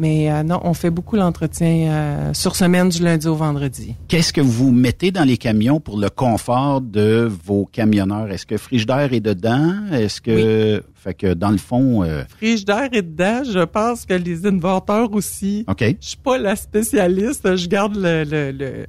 [0.00, 3.94] Mais euh, non, on fait beaucoup l'entretien euh, sur semaine du lundi au vendredi.
[4.08, 8.30] Qu'est-ce que vous mettez dans les camions pour le confort de vos camionneurs?
[8.30, 9.74] Est-ce que frigidaire est dedans?
[9.92, 10.82] Est-ce que...
[10.94, 12.02] Fait que dans le fond...
[12.02, 13.42] euh, Frigidaire est dedans.
[13.44, 15.64] Je pense que les inverteurs aussi.
[15.68, 15.82] OK.
[16.00, 17.56] Je suis pas la spécialiste.
[17.56, 18.86] Je garde le, le- le-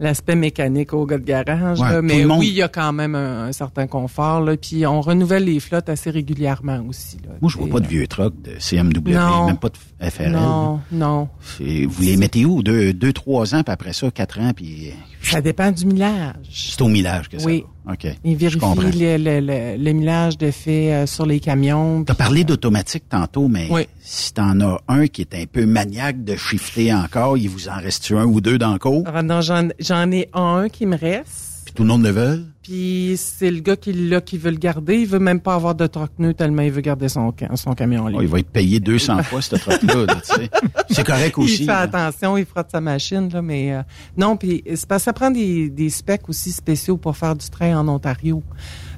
[0.00, 1.78] l'aspect mécanique au gars de garage.
[1.80, 2.02] Ouais, là.
[2.02, 4.40] mais monde- oui, il y a quand même un, un certain confort.
[4.40, 4.56] Là.
[4.56, 7.18] Puis on renouvelle les flottes assez régulièrement aussi.
[7.24, 7.34] Là.
[7.40, 9.46] Moi, je vois pas de euh, vieux truck de CMW, Non.
[9.46, 10.32] même pas de FRL.
[10.32, 11.28] Non, non.
[11.60, 12.62] Vous les mettez où?
[12.62, 14.92] Deux, deux, trois ans, puis après ça, quatre ans, puis
[15.22, 16.34] Ça dépend du millage.
[16.50, 17.60] c'est au millage que ça Oui.
[17.62, 17.68] va.
[17.88, 18.06] OK.
[18.24, 18.60] Ils vérifient
[18.98, 22.04] le, le, le, le millage de fait euh, sur les camions.
[22.04, 23.86] T'as parlé d'automatique tantôt, mais Oui.
[24.00, 27.76] si t'en as un qui est un peu maniaque de shifter encore, il vous en
[27.78, 29.04] reste un ou deux dans le cours?
[29.06, 31.49] Ah, non, j'en, j'en ai un qui me reste.
[31.70, 32.44] Puis tout le monde le veut?
[32.64, 34.96] Puis c'est le gars qui l'a qui veut le garder.
[34.98, 37.74] Il veut même pas avoir de troc neuf tellement il veut garder son, ca- son
[37.74, 38.22] camion Oh, libre.
[38.22, 40.04] il va être payé 200 fois, ce truc-là.
[40.06, 40.50] là, tu sais.
[40.90, 41.52] C'est correct aussi.
[41.54, 41.80] Il fait là.
[41.80, 43.82] attention, il frotte sa machine, là, mais euh,
[44.16, 47.48] non, puis c'est parce que ça prend des, des specs aussi spéciaux pour faire du
[47.48, 48.42] train en Ontario.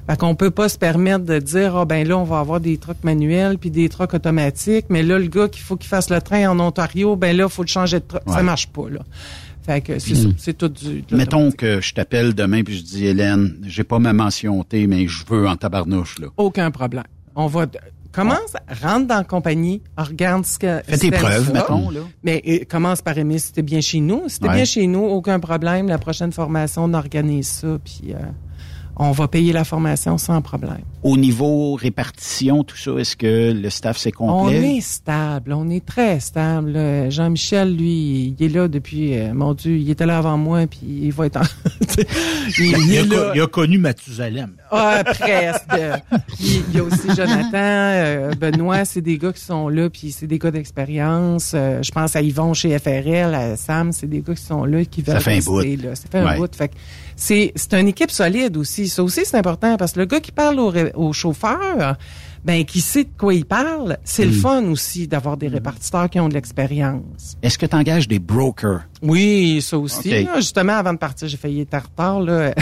[0.09, 2.77] Fait qu'on peut pas se permettre de dire ah ben là on va avoir des
[2.77, 6.19] trucks manuels puis des trucks automatiques, mais là le gars qu'il faut qu'il fasse le
[6.19, 8.21] train en Ontario, ben là faut le changer de truck.
[8.27, 8.33] Ouais.
[8.33, 8.99] Ça marche pas là.
[9.65, 10.15] Fait que c'est Mm.
[10.15, 11.03] ça, c'est tout du.
[11.11, 15.07] Mettons que je t'appelle demain puis je dis Hélène, j'ai pas ma mention T, mais
[15.07, 16.27] je veux en tabarnouche là.
[16.37, 17.03] Aucun problème.
[17.35, 17.65] On va
[18.11, 18.53] commence,
[18.83, 22.01] rentre dans la compagnie, regarde ce que Fais tes preuves, mettons, là.
[22.23, 24.23] Mais commence par aimer si c'était bien chez nous.
[24.27, 24.55] Si c'était Ouais.
[24.55, 25.87] bien chez nous, aucun problème.
[25.87, 28.17] La prochaine formation, on organise ça, puis euh,
[28.95, 30.79] on va payer la formation sans problème.
[31.03, 34.77] Au niveau répartition, tout ça, est-ce que le staff c'est On complet?
[34.77, 36.77] est stable, on est très stable.
[37.09, 40.79] Jean-Michel, lui, il est là depuis, euh, mon Dieu, il était là avant moi, puis
[40.83, 41.41] il va être en...
[42.59, 43.07] il, il Il est a, là.
[43.09, 44.51] co- il a connu Mathusalem.
[44.71, 45.81] Ah, presque.
[46.39, 50.27] Il y a aussi Jonathan, euh, Benoît, c'est des gars qui sont là, puis c'est
[50.27, 51.51] des gars d'expérience.
[51.53, 54.85] Euh, je pense à Yvon chez FRL, à Sam, c'est des gars qui sont là,
[54.85, 55.83] qui veulent Ça fait un rester, bout.
[55.83, 55.95] Là.
[55.95, 56.37] Ça fait un Ouais.
[56.37, 56.55] bout.
[56.55, 56.73] Fait que
[57.15, 58.87] c'est, c'est une équipe solide aussi.
[58.87, 61.97] Ça aussi, c'est important, parce que le gars qui parle au, au chauffeur,
[62.45, 63.97] ben qui sait de quoi il parle.
[64.03, 64.41] C'est le Mm.
[64.41, 67.37] fun aussi d'avoir des répartiteurs qui ont de l'expérience.
[67.41, 68.81] Est-ce que tu engages des brokers?
[69.01, 70.23] Oui, ça aussi.
[70.25, 70.35] Là.
[70.37, 72.19] justement, avant de partir, j'ai failli être en retard.
[72.21, 72.53] Là.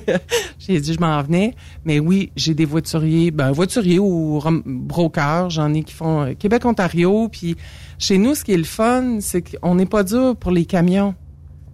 [0.58, 1.54] j'ai dit je m'en venais.
[1.84, 7.28] Mais oui, j'ai des voituriers, ben voituriers ou brokers, j'en ai qui font euh, Québec-Ontario.
[7.28, 7.56] Puis
[7.98, 11.14] chez nous, ce qui est le fun, c'est qu'on n'est pas dur pour les camions.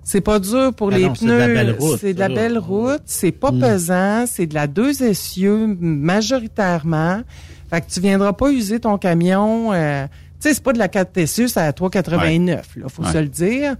[0.05, 1.55] C'est pas dur pour Ah les non, c'est de la pneus.
[1.55, 3.03] belle route, C'est de la belle route.
[3.07, 3.61] C'est pas Mm.
[3.61, 4.25] pesant.
[4.27, 7.23] C'est de la deux essieux majoritairement.
[7.71, 9.73] Fait que tu viendras pas user ton camion.
[9.73, 10.07] euh,
[10.41, 12.77] tu sais, c'est pas de la 4 essieux, c'est à 3,89.
[12.77, 13.13] Là, faut Ouais.
[13.13, 13.77] se le dire.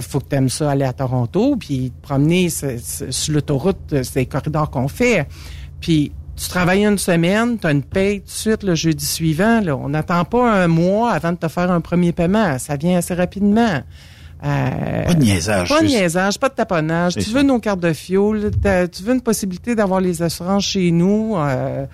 [0.00, 4.20] Faut que tu aimes ça aller à Toronto, puis te promener sur l'autoroute, euh, c'est
[4.20, 5.26] les corridors qu'on fait.
[5.80, 9.60] Puis tu travailles une semaine, tu as une paye tout de suite le jeudi suivant.
[9.60, 9.76] Là.
[9.76, 12.58] On n'attend pas un mois avant de te faire un premier paiement.
[12.58, 13.80] Ça vient assez rapidement.
[14.44, 17.14] Euh, Pas de niaisage, Pas de niaisage, pas de taponnage.
[17.14, 17.30] Tu ça.
[17.32, 18.50] veux nos cartes de fioul,
[18.92, 21.34] tu veux une possibilité d'avoir les assurances chez nous.
[21.36, 21.86] euh,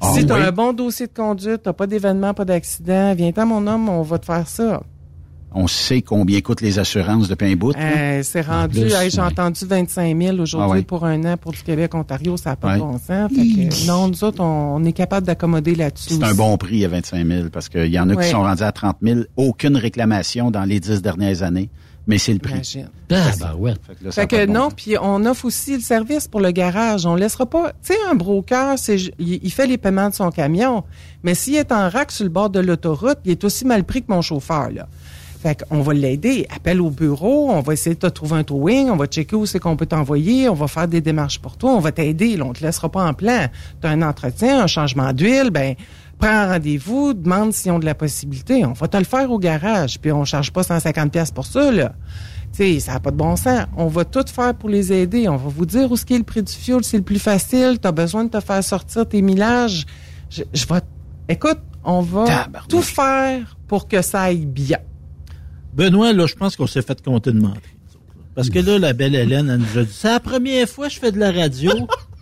[0.00, 0.42] Ah si tu as oui?
[0.42, 4.18] un bon dossier de conduite, t'as pas d'événement, pas d'accident, viens-t'en mon homme, on va
[4.18, 4.82] te faire ça.
[5.56, 7.72] On sait combien coûtent les assurances depuis un bout.
[7.72, 7.78] là.
[7.80, 9.26] Euh, c'est rendu, hey, j'ai ouais.
[9.26, 10.82] entendu 25 000 aujourd'hui Ah ouais.
[10.82, 12.74] pour un an pour du Québec-Ontario, ça n'a pas Ouais.
[12.74, 13.30] de bon sens.
[13.30, 16.14] Fait que, non, nous autres, on, on est capable d'accommoder là-dessus.
[16.14, 18.24] C'est un bon prix à 25 000 parce qu'il y en a Ouais.
[18.24, 19.20] qui sont rendus à 30 000.
[19.36, 21.68] Aucune réclamation dans les dix dernières années,
[22.08, 22.84] mais c'est le prix.
[23.12, 23.74] Ah, ben ouais.
[23.86, 25.74] Fait que là, ça Fait a pas que de bon non, puis on offre aussi
[25.74, 27.06] le service pour le garage.
[27.06, 27.68] On laissera pas.
[27.84, 30.82] Tu sais, un broker, c'est ju- il, il fait les paiements de son camion,
[31.22, 34.02] mais s'il est en rack sur le bord de l'autoroute, il est aussi mal pris
[34.02, 34.88] que mon chauffeur là.
[35.44, 36.46] Fait qu'on va l'aider.
[36.48, 39.44] Appelle au bureau, on va essayer de te trouver un towing, on va checker où
[39.44, 42.38] c'est qu'on peut t'envoyer, on va faire des démarches pour toi, on va t'aider.
[42.38, 43.48] là, On te laissera pas en plan.
[43.82, 45.74] Tu as un entretien, un changement d'huile, ben
[46.18, 48.64] prends un rendez-vous, demande s'ils ont de la possibilité.
[48.64, 51.70] On va te le faire au garage, puis on charge pas 150 pièces pour ça
[51.70, 51.92] là.
[52.56, 53.66] Tu sais, ça n'a pas de bon sens.
[53.76, 55.28] On va tout faire pour les aider.
[55.28, 57.18] On va vous dire où ce qui est le prix du fioul, c'est le plus
[57.18, 57.76] facile.
[57.82, 59.84] Tu as besoin de te faire sortir tes millages.
[60.30, 60.80] Je, je vais...
[61.28, 64.78] Écoute, on va tout faire pour que ça aille bien.
[65.74, 67.60] Benoît, là, je pense qu'on s'est fait compter de mentir.
[68.34, 70.94] Parce que là, la belle Hélène, elle nous a dit, c'est la première fois que
[70.94, 71.72] je fais de la radio.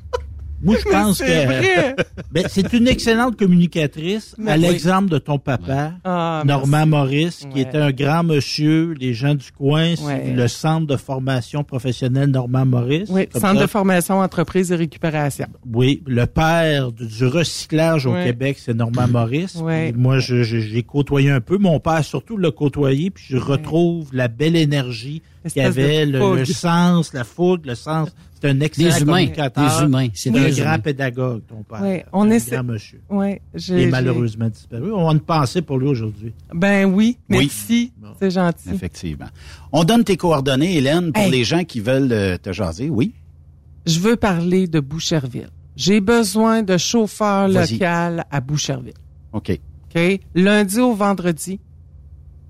[0.62, 2.02] Moi, je pense que
[2.32, 4.60] ben, c'est une excellente communicatrice, Mais à oui.
[4.62, 7.60] l'exemple de ton papa, Ah, Normand Maurice, qui Ouais.
[7.62, 10.32] était un grand monsieur, les gens du coin, c'est Ouais.
[10.34, 13.08] le centre de formation professionnelle Normand Maurice.
[13.10, 13.62] Oui, Centre ça.
[13.62, 15.46] de formation, entreprise et récupération.
[15.72, 18.24] Oui, le père du, du recyclage au Ouais.
[18.26, 19.54] Québec, c'est Normand Maurice.
[19.66, 21.58] Puis Moi, je, je- j'ai côtoyé un peu.
[21.58, 23.10] Mon père, surtout, l'a côtoyé.
[23.10, 28.08] Puis je retrouve la belle énergie Espèce de avait, le, sens, la fougue, le sens.
[28.40, 29.78] C'est un excellent Des humains, communicateur.
[29.78, 31.80] des humains, c'est un grand pédagogue, ton père.
[31.82, 33.00] Oui, on un essaie- grand monsieur.
[33.08, 34.92] Oui, Il j'ai- est malheureusement disparu.
[34.92, 36.32] On a une pensée pour lui aujourd'hui.
[36.52, 37.36] Ben oui, Oui.
[37.38, 37.92] merci.
[38.18, 38.70] C'est gentil.
[38.72, 39.28] Effectivement.
[39.70, 41.30] On donne tes coordonnées, Hélène, pour Hey.
[41.30, 42.90] les gens qui veulent euh, te jaser.
[42.90, 43.12] Oui.
[43.86, 45.50] Je veux parler de Boucherville.
[45.76, 48.92] J'ai besoin de chauffeurs local à Boucherville.
[49.32, 49.58] OK.
[49.94, 50.20] OK?
[50.34, 51.60] Lundi au vendredi.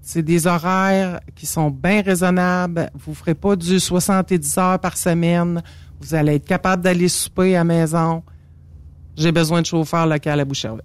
[0.03, 2.91] C'est des horaires qui sont bien raisonnables.
[2.95, 5.63] Vous ferez pas du 70 heures par semaine.
[6.01, 8.23] Vous allez être capable d'aller souper à la maison.
[9.17, 10.83] J'ai besoin de chauffeurs local à Boucherville.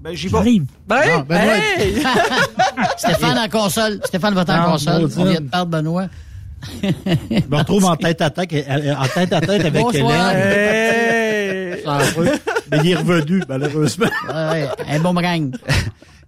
[0.00, 0.64] Ben, j'y J'arrive.
[0.86, 2.02] Ben, Non, Benoît, hey!
[2.96, 4.00] Stéphane en console.
[4.04, 5.08] Stéphane va en console.
[5.16, 6.06] On vient de perdre Benoît.
[6.82, 10.32] Je me retrouve en tête à tête, euh, en tête à tête avec Bonsoir.
[10.32, 11.78] Hélène.
[11.78, 11.84] Hey!
[12.70, 14.06] Mais il est revenu, malheureusement.
[14.28, 15.54] Ouais, un bon boomerang.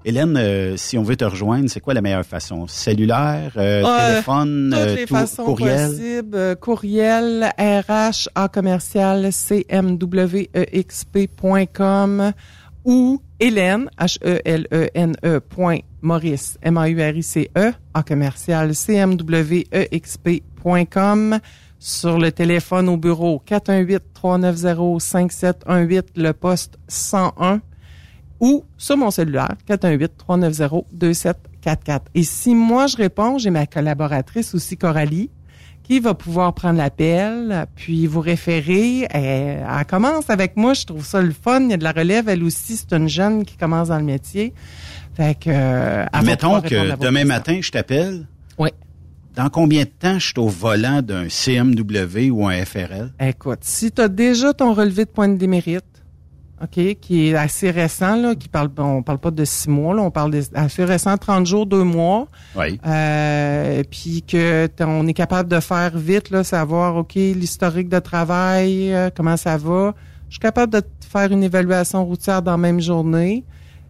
[0.05, 2.67] Hélène, euh, si on veut te rejoindre, c'est quoi la meilleure façon?
[2.67, 5.91] Cellulaire, euh, Euh, téléphone, Toutes euh, les tout- façons courriel?
[5.91, 6.37] possibles.
[6.37, 9.31] Euh, Courriel, RH, A commercial,
[11.11, 12.33] cmwexp.com
[12.85, 21.39] ou Hélène, H-E-L-E-N-E, point Maurice, M-A-U-R-I-C-E, A commercial, cmwexp.com
[21.79, 27.61] sur le téléphone au bureau 418-390-5718, le poste 101
[28.41, 32.01] ou sur mon cellulaire 418-390-2744.
[32.15, 35.31] Et si moi je réponds, j'ai ma collaboratrice aussi, Coralie,
[35.83, 39.07] qui va pouvoir prendre l'appel, puis vous référer.
[39.11, 41.63] Elle, elle commence avec moi, je trouve ça le fun.
[41.63, 42.29] Il y a de la relève.
[42.29, 44.55] Elle aussi, c'est une jeune qui commence dans le métier.
[45.15, 48.27] Fait que, euh, Mettons que demain matin, je t'appelle.
[48.57, 48.71] Oui.
[49.35, 53.13] Dans combien de temps je suis au volant d'un CMW ou un FRL?
[53.21, 55.85] Écoute, si tu as déjà ton relevé de points de démérite,
[56.63, 60.03] OK, qui est assez récent, là, qui parle, on parle pas de six mois, là,
[60.03, 62.79] on parle des assez récent, 30 jours, deux mois, Oui.
[62.87, 68.93] euh, puis que on est capable de faire vite, là, savoir, OK, l'historique de travail,
[68.93, 69.95] euh, comment ça va.
[70.29, 73.43] Je suis capable de faire une évaluation routière dans la même journée.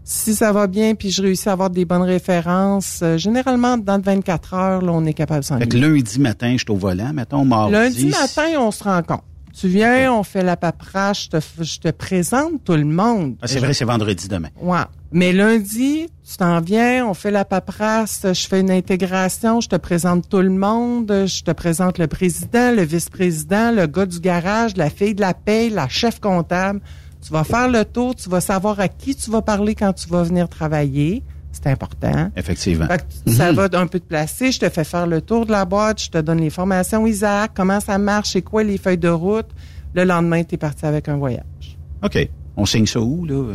[0.05, 4.01] Si ça va bien, puis je réussis à avoir des bonnes références, euh, généralement, dans
[4.01, 6.77] 24 heures, là, on est capable de s'en Fait que lundi matin, je suis au
[6.77, 7.13] volant.
[7.13, 7.73] Mettons mardi.
[7.73, 9.25] Lundi matin, on se rencontre.
[9.53, 13.37] Tu viens, on fait la paperasse, je te, je te présente tout le monde.
[13.43, 14.49] Ah, c'est vrai, c'est vendredi demain.
[14.61, 14.85] Ouais.
[15.13, 19.77] Mais lundi, tu t'en viens, on fait la paperasse, je fais une intégration, je te
[19.77, 24.77] présente tout le monde, je te présente le président, le vice-président, le gars du garage,
[24.77, 26.81] la fille de la paye, la chef comptable.
[27.27, 30.09] Tu vas faire le tour, tu vas savoir à qui tu vas parler quand tu
[30.09, 31.23] vas venir travailler.
[31.53, 32.31] C'est important.
[32.37, 32.87] Effectivement.
[32.87, 34.53] Fait que ça va un peu te placer.
[34.53, 36.03] Je te fais faire le tour de la boîte.
[36.05, 39.49] Je te donne les formations Isaac, comment ça marche, c'est quoi les feuilles de route?
[39.95, 41.77] Le lendemain, tu es parti avec un voyage.
[42.03, 42.29] OK.
[42.57, 43.53] On signe ça où, là?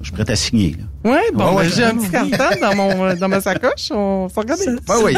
[0.00, 1.10] Je suis prêt à signer, là.
[1.12, 1.64] Ouais, bon, Ouais, ouais.
[1.64, 3.90] ben, j'ai un petit carton dans, mon, dans ma sacoche.
[3.90, 4.76] On s'organise.
[4.88, 5.14] Ah oui.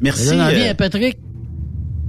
[0.00, 0.24] Merci.
[0.26, 1.18] Ça donne envie euh, à Patrick?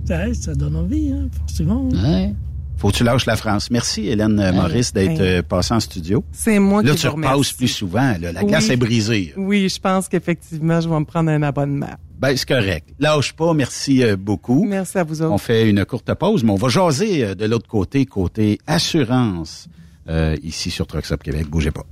[0.09, 1.89] Ouais, ça donne envie, hein, forcément.
[1.89, 2.33] Ouais.
[2.77, 3.69] Faut que tu lâches la France.
[3.71, 5.37] Merci, Hélène Maurice, d'être Ouais.
[5.39, 6.23] euh, passée en studio.
[6.33, 7.33] C'est moi Là, qui tu vous remercie.
[7.33, 8.15] repasses plus souvent.
[8.19, 8.31] là.
[8.33, 8.73] La glace Oui.
[8.73, 9.33] est brisée.
[9.37, 11.93] Oui, je pense qu'effectivement, je vais me prendre un abonnement.
[12.19, 12.89] Ben, c'est correct.
[12.99, 13.53] Lâche pas.
[13.53, 14.65] Merci euh, beaucoup.
[14.65, 15.31] Merci à vous autres.
[15.31, 19.67] On fait une courte pause, mais on va jaser euh, de l'autre côté, côté assurance,
[20.09, 21.47] euh, ici sur Trucks Up Québec.
[21.49, 21.85] Bougez pas.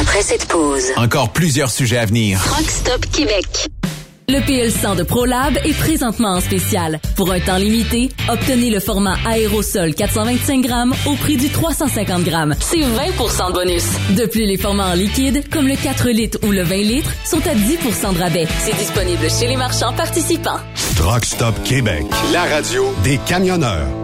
[0.00, 2.42] Après cette pause, Encore plusieurs sujets à venir.
[2.42, 3.68] Truck Stop Québec.
[4.26, 6.98] Le PL100 de ProLab est présentement en spécial.
[7.14, 12.54] Pour un temps limité, obtenez le format aérosol 425 grammes au prix du 350 grammes.
[12.58, 13.84] C'est 20% de bonus.
[14.16, 17.46] De plus, les formats en liquide, comme le 4 litres ou le 20 litres, sont
[17.46, 18.46] à 10% de rabais.
[18.60, 20.60] C'est disponible chez les marchands participants.
[20.96, 24.03] Truck Stop Québec, la radio des camionneurs.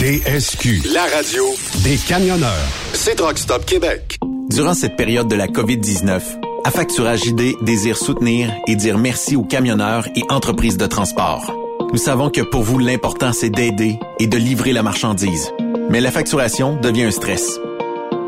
[0.00, 1.44] TSQ, la radio
[1.84, 2.48] des camionneurs.
[2.94, 4.18] C'est Truck Stop Québec.
[4.48, 6.22] Durant cette période de la COVID-19,
[6.64, 11.54] Affacturage ID désire soutenir et dire merci aux camionneurs et entreprises de transport.
[11.92, 15.52] Nous savons que pour vous, l'important, c'est d'aider et de livrer la marchandise.
[15.90, 17.60] Mais la facturation devient un stress.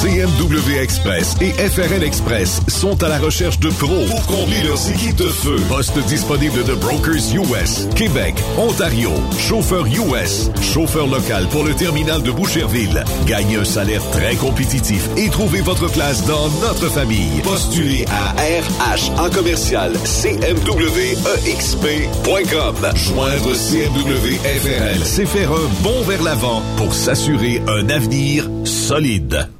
[0.00, 5.16] CMW Express et FRL Express sont à la recherche de pros pour combler leurs équipes
[5.16, 5.56] de feu.
[5.68, 12.30] Poste disponible de Brokers US, Québec, Ontario, chauffeur US, chauffeur local pour le terminal de
[12.30, 13.04] Boucherville.
[13.26, 17.42] Gagnez un salaire très compétitif et trouvez votre place dans notre famille.
[17.42, 22.74] Postulez à RH en commercial CMWEXP.com.
[22.94, 29.50] Joindre CMW FRL, c'est faire un bond vers l'avant pour s'assurer un avenir solide.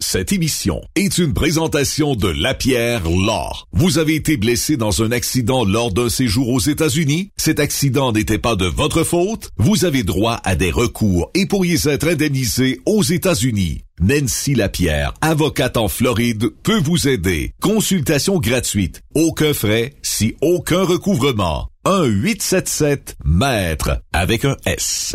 [0.96, 3.52] Est une présentation de Lapierre Law.
[3.72, 7.30] Vous avez été blessé dans un accident lors d'un séjour aux États-Unis?
[7.36, 9.50] Cet accident n'était pas de votre faute?
[9.58, 13.82] Vous avez droit à des recours et pourriez être indemnisé aux États-Unis.
[14.00, 17.52] Nancy Lapierre, avocate en Floride, peut vous aider.
[17.60, 19.02] Consultation gratuite.
[19.14, 21.68] Aucun frais, si aucun recouvrement.
[21.84, 25.14] 1-877-MAître avec un S.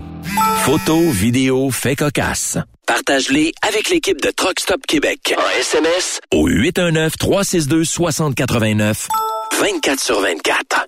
[0.63, 2.57] Photos, vidéos, faits cocasse.
[2.85, 5.33] Partage-les avec l'équipe de Truck Stop Québec.
[5.37, 9.07] En SMS au 819-362-6089.
[9.57, 10.87] 24 sur 24.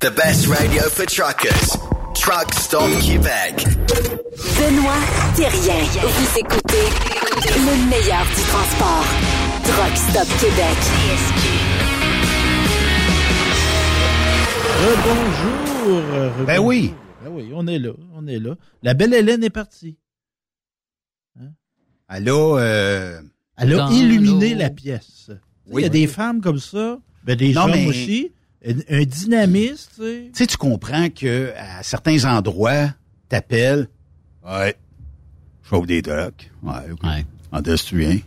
[0.00, 1.76] The best radio for truckers.
[2.14, 3.64] Truck Stop Québec.
[4.56, 5.02] Benoît
[5.34, 5.82] Thérien.
[6.02, 6.86] Vous écoutez
[7.56, 9.04] le meilleur du transport.
[9.64, 10.78] Truck Stop Québec.
[15.04, 16.46] bonjour.
[16.46, 16.94] Ben oui.
[17.24, 18.54] Ben oui, on est là, on est là.
[18.82, 19.96] La belle Hélène est partie.
[22.06, 23.20] Allô, euh...
[23.56, 25.30] Elle a illuminé la pièce.
[25.66, 28.32] Oui, Il y a des femmes comme ça, ben des Non, hommes mais- aussi.
[28.66, 30.22] Un, dynamisme, tu sais.
[30.24, 32.92] Tu sais, tu comprends que à certains endroits,
[33.28, 33.88] t'appelles.
[34.44, 34.74] Ouais.
[35.62, 36.50] Je chauffe des trucks.
[36.62, 37.08] Ouais, OK.
[37.52, 38.18] En tu viens.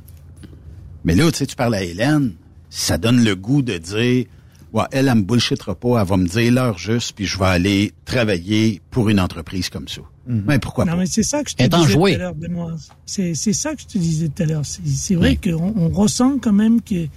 [1.03, 2.34] Mais là, tu sais, tu parles à Hélène,
[2.69, 4.25] ça donne le goût de dire,
[4.73, 7.45] ouais, elle, elle me bullshittera pas, elle va me dire l'heure juste, puis je vais
[7.45, 10.01] aller travailler pour une entreprise comme ça.
[10.27, 10.97] Mais pourquoi non, pas?
[10.99, 12.11] mais c'est ça que je te disais joué.
[12.11, 12.75] tout à l'heure, Benoît.
[13.05, 14.65] C'est, c'est ça que je te disais tout à l'heure.
[14.65, 17.09] C'est, c'est vrai qu'on on ressent quand même qu'il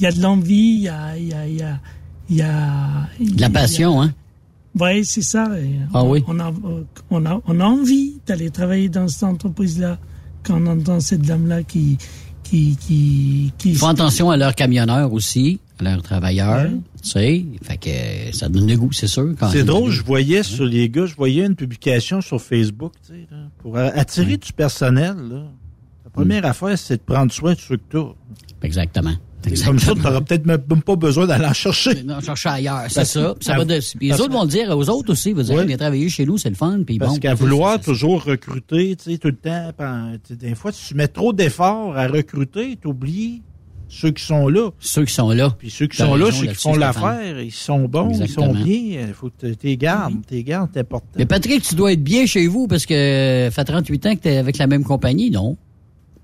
[0.00, 1.80] y a de l'envie, il y a, il y a, il y a,
[2.30, 4.12] il y a- De la passion, hein?
[4.78, 5.48] Oui, c'est ça.
[5.94, 6.22] Ah on, oui.
[6.28, 6.52] On a,
[7.10, 9.98] on a, on a envie d'aller travailler dans cette entreprise-là
[10.44, 11.98] quand on entend cette dame-là qui,
[12.44, 13.70] qui, qui, qui.
[13.70, 16.68] Ils font attention à leurs camionneurs aussi, à leurs travailleurs.
[17.02, 19.34] Tu sais, fait que ça donne le goût, c'est sûr.
[19.38, 23.14] quand C'est drôle, je voyais sur les gars, je voyais une publication sur Facebook, tu
[23.14, 25.44] sais, là, pour attirer du personnel, là.
[26.04, 28.68] La première affaire, c'est de prendre soin de ceux que t'as.
[29.50, 29.78] Exactement.
[29.78, 32.02] Comme ça, tu n'auras peut-être même pas besoin d'aller en chercher.
[32.04, 33.34] Non, chercher ailleurs, c'est ça.
[33.40, 35.30] ça va de, puis les autres vont le dire aux autres aussi.
[35.30, 35.66] Ils vont dire, Ouais.
[35.66, 36.80] viens travailler chez nous, c'est le fun.
[36.86, 39.70] Puis Parce bon, qu'à tu vouloir toujours recruter, tu sais, tout le temps,
[40.26, 43.42] tu sais, des fois, si tu mets trop d'efforts à recruter, t'oublies
[43.90, 44.70] ceux qui sont là.
[44.80, 45.54] Ceux qui sont là.
[45.58, 49.06] Puis ceux qui sont là, ceux qui font l'affaire, ils sont bons, ils sont bien.
[49.08, 50.14] Il faut que tu les gardes.
[50.26, 51.06] Tes gardes, c'est important.
[51.16, 54.20] Mais Patrick, tu dois être bien chez vous parce que ça fait 38 ans que
[54.20, 55.56] tu es avec la même compagnie, non?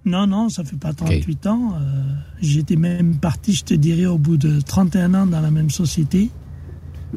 [0.05, 1.73] Non, non, ça fait pas 38 ans.
[1.81, 2.03] Euh,
[2.43, 6.31] J'étais même parti, je te dirais, au bout de 31 ans dans la même société.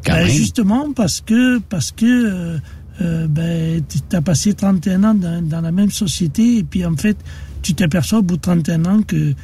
[0.06, 2.58] Ben, justement parce que parce que euh,
[3.00, 6.96] euh, ben, tu as passé 31 ans dans, dans la même société et puis en
[6.96, 7.16] fait
[7.62, 9.34] tu t'aperçois au bout de 31 ans que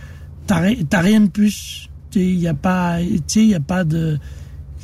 [0.46, 1.88] t'as ri- t'as rien de plus.
[2.14, 4.16] Il n'y a pas, tu y a pas de,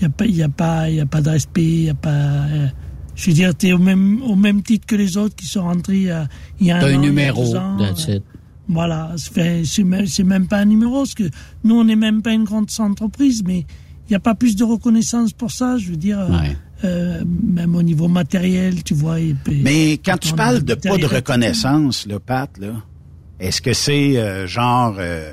[0.01, 1.91] il y a pas, il y a pas, y a pas de respect, il y
[1.91, 2.11] a pas.
[2.11, 2.67] euh,
[3.15, 5.63] je veux dire, tu es au même au même titre que les autres qui sont
[5.63, 6.27] rentrés il y a,
[6.61, 7.77] y a un an, il y a numéro, deux ans.
[7.79, 8.25] that's it.
[8.73, 11.29] Voilà, c'est même, pas un numéro, parce que
[11.65, 14.63] nous, on n'est même pas une grande entreprise, mais il n'y a pas plus de
[14.63, 16.29] reconnaissance pour ça, je veux dire, euh,
[16.85, 19.21] euh, même au niveau matériel, tu vois.
[19.21, 22.75] et Mais quand tu parles de pas de reconnaissance, là, Pat, là,
[23.41, 25.33] est-ce que c'est euh, genre euh,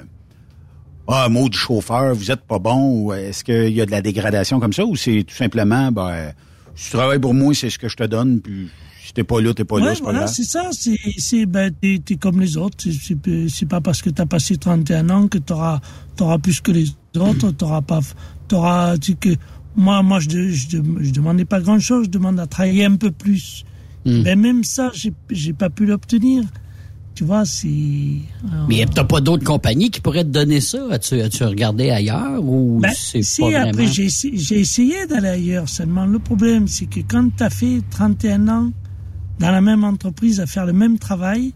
[1.08, 4.02] Ah, mot du chauffeur, vous êtes pas bon, ou est-ce qu'il y a de la
[4.02, 6.32] dégradation comme ça, ou c'est tout simplement ben
[6.76, 8.70] si tu travailles pour moi, c'est ce que je te donne, puis
[9.08, 10.34] si t'es pas là, t'es pas là, Ouais, c'est pas voilà, grave.
[10.36, 10.70] c'est ça.
[10.72, 12.76] C'est, c'est, ben, t'es, t'es comme les autres.
[12.80, 15.80] C'est, c'est, pas- c'est pas parce que t'as passé 31 ans que t'auras,
[16.16, 17.52] t'auras plus que les autres.
[17.52, 18.02] T'auras pas,
[18.48, 19.30] t'auras, tu, que,
[19.76, 22.06] moi, moi, je, je, je demandais pas grand chose.
[22.06, 23.64] Je demande à travailler un peu plus.
[24.06, 24.24] Hmm.
[24.24, 26.44] Ben, même ça, j'ai, j'ai pas pu l'obtenir.
[27.16, 27.68] Tu vois, c'est,
[28.70, 30.86] Mais t'as pas d'autres compagnies qui pourraient te donner ça?
[30.92, 33.92] As-tu, as-tu regardé ailleurs ou Ben, c'est si, pas après, vraiment?
[33.92, 35.68] j'ai, essayé- j'ai essayé d'aller ailleurs.
[35.68, 38.72] Seulement, le problème, c'est que quand tu as fait 31 ans
[39.40, 41.54] dans la même entreprise à faire le même travail,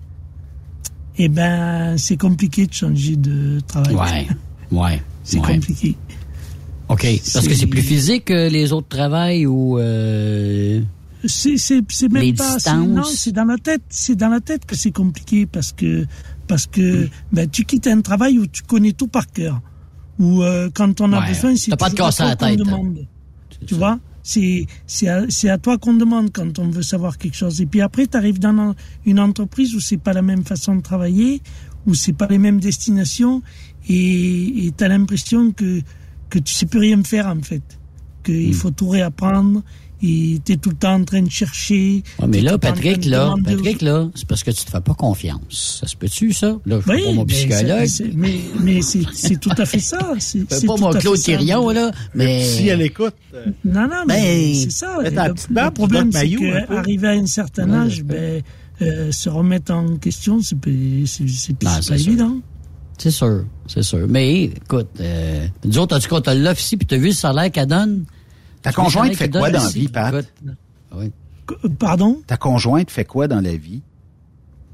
[1.18, 3.96] eh ben, c'est compliqué de changer de travail.
[3.96, 4.28] Ouais,
[4.80, 5.04] ouais.
[5.24, 5.56] C'est ouais.
[5.56, 5.96] compliqué.
[6.90, 7.08] OK.
[7.34, 9.78] Parce que c'est plus physique que les autres travails ou...
[9.80, 10.82] Euh...
[11.26, 12.58] C'est, c'est, c'est même Les pas.
[12.76, 13.84] Non, c'est dans la tête.
[13.90, 16.06] C'est dans la tête que c'est compliqué parce que
[16.48, 19.62] parce que ben, tu quittes un travail où tu connais tout par cœur.
[20.18, 22.58] Où euh, quand on a Ouais, besoin, c'est pas de toujours à la tête.
[22.58, 23.06] demande.
[23.68, 24.00] Tu vois?
[24.24, 27.60] C'est c'est à, c'est à toi qu'on demande quand on veut savoir quelque chose.
[27.62, 30.76] Et puis après, tu arrives dans un- une entreprise où c'est pas la même façon
[30.76, 31.42] de travailler,
[31.88, 33.42] où c'est pas les mêmes destinations,
[33.90, 35.82] et tu as l'impression que
[36.30, 37.64] que tu sais plus rien faire en fait.
[38.24, 39.64] qu'il faut tout réapprendre.
[40.04, 42.02] Et t'es tout le temps en train de chercher.
[42.20, 45.78] Ouais, mais là, Patrick, là, Patrick, là, c'est parce que tu te fais pas confiance.
[45.82, 46.58] Ça se peut-tu, ça?
[46.66, 47.88] Là, je suis Oui, pas mon psychologue.
[48.16, 50.00] mais, mais c'est c'est tout à fait ça.
[50.20, 51.24] C'est pas mon Claude ça.
[51.38, 52.44] Quirion, là, mais...
[52.44, 54.98] Si elle écoute, euh, Non, non, mais Ben, c'est ça.
[55.04, 58.42] Le, le problème, c'est qu'arriver à un certain Ouais, âge, ben,
[58.82, 60.72] euh, se remettre en question, c'est pas,
[61.06, 62.08] c'est, c'est Non, c'est c'est pas sûr.
[62.08, 62.38] évident.
[62.98, 64.08] C'est sûr, c'est sûr.
[64.10, 67.14] Mais, écoute, euh, nous autres, en tout cas, t'as l'offre ici, puis t'as vu le
[67.14, 68.06] salaire qu'elle donne?
[68.62, 70.26] Ta conjointe fait quoi dans la vie, Pat?
[70.96, 71.12] Oui.
[71.52, 72.22] Euh, Pardon?
[72.28, 73.82] Ta conjointe fait quoi dans la vie?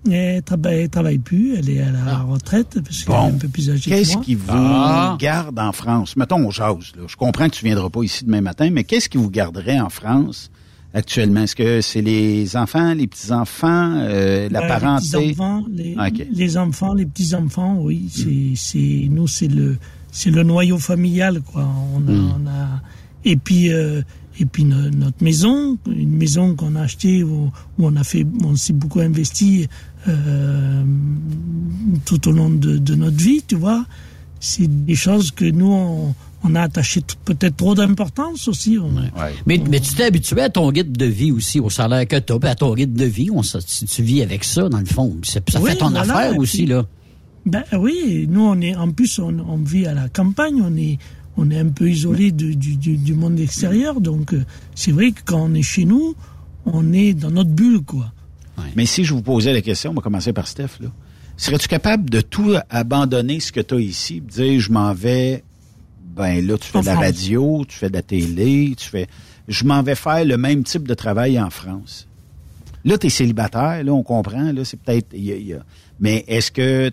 [0.10, 3.70] Elle travaille, travaille plus, elle est à la retraite, parce qu'elle est un peu plus
[3.70, 5.18] âgée que Qu'est-ce qui vous Ah.
[5.20, 6.16] garde en France?
[6.16, 7.04] Mettons, on jase, là.
[7.08, 9.90] Je comprends que tu viendras pas ici demain matin, mais qu'est-ce qui vous garderait en
[9.90, 10.50] France
[10.94, 11.42] actuellement?
[11.42, 15.20] Est-ce que c'est les enfants, les petits-enfants, euh, la Ben, parenté?
[15.20, 16.28] Les enfants, les, Ok.
[16.32, 18.08] les enfants, les petits-enfants, oui.
[18.10, 19.78] C'est, c'est, nous, c'est le,
[20.12, 21.68] c'est le noyau familial, quoi.
[21.94, 22.32] On a, Hmm.
[22.44, 22.82] on a-
[23.26, 24.02] et puis, euh,
[24.40, 27.46] et puis no- notre maison, une maison qu'on a achetée où,
[27.78, 29.68] où on a fait, on s'est beaucoup investi
[30.08, 30.84] euh,
[32.06, 33.86] tout au long de, de notre vie, tu vois.
[34.40, 36.14] C'est des choses que nous, on,
[36.44, 38.78] on a attaché peut-être trop d'importance aussi.
[38.78, 38.92] On-
[39.48, 42.34] Mais, mais tu t'es habitué à ton guide de vie aussi, au salaire que tu
[42.34, 43.30] as, à ton guide de vie.
[43.32, 46.16] On, si tu vis avec ça, dans le fond, ça, ça Oui, fait ton voilà,
[46.16, 46.86] affaire aussi, là.
[47.48, 51.00] Ben oui, nous on est en plus on, on vit à la campagne, on est
[51.38, 54.44] on est un peu isolé du, du, du monde extérieur, donc euh,
[54.76, 56.16] c'est vrai que quand on est chez nous,
[56.66, 58.12] on est dans notre bulle quoi.
[58.76, 60.90] Mais si je vous posais la question, on va commencer par Steph, là.
[61.38, 65.44] Serais-tu capable de tout abandonner ce que tu as ici, de dire je m'en vais,
[66.16, 67.06] ben là, tu fais En de la France.
[67.06, 69.08] radio, tu fais de la télé, tu fais.
[69.48, 72.08] Je m'en vais faire le même type de travail en France?
[72.84, 75.16] Là, tu es célibataire, là, on comprend, là, c'est peut-être.
[76.00, 76.90] Mais est-ce que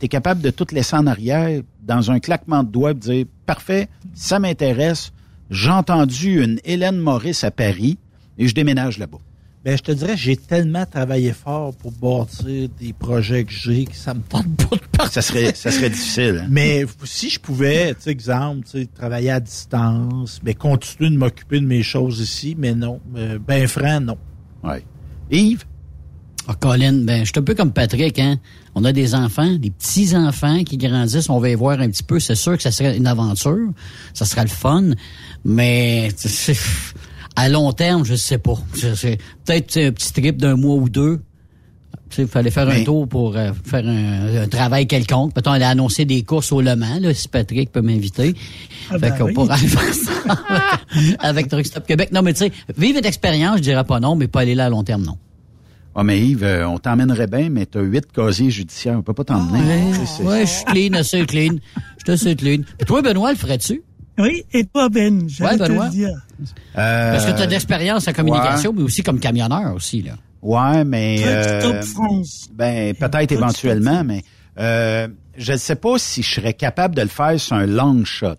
[0.00, 3.88] tu es capable de tout laisser en arrière dans un claquement de doigts dire Parfait,
[4.14, 5.12] ça m'intéresse,
[5.50, 7.98] j'ai entendu une Hélène Maurice à Paris
[8.38, 9.18] et je déménage là-bas.
[9.64, 13.96] Ben, je te dirais, j'ai tellement travaillé fort pour bâtir des projets que j'ai que
[13.96, 15.12] ça me tente pas de partir.
[15.14, 16.42] Ça serait, ça serait difficile.
[16.42, 16.48] hein?
[16.50, 21.16] Mais si je pouvais, tu sais, exemple, tu sais, travailler à distance, mais continuer de
[21.16, 23.00] m'occuper de mes choses ici, mais non.
[23.16, 24.18] Euh, ben franc, non.
[24.62, 24.84] Ouais.
[25.30, 25.64] Yves?
[26.46, 28.36] Ah, Colin, ben, je suis un peu comme Patrick, hein.
[28.74, 32.18] On a des enfants, des petits-enfants qui grandissent, on va y voir un petit peu.
[32.18, 33.70] C'est sûr que ça serait une aventure,
[34.14, 34.90] ça serait le fun,
[35.44, 36.08] mais
[37.36, 38.58] à long terme, je sais pas.
[38.74, 41.20] Peut-être un petit trip d'un mois ou deux.
[42.16, 45.34] Il fallait faire un tour pour euh, faire un, un travail quelconque.
[45.34, 48.34] Peut-être aller annoncer des courses au Le Mans, là, si Patrick peut m'inviter.
[48.88, 49.32] Ah fait ben qu'on oui.
[49.32, 50.12] pourrait faire ça
[50.94, 52.10] avec, avec Truck Stop Québec.
[52.12, 54.66] Non, mais tu sais, vivre une expérience, je dirais pas non, mais pas aller là
[54.66, 55.16] à long terme, non.
[55.96, 58.98] Ah, mais Yves, euh, on t'emmènerait bien, mais t'as huit casiers judiciaires.
[58.98, 59.60] On peut pas t'emmener.
[59.62, 61.56] Ah, Ouais, je suis clean, assez clean.
[61.98, 62.62] Je suis assez clean.
[62.78, 63.82] Puis toi, Benoît, le ferais-tu?
[64.18, 65.84] Oui, et toi Ben, Ouais, te Benoît.
[65.86, 66.10] le dire.
[66.74, 70.12] Parce que tu as de Euh, l'expérience en communication, mais aussi comme camionneur aussi, là.
[70.42, 71.22] Ouais, mais...
[71.24, 72.48] Euh, France.
[72.52, 74.22] Ben, peut-être éventuellement, mais
[74.58, 75.08] euh,
[75.38, 78.34] je ne sais pas si je serais capable de le faire sur un long shot.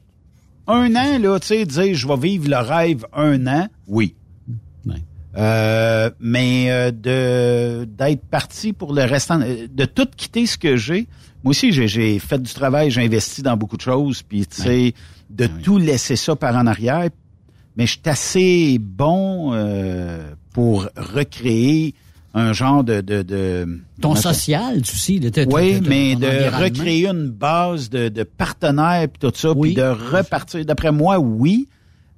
[0.67, 4.15] Un an, là, tu sais, dire je vais vivre le rêve un an, oui.
[5.37, 10.77] Euh, mais euh, de d'être parti pour le restant, euh, de tout quitter ce que
[10.77, 11.07] j'ai.
[11.43, 14.93] Moi aussi, j'ai- fait du travail, j'ai investi dans beaucoup de choses, puis tu sais,
[15.29, 17.09] de tout laisser ça par en arrière.
[17.77, 21.93] Mais je suis assez bon euh, pour recréer
[22.33, 23.01] un genre de...
[23.01, 25.19] de, de Ton social, tu aussi.
[25.19, 29.73] là, t'as- oui, mais de recréer une base de, de partenaires puis tout ça, Oui.
[29.73, 30.65] puis de repartir.
[30.65, 31.67] D'après moi, oui,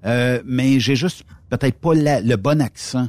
[0.06, 3.08] euh, mais j'ai juste peut-être pas la- le bon accent.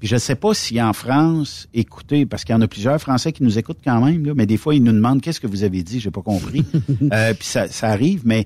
[0.00, 3.32] Puis je sais pas si en France, écoutez, parce qu'il y en a plusieurs Français
[3.32, 5.64] qui nous écoutent quand même, là, mais des fois ils nous demandent qu'est-ce que vous
[5.64, 6.64] avez dit, j'ai pas compris.
[7.12, 8.44] euh, puis ça, ça arrive, mais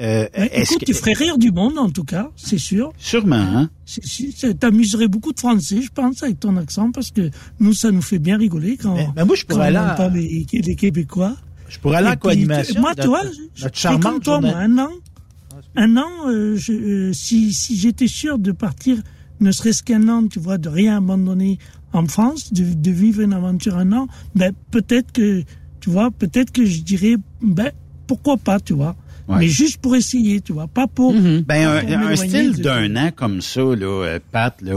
[0.00, 2.92] euh, est-ce écoute, que tu ferais rire du monde en tout cas, c'est sûr.
[2.98, 3.68] sûrement, hein?
[4.58, 7.30] T'amuserais beaucoup de Français, je pense, avec ton accent, parce que
[7.60, 10.46] nous, ça nous fait bien rigoler quand, Mais- mais moi, je pourrais aller à- les,
[10.52, 11.34] les Québécois.
[11.68, 12.80] Je pourrais aller en co-animation.
[12.80, 14.78] Moi, de tu vois, notre- je fais comme toi, moi, journaliste.
[14.78, 14.90] un an.
[15.76, 18.98] Un an, euh, je, euh, si, si j'étais sûr de partir,
[19.40, 21.58] ne serait-ce qu'un an, tu vois, de rien abandonner
[21.92, 25.42] en France, de, de vivre une aventure un an, ben, peut-être que,
[25.80, 27.70] tu vois, peut-être que je dirais, ben,
[28.06, 28.96] pourquoi pas, tu vois.
[29.28, 29.36] Ouais.
[29.40, 31.12] Mais juste pour essayer, tu vois, pas pour.
[31.14, 34.60] Ben, pas un, pour un m'éloigner style de- d'un an comme ça, là, euh, Pat,
[34.62, 34.74] là.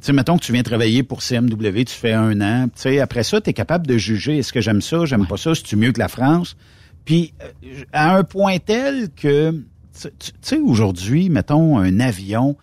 [0.00, 2.66] Tu sais, mettons que tu viens travailler pour CMW, tu fais un an.
[2.66, 5.36] Tu sais, après ça, tu es capable de juger est-ce que j'aime ça, j'aime pas
[5.36, 6.56] ça, c'est-tu mieux que la France?
[7.04, 9.62] Puis, euh, à un point tel que,
[10.00, 10.10] tu
[10.40, 12.56] sais, aujourd'hui, mettons, un avion,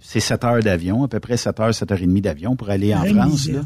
[0.00, 2.70] c'est 7 heures d'avion, à peu près 7 heures, 7 heures et demie d'avion pour
[2.70, 3.60] aller en France, là.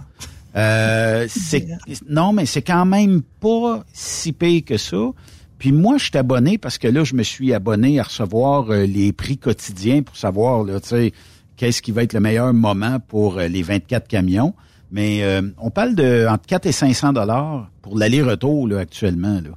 [0.56, 1.68] Euh, c'est
[2.08, 5.12] non mais c'est quand même pas si pire que ça.
[5.58, 8.86] Puis moi, je suis abonné parce que là, je me suis abonné à recevoir euh,
[8.86, 11.12] les prix quotidiens pour savoir, là, tu sais,
[11.56, 14.54] qu'est-ce qui va être le meilleur moment pour euh, les 24 camions.
[14.90, 19.34] Mais euh, on parle de entre 4 et 500 dollars pour l'aller-retour là, actuellement.
[19.34, 19.50] Là.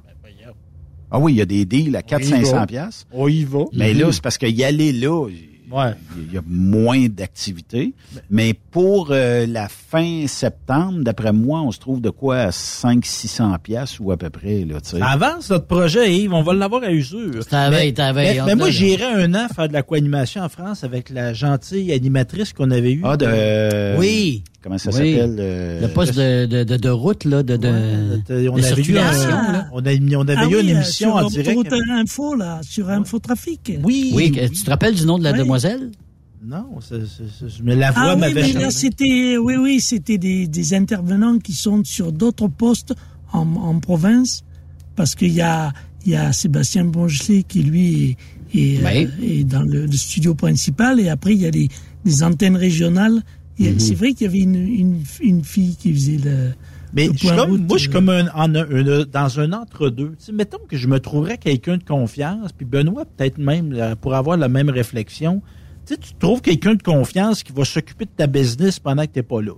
[1.12, 2.66] Ah oui, il y a des deals à 4 On y 500 va.
[2.66, 3.06] pièces.
[3.12, 3.60] On y va.
[3.74, 5.26] Mais là, c'est parce qu'il y aller là,
[5.70, 5.92] Ouais.
[6.18, 7.94] il y a moins d'activités.
[8.30, 13.04] Mais pour euh, la fin septembre, d'après moi, on se trouve de quoi à 5
[13.06, 14.98] 600 pièces ou à peu près là, tu sais.
[14.98, 16.32] Ça avance notre projet, Yves.
[16.34, 17.42] On va l'avoir à usure.
[17.42, 20.84] c'est à veille, Mais, mais moi, j'irais un an faire de la co-animation en France
[20.84, 23.00] avec la gentille animatrice qu'on avait eue.
[23.04, 23.96] Ah, de.
[23.98, 24.44] Oui.
[24.62, 25.14] Comment ça Oui.
[25.14, 25.36] s'appelle?
[25.40, 27.68] euh, Le poste de, de, de, de route, là, de, de,
[28.48, 29.10] on de avait eu là.
[29.72, 31.58] on, a, on avait Ah eu oui, une euh, émission sur en direct.
[31.58, 33.72] Autoroute Info, là, sur Infotrafic.
[33.82, 34.12] Oui.
[34.14, 35.38] Oui, tu te rappelles du nom de la Oui.
[35.38, 35.90] demoiselle?
[36.44, 40.18] Non, c'est- c'est- c'est- mais la voix Ah oui, m'avait là, c'était, oui, oui, c'était
[40.18, 42.94] des, des intervenants qui sont sur d'autres postes
[43.32, 44.42] en, en province,
[44.96, 45.72] parce qu'il y a,
[46.04, 48.16] il y a Sébastien Bongelet qui lui
[48.54, 49.06] est, est, Oui.
[49.06, 51.68] euh, est dans le, le studio principal, et après il y a les,
[52.04, 53.22] les antennes régionales.
[53.70, 53.80] Mhm.
[53.80, 56.52] C'est vrai qu'il y avait une, une, une fille qui faisait le.
[56.94, 58.70] Mais le je suis point comme, route, moi, je suis euh, comme un, en un-
[58.70, 60.14] un- dans un entre-deux.
[60.32, 64.36] Mettons que je me trouverais quelqu'un de confiance, puis Benoît, peut-être même, là, pour avoir
[64.36, 65.40] la même réflexion.
[65.86, 69.22] Tu trouves quelqu'un de confiance qui va s'occuper de ta business pendant que tu n'es
[69.22, 69.52] pas là.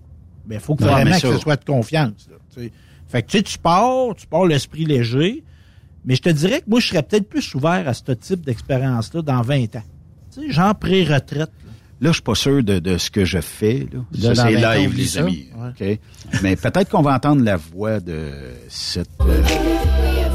[0.47, 2.29] Mais il faut que vraiment que ça- ce soit de confiance.
[2.31, 2.63] là,
[3.09, 5.43] fait que tu sais, tu pars, tu pars l'esprit léger,
[6.05, 9.23] mais je te dirais que moi, je serais peut-être plus ouvert à ce type d'expérience-là
[9.23, 9.83] dans 20 ans.
[10.33, 11.51] Tu sais, genre pré-retraite.
[12.05, 13.87] Là, je suis pas sûr de, de ce que je fais.
[13.91, 14.01] Là.
[14.35, 15.21] Ça, c'est 20 ans, live, les ça.
[15.21, 15.47] amis.
[15.57, 15.99] OK?
[16.43, 18.31] Mais peut-être qu'on va entendre la voix de
[18.69, 19.43] cette euh,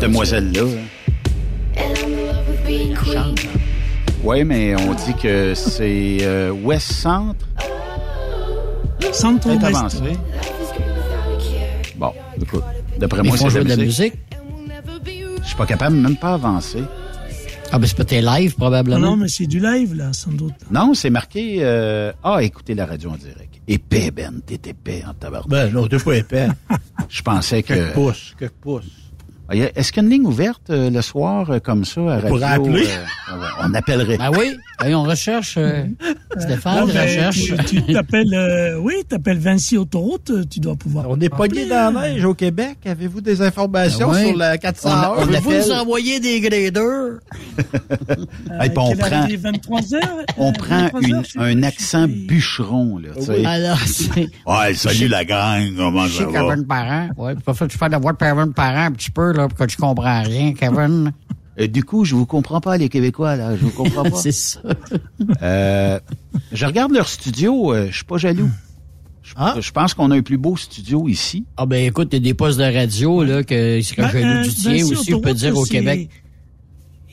[0.01, 0.63] demoiselle-là.
[4.23, 7.45] Oui, mais on dit que c'est euh, West Centre.
[9.11, 9.63] Centre Ouest.
[9.63, 9.99] avancé.
[11.97, 12.63] Bon, écoute,
[12.97, 14.13] d'après moi, ils font c'est jouer de la musique.
[15.05, 16.81] Je suis pas capable même pas avancer.
[17.71, 18.97] Ah, ben c'est peut-être live, probablement.
[18.99, 20.53] non, mais c'est du live, là, sans doute.
[20.71, 23.61] Non, c'est marqué euh, Ah, écoutez la radio en direct.
[23.67, 25.43] Épais, Ben, t'es épais en tabac.
[25.47, 26.47] Ben non, t'es pas épais.
[27.09, 27.73] Je pensais que.
[27.75, 29.08] Quelques pouces, quelques pouces.
[29.51, 32.15] Ah, Est-ce qu'il y a une ligne ouverte euh, le soir euh, comme ça à
[32.19, 32.27] radio?
[32.29, 32.85] pourrait appeler.
[32.87, 34.17] euh, on, on appellerait.
[34.17, 35.55] Ben oui, Ben, on recherche.
[35.57, 35.85] euh,
[36.37, 37.39] Stéphane Non, mais recherche.
[37.67, 41.05] tu tu t'appelles, euh, oui, t'appelles Vinci Autoroute, tu dois pouvoir.
[41.09, 42.77] On est pogné dans la neige au Québec.
[42.85, 45.15] Avez-vous des informations Ben sur la 400 On, heures?
[45.19, 47.19] on vous nous envoyer des graders.
[48.59, 50.01] Hey, puis on prend, il est 23 heures?
[50.37, 53.45] on Euh, prend 23 une- heures, je sais un accent bûcheron, là, tu sais.
[53.45, 54.27] Alors, c'est.
[54.45, 56.31] Ouais, salut la gang, comment Je ça va?
[56.49, 57.09] Kevin Parent.
[57.17, 59.57] Ouais, pas que tu fais la voix de Kevin Parent un petit peu, là, pour
[59.57, 61.11] que tu comprends rien, Kevin?
[61.59, 64.15] Euh, du coup, je vous comprends pas, les Québécois, là, je vous comprends pas.
[64.21, 64.59] c'est ça.
[65.41, 65.99] Euh,
[66.51, 68.49] je regarde leur studio, euh, je suis pas jaloux.
[69.23, 69.55] Je, Ah.
[69.59, 71.45] je pense qu'on a un plus beau studio ici.
[71.57, 74.25] Ah, ben, écoute, il y a des postes de radio, là, que c'est Ben, jaloux
[74.25, 76.09] euh, du tien Vinci aussi, on peut Autoroute, dire au Québec.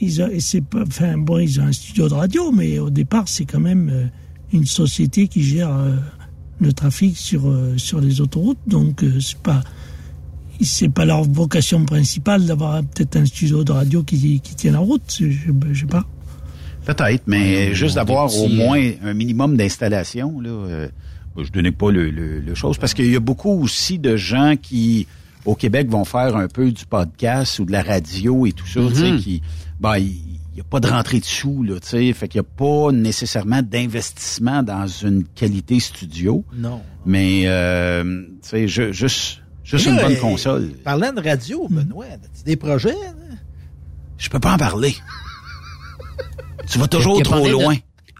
[0.01, 2.91] Ils ont, et c'est pas, enfin, bon, ils ont un studio de radio, mais au
[2.91, 4.07] départ, c'est quand même euh,
[4.53, 5.97] une société qui gère euh,
[6.61, 8.59] le trafic sur, euh, sur les autoroutes.
[8.67, 9.61] Donc, euh, c'est pas,
[10.65, 14.79] c'est pas leur vocation principale d'avoir peut-être un studio de radio qui, qui tient la
[14.79, 15.03] route.
[15.21, 16.05] Je, je, je sais pas.
[16.85, 20.89] Peut-être, mais Ouais, juste d'avoir au petits, moins un minimum d'installation, là, euh,
[21.37, 24.55] je donnais pas le, le, le chose, parce qu'il y a beaucoup aussi de gens
[24.61, 25.07] qui,
[25.45, 28.81] au Québec, vont faire un peu du podcast ou de la radio et tout ça,
[28.89, 29.19] tu sais, Mhm.
[29.19, 29.43] qui,
[29.81, 30.15] ben, il
[30.55, 32.93] n'y a pas de rentrée de sous, là, tu sais, fait qu'il n'y a pas
[32.93, 36.81] nécessairement d'investissement dans une qualité studio, Non.
[37.05, 40.69] mais, euh, tu sais, ju- juste, juste une bonne euh, console.
[40.85, 42.91] Parlant de radio, Benoît, as-tu des projets?
[42.93, 43.37] là?
[44.19, 44.95] Je peux pas en parler.
[46.69, 47.75] tu vas toujours trop de- loin.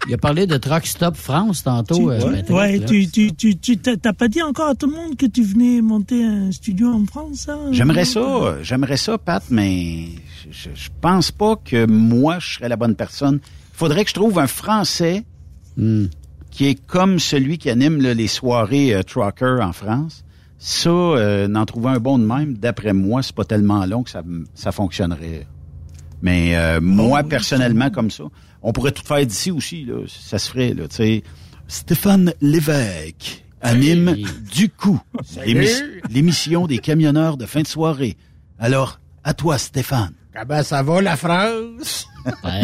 [0.07, 2.11] Il a parlé de Truck Stop France tantôt.
[2.11, 2.85] euh, Patrick, Ouais, là.
[2.85, 5.81] tu, tu, tu, tu t'as pas dit encore à tout le monde que tu venais
[5.81, 7.69] monter un studio en France, hein?
[7.71, 10.05] J'aimerais ça, j'aimerais ça, Pat, mais
[10.51, 13.39] je, je- pense pas que moi, je serais la bonne personne.
[13.43, 15.23] Il faudrait que je trouve un Français
[15.75, 16.05] Hmm.
[16.51, 20.23] qui est comme celui qui anime là, les soirées euh, trucker en France.
[20.59, 24.09] Ça, euh, n'en trouver un bon de même, d'après moi, c'est pas tellement long que
[24.09, 24.23] ça,
[24.55, 25.45] ça fonctionnerait.
[26.21, 28.23] Mais euh, moi, personnellement, comme ça,
[28.63, 30.01] on pourrait tout faire d'ici aussi, là.
[30.07, 31.23] Ça se ferait, là, tu sais.
[31.67, 34.25] Stéphane Lévesque anime Hey.
[34.53, 35.01] du coup
[36.09, 38.15] l'émission des camionneurs de fin de soirée.
[38.59, 40.13] Alors, à toi, Stéphane.
[40.33, 42.07] Comment ça va, la France?
[42.43, 42.61] Ouais.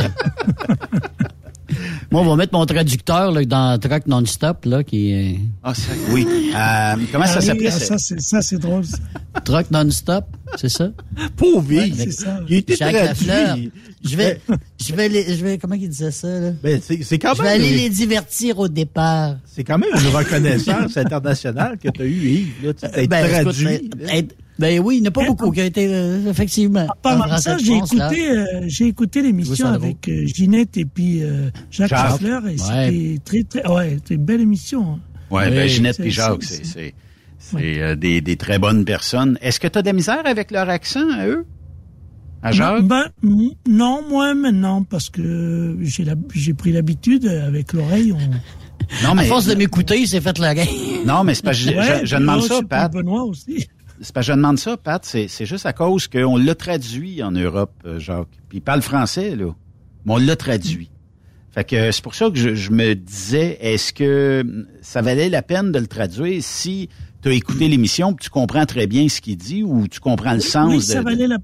[2.11, 5.91] Moi, on va mettre mon traducteur là, dans Truck Non-Stop, là, qui est Ah, ça,
[6.11, 6.26] oui.
[6.27, 7.72] Euh, comment ça Ah s'appelait?
[7.72, 7.80] ça?
[7.80, 8.85] ça, c'est, ça, c'est drôle.
[8.85, 8.98] ça.
[9.44, 10.26] Truck Non-Stop,
[10.57, 10.90] c'est ça?
[11.35, 11.95] Pauvre Ouais, Yves.
[11.98, 12.40] c'est ça.
[12.48, 13.45] Il était Jacques Lafleur.
[13.48, 13.72] traduit.
[14.06, 14.41] Je vais,
[14.85, 16.52] je vais, les- je vais, comment il disait ça, là?
[16.61, 19.38] Ben, c'est quand Je vais même, aller les divertir au départ.
[19.45, 22.53] c'est quand même une reconnaissance internationale que tu as eue, Yves.
[22.65, 23.65] Là, tu t'es Ben, écoute, traduit.
[23.65, 24.15] mais- là.
[24.18, 26.88] être- Ben oui, il n'y a pas beaucoup qui a été, euh, effectivement.
[27.02, 30.77] Pas en mal français ça, de j'ai écouté, euh, j'ai écouté l'émission avec euh, Ginette
[30.77, 31.90] et puis euh, Jacques.
[31.90, 32.57] Schaeffler et Ouais.
[32.57, 34.94] c'était très, très, ouais, c'était une belle émission.
[34.94, 34.99] hein.
[35.30, 35.56] Ouais, Oui.
[35.56, 36.94] ben, Ginette C'est- et Jacques, c'est- c'est,
[37.81, 39.38] euh, des, des très bonnes personnes.
[39.41, 41.45] Est-ce que tu as de la misère avec leur accent à eux?
[42.41, 42.81] À Jacques?
[42.81, 43.06] Non, ben,
[43.68, 48.14] non, moi maintenant, parce que j'ai la- j'ai pris l'habitude euh, avec l'oreille.
[48.14, 48.18] On...
[49.07, 50.68] Non, mais- À force de m'écouter, il s'est fait la gueule.
[51.06, 52.91] Non, mais c'est parce que je, Ouais, je- je demande ça, Pat.
[52.94, 53.68] Benoît aussi.
[54.04, 55.04] C'est que je demande ça, Pat.
[55.04, 58.28] C'est, juste à cause qu'on l'a traduit en Europe, euh, Jacques.
[58.50, 59.56] Puis il parle français, là.
[60.06, 60.90] Mais on l'a traduit.
[61.52, 65.42] Fait que c'est pour ça que je, je me disais, est-ce que ça valait la
[65.42, 66.90] peine de le traduire si
[67.22, 70.40] tu as écouté l'émission tu comprends très bien ce qu'il dit ou tu comprends le
[70.42, 70.82] sens oui, de...
[70.82, 71.38] ça de- valait la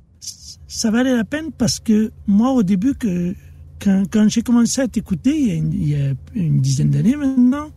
[0.68, 3.34] ça valait la peine parce que moi au début que
[3.80, 6.90] quand, quand j'ai commencé à t'écouter il, y a une- il y a une dizaine
[6.90, 7.70] d'années maintenant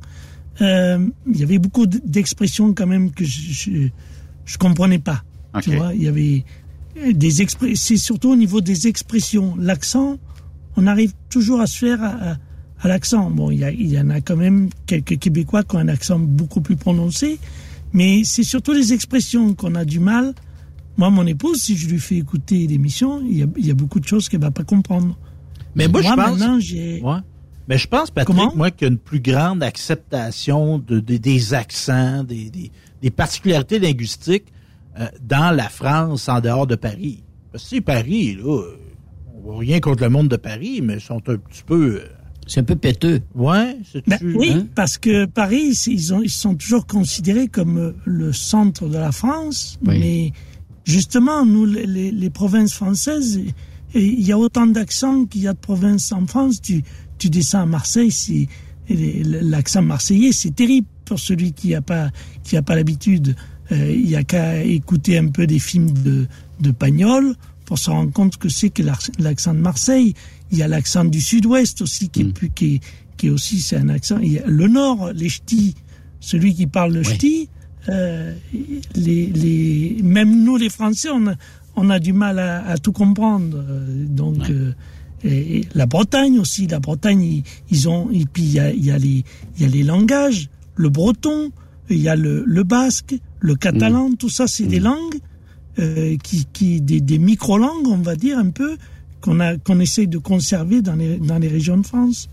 [0.63, 3.71] euh, il y avait beaucoup d'expressions quand même que je je,
[4.53, 5.23] je comprenais pas
[5.63, 6.45] tu vois il y avait
[7.13, 10.19] des expressions c'est surtout au niveau des expressions l'accent
[10.77, 14.11] on arrive toujours à se faire à, l'accent bon il y, a- il y en
[14.11, 17.39] a quand même quelques Québécois qui ont un accent beaucoup plus prononcé
[17.93, 20.35] mais c'est surtout les expressions qu'on a du mal
[20.99, 23.75] moi, mon épouse, si je lui fais écouter l'émission, il y a, il y a
[23.75, 25.17] beaucoup de choses qu'elle va pas comprendre.
[25.75, 26.17] Mais moi, je pense.
[26.19, 27.01] maintenant, j'ai.
[27.03, 27.17] Ouais.
[27.67, 28.53] Mais je pense, Patrick, Comment?
[28.55, 32.71] moi, qu'il y a une plus grande acceptation de, de- des accents, des, des,
[33.03, 34.47] des particularités linguistiques
[34.99, 37.23] euh, dans la France en dehors de Paris.
[37.51, 38.63] Parce que Paris, là,
[39.35, 41.97] on voit rien contre le monde de Paris, mais ils sont un petit peu.
[41.97, 42.07] euh,
[42.47, 43.21] C'est un peu péteux.
[43.35, 47.93] Ouais, c'est Ben, oui, parce que Paris, ils, ont, ils sont toujours considérés comme euh,
[48.05, 49.99] le centre de la France, Oui.
[49.99, 50.33] mais
[50.85, 53.41] justement, nous, les, les- les provinces françaises,
[53.95, 56.61] il y a autant d'accents qu'il y a de provinces en France.
[56.63, 56.83] Tu,
[57.19, 58.11] tu descends à Marseille,
[58.89, 62.11] l'accent marseillais, c'est terrible pour celui qui n'a pas
[62.43, 63.37] qui a pas l'habitude.
[63.71, 66.27] Euh, il y a qu'à écouter un peu des films de,
[66.61, 67.35] de Pagnol
[67.67, 70.15] pour se rendre compte que c'est que l'ac- l'accent de Marseille.
[70.51, 72.81] Il y a l'accent du Sud-Ouest aussi qui est plus qui est,
[73.17, 74.19] qui est aussi c'est un accent.
[74.19, 75.75] Il y a le Nord, les ch'tis,
[76.21, 77.49] celui qui parle le ch'ti.
[77.89, 78.35] euh,
[78.95, 81.35] les, les, même nous les Français, on a,
[81.77, 83.57] on a du mal à, à tout comprendre.
[83.59, 84.73] Euh, Donc euh,
[85.25, 88.73] et, et la Bretagne aussi, la Bretagne, ils, ils ont et puis il y a,
[88.73, 89.25] il y a les
[89.57, 91.51] il y a les langages, le breton,
[91.91, 95.19] il y a le, le basque, le catalan, tout ça c'est des langues
[95.79, 98.77] euh, qui, qui des, des micro-langues, on va dire un peu
[99.21, 102.29] qu'on a qu'on essaye de conserver dans les dans les régions de France.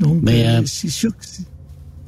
[0.00, 1.44] Donc Mais, euh, euh, c'est sûr que c'est-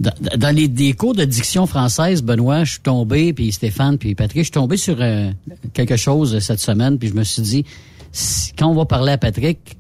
[0.01, 4.15] Dans, dans les des cours de diction française, Benoît, je suis tombé, puis Stéphane, puis
[4.15, 5.31] Patrick, je suis tombé sur euh,
[5.73, 7.65] quelque chose cette semaine, puis je me suis dit,
[8.13, 9.77] si- quand on va parler à Patrick,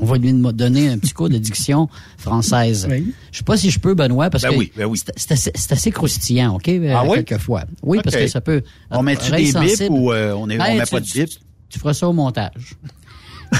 [0.00, 2.88] on va lui donner un petit cours de diction française.
[3.32, 4.98] Je sais pas si je peux, Benoît, parce Ben que oui, ben oui.
[5.16, 6.68] c'est- assez, croustillant, OK?
[6.68, 7.16] euh, Ah oui?
[7.24, 7.64] Quelquefois.
[7.82, 8.62] Oui, parce que ça peut...
[8.90, 11.30] On met-tu des bips ou euh, on est- on Ben, met tu- pas de bips?
[11.30, 11.38] Tu,
[11.70, 12.74] tu feras ça au montage.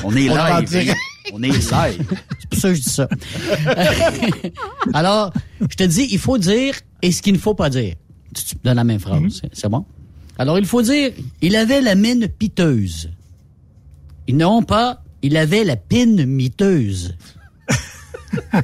[0.05, 0.95] On est live.
[1.33, 1.63] On est live.
[2.41, 3.09] C'est pour ça que je dis ça.
[4.95, 7.95] Alors, je te dis, il faut dire et ce qu'il ne faut pas dire.
[8.35, 9.85] Tu, tu me donnes la même phrase, c'est- c'est bon?
[10.39, 11.11] Alors, il faut dire,
[11.43, 13.11] il avait la mine piteuse.
[14.29, 17.17] Et non pas, il avait la pine miteuse.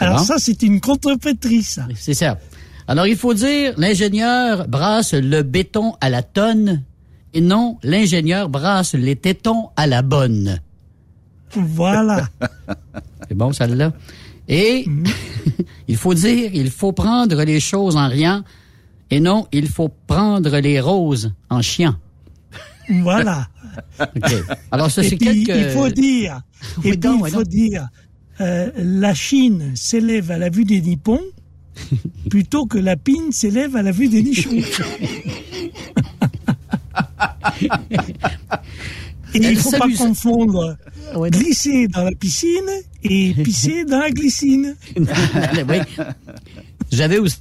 [0.00, 0.24] Alors bon?
[0.24, 1.86] ça, c'est une contrepétrie, ça.
[1.94, 2.38] C'est ça.
[2.88, 6.82] Alors, il faut dire, l'ingénieur brasse le béton à la tonne
[7.32, 10.60] et non, l'ingénieur brasse les tétons à la bonne.
[11.52, 12.28] Voilà.
[13.28, 13.92] C'est bon, celle-là.
[14.48, 14.84] Et
[15.88, 18.42] il faut dire, il faut prendre les choses en riant
[19.10, 21.94] et non, il faut prendre les roses en chiant.
[22.88, 23.48] Voilà.
[24.00, 24.34] OK.
[24.70, 25.58] Alors, ça, Et c'est puis, quelques...
[25.58, 26.42] Il faut dire,
[26.84, 27.88] et puis, il faut dire,
[28.40, 31.20] euh, la Chine s'élève à la vue des Nippons
[32.28, 34.50] plutôt que la pine s'élève à la vue des nichons.
[39.32, 40.76] Et il Elle faut pas confondre
[41.30, 42.68] glisser dans la piscine
[43.04, 44.74] et pisser dans la glycine.
[44.96, 45.78] oui.
[46.90, 47.36] J'avais aussi...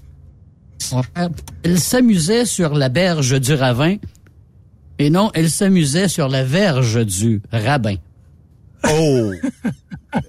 [1.64, 3.98] Elle s'amusait sur la berge du ravin
[5.00, 7.96] et non, elle s'amusait sur la verge du rabbin.
[8.84, 9.32] Oh!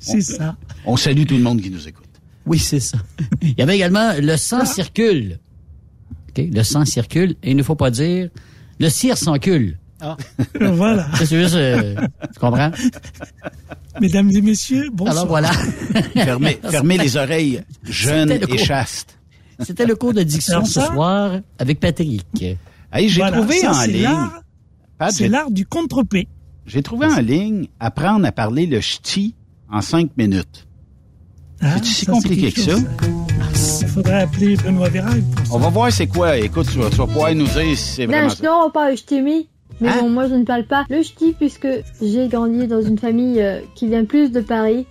[0.00, 0.56] C'est ça.
[0.86, 2.06] On salue tout le monde qui nous écoute.
[2.46, 2.96] Oui, c'est ça.
[3.42, 5.38] Il y avait également le sang circule.
[6.30, 6.42] OK?
[6.52, 8.30] Le sang circule et il ne faut pas dire
[8.78, 9.78] le cire s'encule.
[10.60, 11.06] Voilà.
[11.16, 11.94] C'est juste, euh,
[12.32, 12.70] tu comprends?
[14.00, 15.14] Mesdames et messieurs, bonsoir.
[15.14, 15.52] Alors voilà.
[16.14, 19.18] Fermez, fermez les oreilles jeunes et chastes.
[19.60, 22.24] C'était le cours de diction ce soir avec Patrick.
[22.92, 24.08] Hey, j'ai Voilà, trouvé ça, en ligne.
[25.10, 26.28] C'est l'art du contre-P.
[26.66, 29.34] J'ai trouvé en ligne apprendre à parler le ch'ti
[29.70, 30.66] en cinq minutes.
[31.62, 32.70] Ah, C'est si compliqué que ça?
[32.72, 32.84] chose.
[32.84, 33.78] glace.
[33.82, 35.24] Il faudrait appeler Benoît Véraille.
[35.52, 36.36] On va voir c'est quoi.
[36.36, 38.46] Écoute, tu vas, tu vas pouvoir nous dire si c'est Non, vraiment je ça.
[38.46, 39.48] non, pas le ch'timi.
[39.80, 39.98] Mais Hein?
[40.00, 41.68] bon, moi je ne parle pas le ch'ti puisque
[42.02, 44.86] j'ai grandi dans une famille euh, qui vient plus de Paris.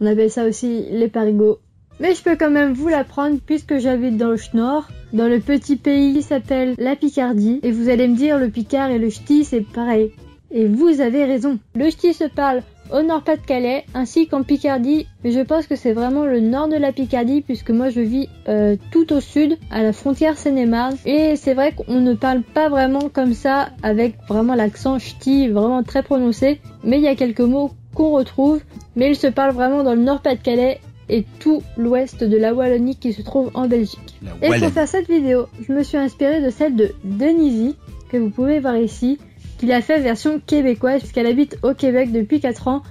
[0.00, 1.58] On appelle ça aussi les parigots.
[2.00, 5.76] Mais je peux quand même vous l'apprendre puisque j'habite dans le Nord, dans le petit
[5.76, 7.60] pays qui s'appelle la Picardie.
[7.62, 10.12] Et vous allez me dire, le Picard et le ch'ti c'est pareil.
[10.50, 11.58] Et vous avez raison.
[11.74, 16.24] Le ch'ti se parle au Nord-Pas-de-Calais ainsi qu'en Picardie, mais je pense que c'est vraiment
[16.24, 19.92] le nord de la Picardie puisque moi je vis euh, tout au sud, à la
[19.92, 20.96] frontière Seine-et-Marne.
[21.04, 25.82] Et c'est vrai qu'on ne parle pas vraiment comme ça avec vraiment l'accent ch'ti vraiment
[25.82, 28.62] très prononcé, mais il y a quelques mots qu'on retrouve,
[28.96, 33.12] mais il se parle vraiment dans le Nord-Pas-de-Calais et tout l'ouest de la Wallonie qui
[33.12, 34.18] se trouve en Belgique.
[34.42, 37.74] Et pour faire cette vidéo, je me suis inspirée de celle de Denise,
[38.10, 39.18] que vous pouvez voir ici,
[39.58, 42.82] qu'il a fait version québécoise puisqu'elle habite au Québec depuis 4 ans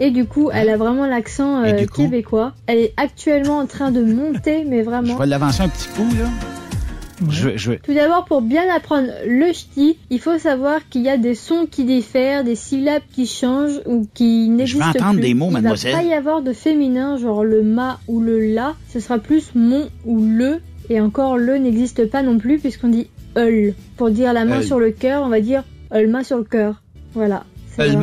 [0.00, 2.52] et du coup elle a vraiment l'accent euh, québécois.
[2.66, 5.16] Elle est actuellement en train de monter mais Je vraiment.
[5.16, 6.28] vais l'avancer un petit coup, là.
[7.30, 11.16] Je, je, Tout d'abord pour bien apprendre le ch'ti, il faut savoir qu'il y a
[11.16, 15.00] des sons qui diffèrent, des syllabes qui changent ou qui n'existent plus.
[15.00, 15.92] entendre des mots, il mademoiselle.
[15.92, 19.18] Il va pas y avoir de féminin genre le ma ou le la, ce sera
[19.18, 23.74] plus mon ou le et encore le n'existe pas non plus puisqu'on dit eul.
[23.96, 24.64] Pour dire la main Eul.
[24.64, 25.64] sur le cœur, on va dire
[25.94, 26.82] eul main sur le cœur.
[27.14, 27.44] Voilà.
[27.78, 27.96] Ben,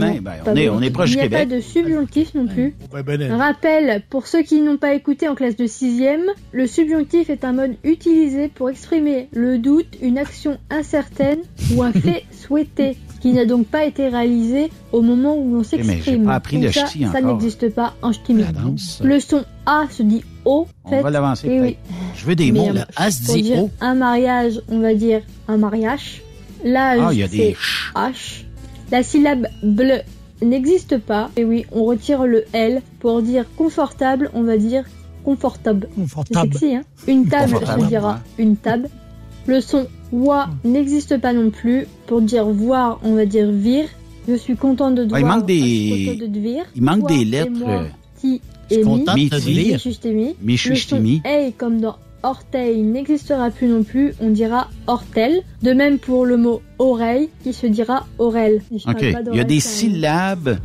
[0.45, 0.75] on est- beau.
[0.77, 1.57] on est proche Il du n'y a pas Québec.
[1.57, 2.73] de subjonctif non plus.
[2.91, 7.43] ben, Rappel, pour ceux qui n'ont pas écouté en classe de 6ème, le subjonctif est
[7.43, 11.39] un mode utilisé pour exprimer le doute, une action incertaine
[11.75, 15.77] ou un fait souhaité qui n'a donc pas été réalisé au moment où l'on Eh,
[15.77, 16.25] mais j'ai s'exprime.
[16.25, 17.23] pas appris Donc le ça, ch'ti ça encore.
[17.33, 18.43] n'existe pas en ch'timi.
[19.03, 20.67] Le son A se dit O.
[20.83, 21.01] On fait.
[21.01, 21.77] va l'avancer Eh oui.
[22.15, 22.79] Je veux des Mais, mots.
[22.95, 23.71] A se dit dire O.
[23.81, 26.21] Un mariage, on va dire un mariage.
[26.63, 27.55] L'âge, Ah, il y a des
[27.93, 28.44] c'est H.
[28.91, 29.99] La syllabe bleu
[30.41, 31.31] n'existe pas.
[31.37, 32.81] Et oui, on retire le L.
[32.99, 34.83] Pour dire confortable, on va dire
[35.23, 35.87] confortable.
[35.95, 36.53] Confortable.
[36.53, 37.81] Sexy, hein Une table Confortable.
[37.83, 38.89] se dira une table.
[39.47, 41.87] Le son wa n'existe pas non plus.
[42.07, 43.85] Pour dire voir, on va dire vir.
[44.27, 45.37] Je suis content de te Ah, il voir.
[45.37, 46.65] manque des- Je suis content de te vir.
[46.75, 47.51] il manque Toi des et lettres,
[48.69, 50.35] je suis content de te Mi.
[50.41, 51.21] Mi, son chustemi.
[51.23, 51.95] hey comme dans
[52.29, 54.13] orteil n'existera plus non plus.
[54.19, 55.41] On dira ortel.
[55.61, 58.61] De même pour le mot oreille qui se dira orel.
[58.71, 59.01] OK.
[59.01, 59.59] Il y a des hein.
[59.59, 60.57] syllabes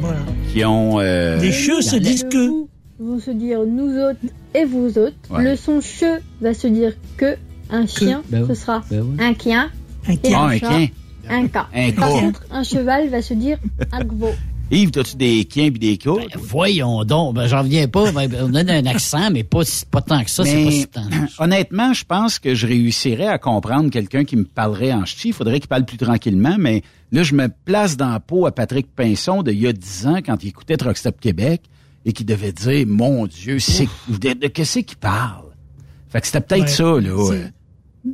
[0.00, 0.18] Voilà.
[0.52, 1.00] qui ont...
[1.00, 2.50] euh, Des cheux se disent que.
[2.98, 4.18] vont se dire nous autres
[4.54, 5.14] et vous autres.
[5.30, 5.44] Ouais.
[5.44, 7.36] Le son che va se dire que.
[7.70, 8.48] Un chien, Ben oui.
[8.48, 9.16] ce sera Ben oui.
[9.18, 9.70] un quien.
[10.08, 10.88] Un Et Ah, un un chat, quien.
[11.28, 11.66] un cas.
[11.74, 13.58] Un Par contre, un cheval va se dire
[13.92, 14.28] agvo.
[14.70, 16.26] Yves, as-tu des quiens et des cours?
[16.34, 18.10] Voyons donc, ben, j'en reviens pas.
[18.10, 20.86] Ben, on a un accent, mais pas, si- pas tant que ça, c'est pas si
[20.88, 21.02] tant.
[21.38, 25.28] honnêtement, je pense que je réussirais à comprendre quelqu'un qui me parlerait en ch'ti.
[25.28, 26.82] Il faudrait qu'il parle plus tranquillement, mais
[27.12, 30.16] là, je me place dans la peau à Patrick Pinson d'il y a 10 ans
[30.24, 31.62] quand il écoutait Truck Stop Québec
[32.04, 35.44] et qui devait dire, mon Dieu, c'est, de, de qu'est-ce qu'il parle?
[36.08, 37.14] Fait que c'était peut-être Ouais, ça, là.
[37.16, 37.52] ouais.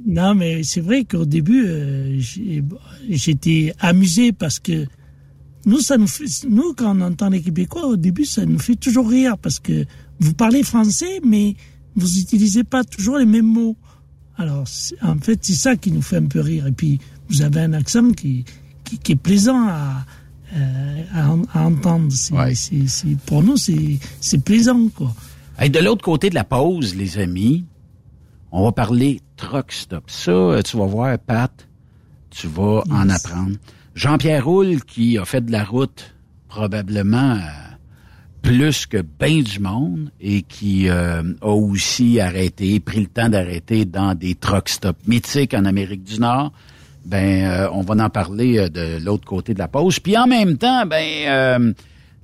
[0.06, 2.62] Non, mais c'est vrai qu'au début, euh, j'ai-
[3.08, 4.86] j'étais amusé parce que
[5.66, 8.76] nous, ça nous fait, nous, quand on entend les Québécois, au début, ça nous fait
[8.76, 9.84] toujours rire parce que
[10.20, 11.54] vous parlez français, mais
[11.94, 13.76] vous utilisez pas toujours les mêmes mots.
[14.36, 14.64] Alors,
[15.02, 16.66] en fait, c'est ça qui nous fait un peu rire.
[16.66, 16.98] Et puis,
[17.28, 18.44] vous avez un accent qui,
[18.84, 20.04] qui, qui est plaisant à,
[20.56, 22.10] euh, à, à entendre.
[22.12, 25.14] C'est, c'est- c'est- pour nous, c'est, c'est plaisant, quoi.
[25.58, 27.64] Hey, de l'autre côté de la pause, les amis,
[28.50, 30.04] on va parler truck stop.
[30.10, 31.52] Ça, euh, tu vas voir, Pat,
[32.30, 33.56] tu vas en apprendre.
[33.94, 36.14] Jean-Pierre Roule, qui a fait de la route
[36.48, 37.38] probablement euh,
[38.42, 43.84] plus que bien du monde et qui euh, a aussi arrêté, pris le temps d'arrêter
[43.84, 46.52] dans des truck stops mythiques en Amérique du Nord.
[47.04, 49.98] Ben, euh, on va en parler euh, de l'autre côté de la pause.
[49.98, 51.74] Puis en même temps, ben,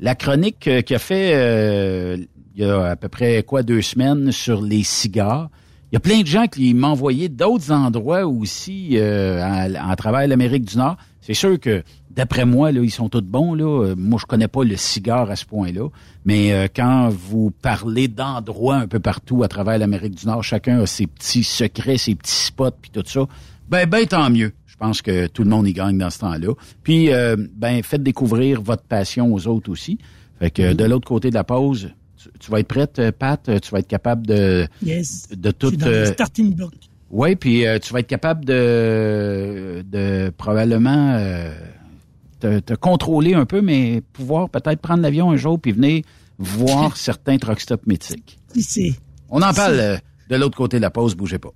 [0.01, 2.29] la chronique qu'il a fait
[2.59, 5.49] il y a à peu près quoi deux semaines sur les cigares.
[5.91, 10.27] Il y a plein de gens qui m'envoyaient d'autres endroits aussi euh, à, à travers
[10.27, 10.97] l'Amérique du Nord.
[11.29, 13.53] C'est sûr que d'après moi, là, ils sont tous bons.
[13.53, 13.85] Là.
[13.89, 15.89] Euh, Moi, je connais pas le cigare à ce point-là.
[16.25, 20.81] Mais euh, quand vous parlez d'endroits un peu partout à travers l'Amérique du Nord, chacun
[20.81, 23.27] a ses petits secrets, ses petits spots, puis tout ça.
[23.69, 24.53] Ben, ben, tant mieux.
[24.67, 26.55] Je pense que tout le monde y gagne dans ce temps-là.
[26.83, 29.99] Puis, euh, ben, faites découvrir votre passion aux autres aussi.
[30.39, 33.61] Fait que de l'autre côté de la pause, tu, tu vas être prête, euh, Pat?
[33.61, 35.29] Tu vas être capable de, Yes.
[35.31, 35.69] de Je tout...
[35.69, 36.73] suis dans le euh, starting block.
[37.11, 41.53] Oui, puis euh, tu vas être capable de, de probablement euh,
[42.41, 46.03] te, te contrôler un peu, mais pouvoir peut-être prendre l'avion un jour puis venir
[46.39, 48.39] voir certains truck stops mythiques.
[48.59, 48.93] Sait?
[49.31, 49.97] On en parle euh,
[50.29, 51.51] de l'autre côté de la pause, bougez pas.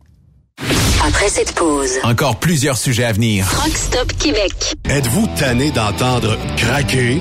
[1.05, 3.45] Après cette pause, Encore plusieurs sujets à venir.
[3.47, 4.75] Rock Stop Québec.
[4.89, 7.21] Êtes-vous tanné d'entendre craquer,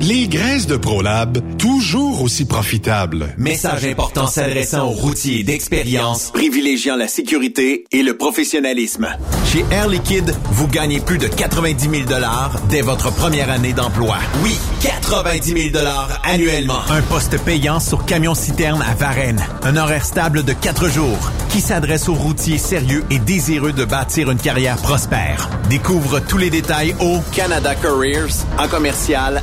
[0.00, 3.34] Les graisses de ProLab, toujours aussi profitables.
[3.38, 9.08] Message important s'adressant aux routiers d'expérience, privilégiant la sécurité et le professionnalisme.
[9.50, 12.20] Chez Air Liquide, vous gagnez plus de 90 000
[12.68, 14.18] dès votre première année d'emploi.
[14.42, 15.84] Oui, 90 000
[16.24, 16.80] annuellement.
[16.90, 19.44] Un poste payant sur camion-citerne à Varennes.
[19.62, 24.30] Un horaire stable de 4 jours qui s'adresse aux routiers sérieux et désireux de bâtir
[24.30, 25.48] une carrière prospère.
[25.70, 29.42] Découvre tous les détails au Canada Careers en commercial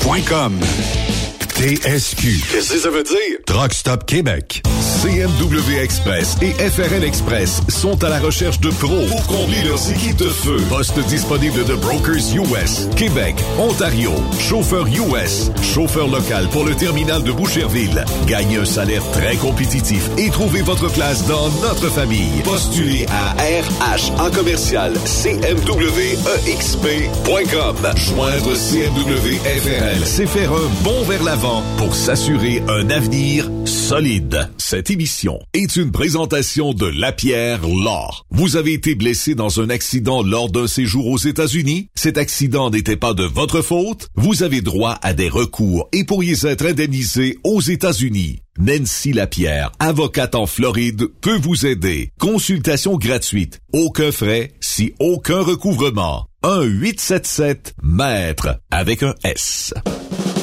[0.00, 1.21] Radioscoop.com.
[1.62, 2.50] TSQ.
[2.50, 3.38] Qu'est-ce que ça veut dire?
[3.46, 4.64] Truck Stop Québec.
[5.00, 10.16] CMW Express et FRL Express sont à la recherche de pros pour combler leurs équipes
[10.16, 10.56] de feu.
[10.68, 14.10] Poste disponible de Brokers US, Québec, Ontario,
[14.40, 18.04] chauffeur US, chauffeur local pour le terminal de Boucherville.
[18.26, 22.42] Gagnez un salaire très compétitif et trouvez votre place dans notre famille.
[22.42, 27.76] Postulez à RH en commercial CMWEXP.com.
[27.94, 34.50] Joindre CMW FRL, c'est faire un bond vers l'avant pour s'assurer un avenir solide.
[34.58, 38.10] Cette émission est une présentation de Lapierre Law.
[38.30, 41.88] Vous avez été blessé dans un accident lors d'un séjour aux États-Unis?
[41.94, 44.08] Cet accident n'était pas de votre faute?
[44.14, 48.40] Vous avez droit à des recours et pourriez être indemnisé aux États-Unis.
[48.58, 52.10] Nancy Lapierre, avocate en Floride, peut vous aider.
[52.18, 53.60] Consultation gratuite.
[53.72, 56.26] Aucun frais, si aucun recouvrement.
[56.44, 59.72] 1-877 maître avec un S.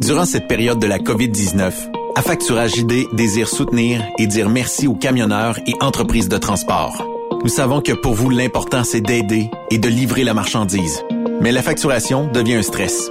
[0.00, 1.72] Durant cette période de la COVID-19,
[2.16, 7.04] Affacturage JD désire soutenir et dire merci aux camionneurs et entreprises de transport.
[7.42, 11.02] Nous savons que pour vous, l'important, c'est d'aider et de livrer la marchandise.
[11.40, 13.10] Mais la facturation devient un stress.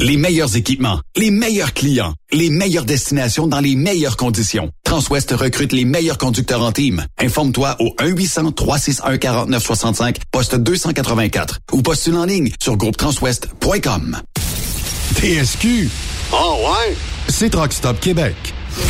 [0.00, 4.70] Les meilleurs équipements, les meilleurs clients, les meilleures destinations dans les meilleures conditions.
[4.84, 7.04] Transwest recrute les meilleurs conducteurs en team.
[7.18, 14.18] Informe-toi au 1-800-361-4965, poste 284 ou postule en ligne sur groupetranswest.com.
[15.16, 15.90] TSQ.
[16.32, 16.94] Oh ouais?
[17.28, 18.36] C'est Truck Stop Québec.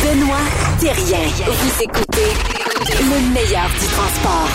[0.03, 0.37] Benoît
[0.79, 1.27] Thérien.
[1.47, 2.29] Vous écoutez
[2.99, 4.49] le meilleur du transport.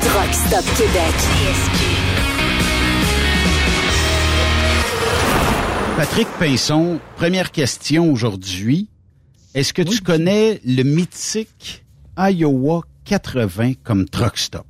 [0.00, 1.14] Truck Stop Québec.
[6.02, 8.88] Patrick Pinson, première question aujourd'hui.
[9.54, 11.84] Est-ce que tu connais le mythique
[12.18, 14.66] Iowa 80 comme truck stop?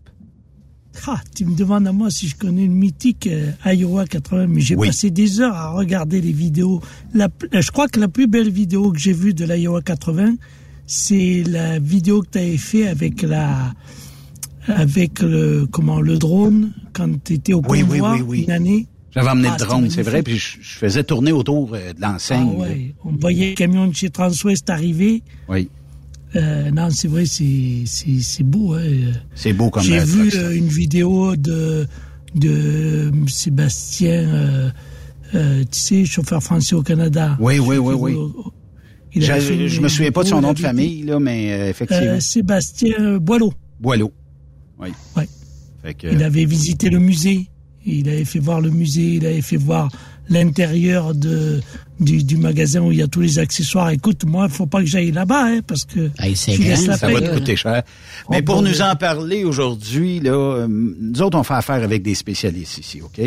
[1.07, 4.61] Ah, tu me demandes à moi si je connais le mythique euh, Iowa 80, mais
[4.61, 6.83] j'ai passé des heures à regarder les vidéos.
[7.15, 10.35] La, euh, je crois que la plus belle vidéo que j'ai vue de l'Iowa 80,
[10.87, 13.73] c'est la vidéo que tu avais fait avec la
[14.67, 18.43] avec le comment le drone quand tu étais au convoi oui, oui.
[18.43, 18.87] une année.
[19.15, 21.93] J'avais emmené Ah, le drone, c'était c'est vrai, puis je, je faisais tourner autour euh,
[21.93, 22.49] de l'enseigne.
[22.57, 22.95] Ah ouais.
[23.05, 25.23] On voyait le camion de chez Transwest arriver.
[25.49, 25.69] Oui,
[26.35, 28.73] Euh, non, c'est vrai, c'est c'est c'est beau.
[28.75, 29.13] Hein.
[29.35, 31.87] c'est beau comme J'ai vu euh, une vidéo de
[32.35, 34.73] de Sébastien,
[35.35, 37.37] euh, tu sais, chauffeur français au Canada.
[37.39, 38.17] Oui, oui, oui, oui.
[39.15, 42.19] Il Je, je me souviens pas de son nom de famille, là, mais effectivement.
[42.21, 43.53] Sébastien Boileau.
[43.79, 44.11] Boileau.
[44.79, 44.89] Oui.
[45.15, 45.29] Ouais.
[45.83, 47.51] Fait que, Il avait visité le musée.
[47.87, 49.15] Il avait fait voir le musée.
[49.15, 49.89] Il avait fait voir
[50.29, 51.61] l'intérieur de
[52.01, 53.91] du, du magasin où il y a tous les accessoires.
[53.91, 57.09] Écoute, moi, il faut pas que j'aille là-bas, hein, parce que c'est tu la ça
[57.09, 57.83] va te coûter cher.
[58.31, 61.83] Mais Oh, pour bon, nous en parler aujourd'hui, là, euh, nous autres, on fait affaire
[61.83, 63.21] avec des spécialistes ici, OK?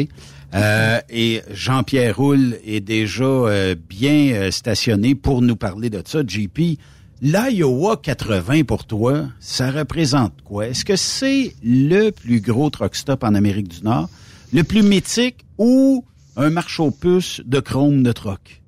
[0.53, 6.22] Euh, et Jean-Pierre Roule est déjà euh, bien euh, stationné pour nous parler de ça.
[6.26, 6.80] JP,
[7.22, 10.68] l'Iowa 80 pour toi, ça représente quoi?
[10.68, 14.10] Est-ce que c'est le plus gros truck stop en Amérique du Nord,
[14.56, 16.06] le plus mythique ou
[16.38, 18.61] un marche aux puces de chrome de truck?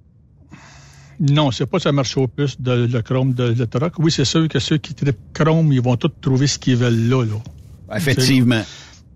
[1.19, 3.93] Non, c'est pas ça marche au plus de le chrome de, de truck.
[3.97, 7.07] Oui, c'est sûr que ceux qui trippent chrome, ils vont tous trouver ce qu'ils veulent
[7.09, 7.23] là.
[7.26, 7.97] là.
[7.97, 8.64] Effectivement.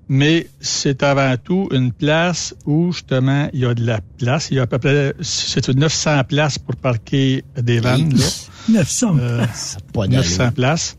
[0.09, 4.49] Mais c'est avant tout une place où, justement, il y a de la place.
[4.51, 8.25] Il y a à peu près, c'est une 900 places pour parquer des vannes, là.
[8.69, 9.45] 900 Euh,
[9.93, 10.23] pas d'allure.
[10.23, 10.97] 900 places.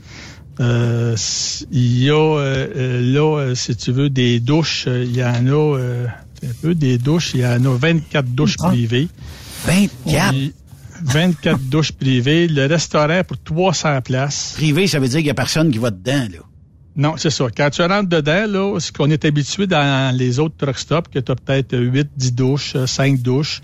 [0.61, 1.17] Euh,
[1.71, 4.85] il y a euh, euh, là, euh, si tu veux, des douches.
[4.87, 6.07] euh, Il y en a euh,
[6.45, 7.33] un peu des douches.
[7.35, 9.09] Il y en a 24 douches privées.
[9.67, 10.31] 24?
[10.31, 10.53] Puis,
[11.05, 12.49] 24 douches privées.
[12.49, 14.53] Le restaurant pour 300 places.
[14.57, 16.39] Privé, ça veut dire qu'il y a personne qui va dedans, là.
[16.95, 17.47] Non, c'est ça.
[17.57, 21.19] Quand tu rentres dedans, là, ce qu'on est habitué dans les autres truck stops, que
[21.21, 23.63] tu as peut-être 8, 10 douches, euh, 5 douches.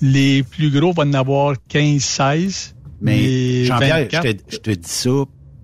[0.00, 2.74] Les plus gros vont en avoir 15, 16.
[3.00, 5.10] Mais Jean-Pierre, je 24, te, je te dis ça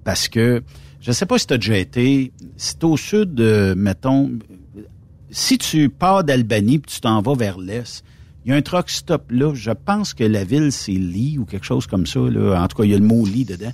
[0.05, 0.62] parce que
[1.01, 4.31] je sais pas si tu as déjà été, c'est au sud, de, mettons,
[5.31, 8.05] si tu pars d'Albanie puis tu t'en vas vers l'est,
[8.44, 11.44] il y a un truck stop là, je pense que la ville c'est Lee ou
[11.44, 12.62] quelque chose comme ça, là.
[12.62, 13.72] en tout cas il y a le mot Lee dedans.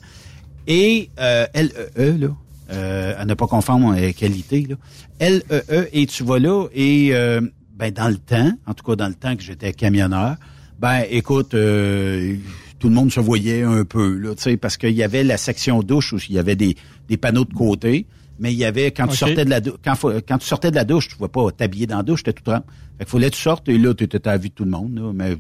[0.66, 2.36] Et euh, L-E-E, là,
[2.72, 4.76] euh, à ne pas confondre euh, qualité, là.
[5.18, 7.40] L-E-E, et tu vas là, et euh,
[7.74, 10.36] ben, dans le temps, en tout cas dans le temps que j'étais camionneur,
[10.78, 12.36] ben écoute, euh,
[12.80, 14.30] tout le monde se voyait un peu, là,
[14.60, 16.76] parce qu'il y avait la section douche où il y avait des,
[17.08, 18.06] des panneaux de côté,
[18.40, 20.84] mais il y avait, quand tu sortais de la douche, quand, tu sortais de la
[20.84, 22.64] douche, tu ne pouvais pas t'habiller dans la douche, t'étais tout trempe.
[22.98, 24.64] Fait qu'il fallait que tu sortes, et là, tu étais à la vue de tout
[24.64, 25.36] le monde, là, mais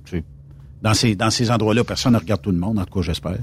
[0.82, 3.38] dans ces, dans ces endroits-là, personne ne regarde tout le monde, en tout cas, j'espère.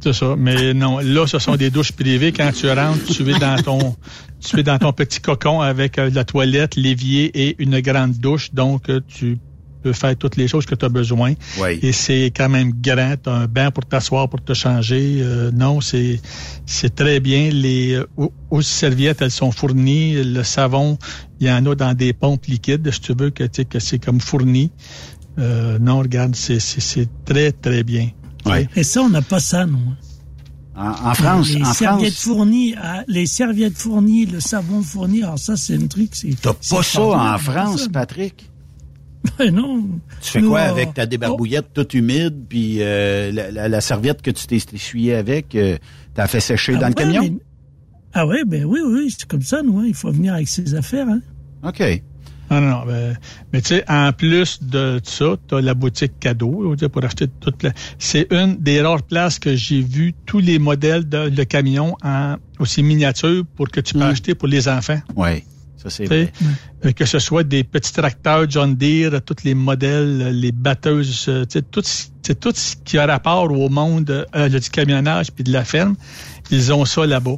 [0.00, 0.34] C'est ça.
[0.36, 2.32] Mais non, là, ce sont des douches privées.
[2.32, 3.96] Quand tu rentres, tu es dans ton,
[4.40, 8.52] tu es dans ton petit cocon avec euh, la toilette, l'évier et une grande douche.
[8.52, 9.38] Donc, euh, tu
[9.86, 11.30] peux faire toutes les choses que tu as besoin.
[11.62, 11.78] Oui.
[11.86, 13.14] Et c'est quand même grand.
[13.22, 15.04] Tu as un bain pour t'asseoir, pour te changer.
[15.20, 16.20] Euh, non, c'est
[16.76, 17.50] c'est très bien.
[17.50, 20.08] Les euh, serviettes, elles sont fournies.
[20.36, 20.98] Le savon,
[21.40, 23.78] il y en a dans des pompes liquides, si tu veux, que, tu sais, que
[23.78, 24.70] c'est comme fourni.
[25.38, 28.08] Euh, non, regarde, c'est c'est- c'est très, très bien.
[28.76, 29.86] Et ça, on n'a pas ça, non.
[30.78, 35.22] En, en France, les en serviettes France, fournies, ah, les serviettes fournies, le savon fourni,
[35.22, 36.34] alors ça, c'est un truc, c'est.
[36.40, 38.36] t'as pas ça en France, Patrick?
[39.38, 39.84] Ben non.
[40.20, 44.30] Tu fais quoi avec ta débarbouillette toute humide, puis euh, la, la- la serviette que
[44.30, 45.76] tu t'es essuyée avec, euh,
[46.14, 47.22] t'as fait sécher Ah dans le camion?
[47.22, 47.32] mais-
[48.12, 50.74] Ah ouais, ben oui, oui, c'est comme ça, nous, hein, il faut venir avec ses
[50.74, 51.06] affaires.
[51.08, 51.20] Hein.
[51.62, 51.82] OK.
[52.48, 53.16] Ah non, non, ben,
[53.52, 57.64] mais tu sais, en plus de ça, tu as la boutique cadeau pour acheter toute
[57.64, 57.72] la...
[57.98, 62.36] C'est une des rares places que j'ai vu tous les modèles de, de camions en
[62.60, 65.00] aussi miniature pour que tu peux acheter pour les enfants.
[65.16, 65.42] Oui,
[65.90, 66.32] ça c'est Tu sais,
[66.84, 71.26] euh, Que ce soit des petits tracteurs John Deere, tous les modèles, euh, les batteuses,
[71.28, 75.32] euh, tu sais, tout, tu tout ce qui a rapport au monde euh, du camionnage
[75.32, 75.96] puis de la ferme,
[76.50, 77.36] ils ont ça là-bas.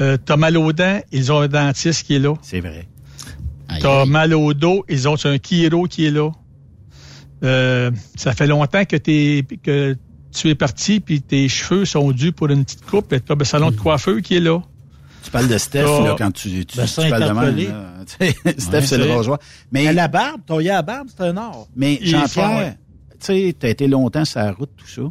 [0.00, 2.34] Euh, T'as mal aux dents, ils ont un dentiste qui est là.
[2.42, 2.86] C'est vrai.
[3.80, 6.30] T'as mal au dos, ils ont un chiro qui est là.
[7.42, 9.96] Euh, ça fait longtemps que, t'es, que
[10.32, 13.44] tu es parti puis tes cheveux sont dus pour une petite coupe et t'as le
[13.44, 14.60] salon de coiffeur qui est là.
[15.24, 16.04] Tu parles de Steph, Ah.
[16.04, 17.68] là, quand tu, tu, tu, Bassin parles de même.
[17.68, 17.94] là.
[18.58, 19.38] Steph, Ouais, c'est le rasoir.
[19.72, 21.66] Mais, Mais la barbe, ton à la barbe, c'est un or.
[21.74, 22.76] mais Jean-Pierre, ouais.
[23.18, 25.02] tu sais, t'as été longtemps sur la route, tout ça.
[25.02, 25.10] Tu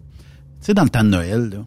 [0.61, 1.65] sais, dans le temps de Noël, là,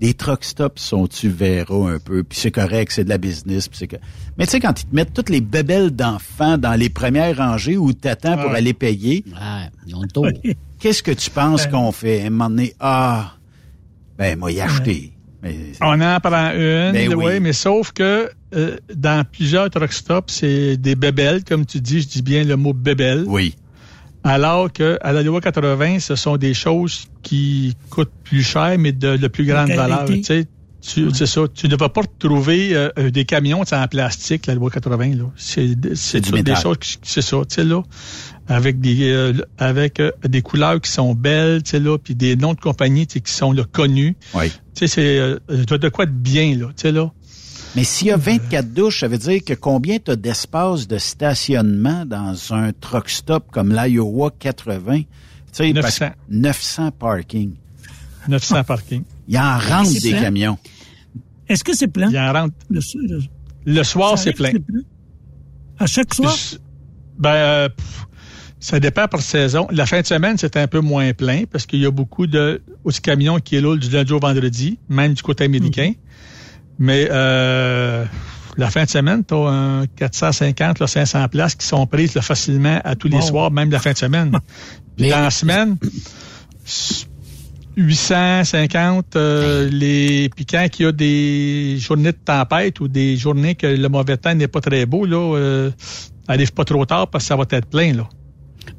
[0.00, 3.66] les truck stops sont, tu verras un peu, puis c'est correct, c'est de la business,
[3.66, 3.96] puis c'est que...
[4.36, 7.78] Mais tu sais, quand ils te mettent toutes les bébelles d'enfants dans les premières rangées
[7.78, 8.58] où t'attends pour Ouais.
[8.58, 9.24] aller payer,
[10.80, 12.22] qu'est-ce que tu penses qu'on fait?
[12.22, 13.32] À un moment donné, ah,
[14.18, 15.12] ben, moi, y acheter.
[15.42, 17.24] Mais- On en prend une, Ben oui.
[17.26, 17.40] oui.
[17.40, 22.08] mais sauf que euh, dans plusieurs truck stops, c'est des bébelles, comme tu dis, je
[22.08, 23.24] dis bien le mot bébelle.
[23.26, 23.54] Oui.
[24.24, 28.92] Alors que à la loi 80, ce sont des choses qui coûtent plus cher, mais
[28.92, 30.04] de, de plus grande valeur.
[30.06, 30.46] Tu sais,
[30.86, 31.42] tu, c'est ça.
[31.52, 34.70] Tu ne vas pas retrouver euh, euh, des camions tu sais, en plastique, la loi
[34.70, 35.14] 80.
[35.16, 35.24] Là.
[35.36, 37.82] C'est, c'est du toutes des choses, c'est ça, tu sais, là,
[38.48, 42.36] avec des, euh, avec euh, des couleurs qui sont belles, tu sais, là, puis des
[42.36, 44.16] noms de compagnies tu sais, qui sont là, connus.
[44.34, 44.50] Oui.
[44.74, 47.10] Tu sais, c'est euh, de de quoi de bien, là, tu sais, là.
[47.74, 50.96] Mais s'il y a 24 douches, ça veut dire que combien tu as d'espace de
[50.96, 55.00] stationnement dans un truck stop comme l'Iowa 80?
[55.00, 55.04] Tu
[55.52, 56.84] sais, parce que 900.
[56.84, 57.50] 900 parking.
[58.28, 59.02] 900 parking.
[59.28, 60.58] Il en rentre C'est des camions.
[61.48, 62.08] Est-ce que c'est plein?
[62.10, 62.54] Il en rentre.
[62.70, 63.20] Le, le-
[63.64, 64.50] Le soir, c'est plein.
[65.78, 66.34] À chaque soir?
[67.18, 68.06] Ben, euh, pff,
[68.60, 69.66] ça dépend par saison.
[69.70, 72.62] La fin de semaine, c'est un peu moins plein parce qu'il y a beaucoup de
[72.84, 75.92] aussi camions qui là du lundi au vendredi, même du côté américain.
[76.78, 78.04] Mais euh,
[78.56, 82.22] la fin de semaine, tu as un 450, là, 500 places qui sont prises là,
[82.22, 84.30] facilement à tous les soirs, même la fin de semaine.
[84.96, 85.76] Puis dans la semaine,
[87.76, 93.54] 850, euh, les puis quand il y a des journées de tempête ou des journées
[93.54, 95.70] que le mauvais temps n'est pas très beau, là, euh,
[96.28, 98.08] arrive pas trop tard parce que ça va être plein, là.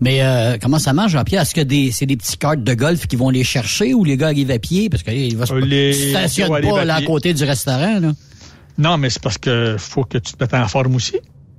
[0.02, 1.44] Mais euh, comment ça marche, Jean-Pierre?
[1.44, 4.18] Est-ce que des, c'est des petits cartes de golf qui vont les chercher ou les
[4.18, 4.90] gars arrivent à pied?
[4.90, 8.00] Parce qu'il va se Euh, les- stationne ouais, pas à là, à côté du restaurant.
[8.00, 8.12] Là.
[8.78, 11.16] Non, mais c'est parce que faut que tu te mettes en forme aussi.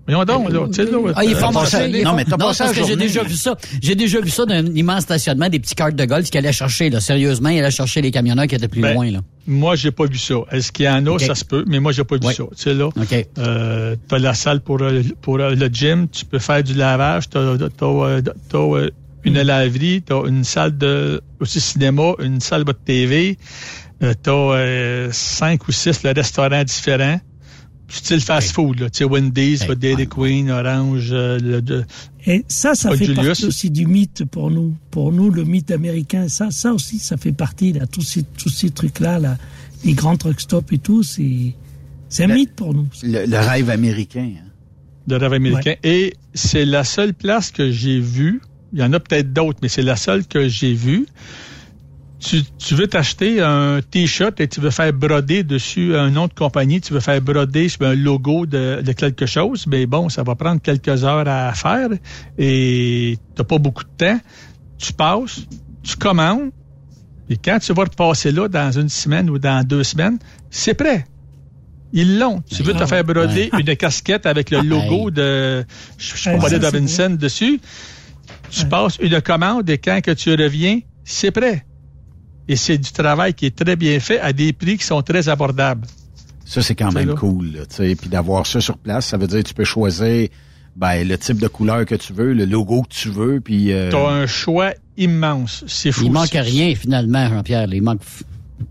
[0.08, 0.98] Voyons donc, là, tu sais, là.
[1.16, 3.34] Ah, il est euh, fort il non, mais t'as passé parce que j'ai déjà vu
[3.34, 3.56] ça.
[3.82, 6.88] J'ai déjà vu ça d'un immense stationnement, des petits cartes de golf qui allaient chercher,
[6.88, 6.98] là.
[7.00, 9.20] Sérieusement, ils allaient chercher les camionneurs qui étaient plus Ben, loin, là.
[9.46, 10.36] Moi, j'ai pas vu ça.
[10.50, 11.10] Est-ce qu'il y en a?
[11.10, 11.20] Ok.
[11.20, 12.32] Ça se peut, mais moi, j'ai pas vu Ouais.
[12.32, 12.44] ça.
[12.56, 13.26] Tu sais, là, OK.
[13.36, 17.28] euh, t'as la salle pour, euh, pour euh, le gym, tu peux faire du lavage,
[17.28, 17.68] t'as, t'as,
[18.48, 18.88] t'as,
[19.24, 23.36] une laverie, t'as une salle de aussi cinéma, une salle de TV,
[24.00, 27.20] t'as euh, cinq ou six le restaurants différents.
[27.90, 28.90] Style fast-food, là.
[28.90, 29.74] Tu sais, Wendy's, Ouais.
[29.76, 31.84] Dairy Queen, Orange, euh, le, de-
[32.26, 33.26] Et ça, ça Pas fait Julius.
[33.26, 34.74] partie aussi du mythe pour nous.
[34.90, 38.50] Pour nous, le mythe américain, ça, ça aussi, ça fait partie, là, tous ces, tous
[38.50, 39.38] ces trucs-là, là,
[39.84, 41.54] les grands truck stops et tout, c'est,
[42.10, 42.88] c'est un Le- mythe pour nous.
[43.02, 44.30] Le, le rêve américain.
[44.36, 44.44] hein.
[45.06, 45.74] de rêve américain.
[45.82, 48.42] Et c'est la seule place que j'ai vue.
[48.74, 51.06] Il y en a peut-être d'autres, mais c'est la seule que j'ai vue.
[52.20, 56.32] Tu, tu veux t'acheter un T-shirt et tu veux faire broder dessus un nom de
[56.34, 60.24] compagnie, tu veux faire broder sur un logo de, de quelque chose, mais bon, ça
[60.24, 61.88] va prendre quelques heures à faire
[62.36, 64.20] et t'as pas beaucoup de temps.
[64.78, 65.42] Tu passes,
[65.84, 66.50] tu commandes,
[67.30, 70.18] Et quand tu vas repasser là dans une semaine ou dans deux semaines,
[70.50, 71.04] c'est prêt.
[71.92, 72.42] Ils l'ont.
[72.42, 75.64] Tu veux te faire broder une casquette avec le logo de,
[75.98, 77.60] je sais Ouais, pas, de Robinson dessus.
[78.50, 81.64] Tu passes une commande et quand que tu reviens, c'est prêt.
[82.48, 85.28] Et c'est du travail qui est très bien fait à des prix qui sont très
[85.28, 85.86] abordables.
[86.44, 87.14] Ça, c'est quand même là.
[87.14, 87.52] cool.
[87.52, 87.94] Là, tu sais.
[87.94, 90.28] Puis d'avoir ça sur place, ça veut dire que tu peux choisir
[90.76, 93.40] ben, le type de couleur que tu veux, le logo que tu veux.
[93.40, 95.64] Puis, euh, Tu as un choix immense.
[95.66, 96.04] C'est fou.
[96.04, 97.66] Il manque rien, finalement, Jean-Pierre.
[97.72, 98.00] Il manque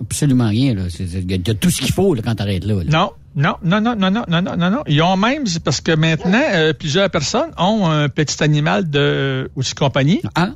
[0.02, 0.74] absolument rien.
[0.74, 0.84] Là.
[0.90, 2.76] C'est- c'est- Il y a tout ce qu'il faut là, quand t'arrêtes là.
[2.76, 2.84] là.
[2.90, 4.84] Non, non, non, non, non, non, non, non, non, non.
[4.88, 9.52] Ils ont même, c'est parce que maintenant, euh, plusieurs personnes ont un petit animal de
[9.56, 10.22] aussi compagnie.
[10.34, 10.50] Ah.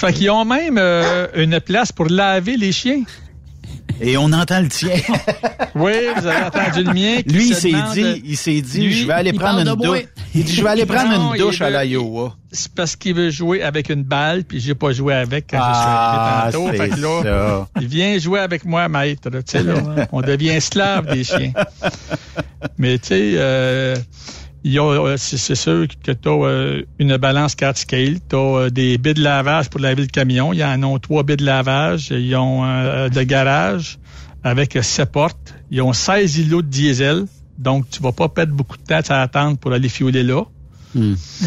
[0.00, 3.02] Fait qu'ils ont même euh, une place pour laver les chiens.
[4.00, 4.88] Et on entend le tien.
[5.74, 7.16] oui, vous avez entendu le mien.
[7.26, 9.74] Lui, il se s'est demande- dit, il s'est dit, Lui, je vais aller prendre une
[9.76, 10.04] douche.
[10.34, 12.34] Il dit, je vais aller prendre Non, une douche à l'Iowa.
[12.50, 16.44] C'est parce qu'il veut jouer avec une balle, puis j'ai pas joué avec quand Ah,
[16.46, 16.70] je suis arrivé tantôt.
[16.70, 17.68] c'est Fait que là, ça.
[17.82, 19.28] il vient jouer avec moi, maître.
[19.28, 19.74] Tu sais, là,
[20.12, 21.52] on devient esclave des chiens.
[22.78, 23.96] Mais tu sais, euh,
[24.64, 29.22] c'est c'est sûr que tu as une balance 4 scale, tu as des baies de
[29.22, 30.52] lavage pour laver le camion.
[30.52, 32.10] Ils en ont trois baies de lavage.
[32.10, 33.98] Ils ont euh, de garage
[34.42, 35.54] avec euh, sept portes.
[35.70, 37.24] Ils ont 16 îlots de diesel.
[37.58, 40.44] Donc, tu vas pas perdre beaucoup de temps à attendre pour aller fioler là.
[40.96, 40.98] Ah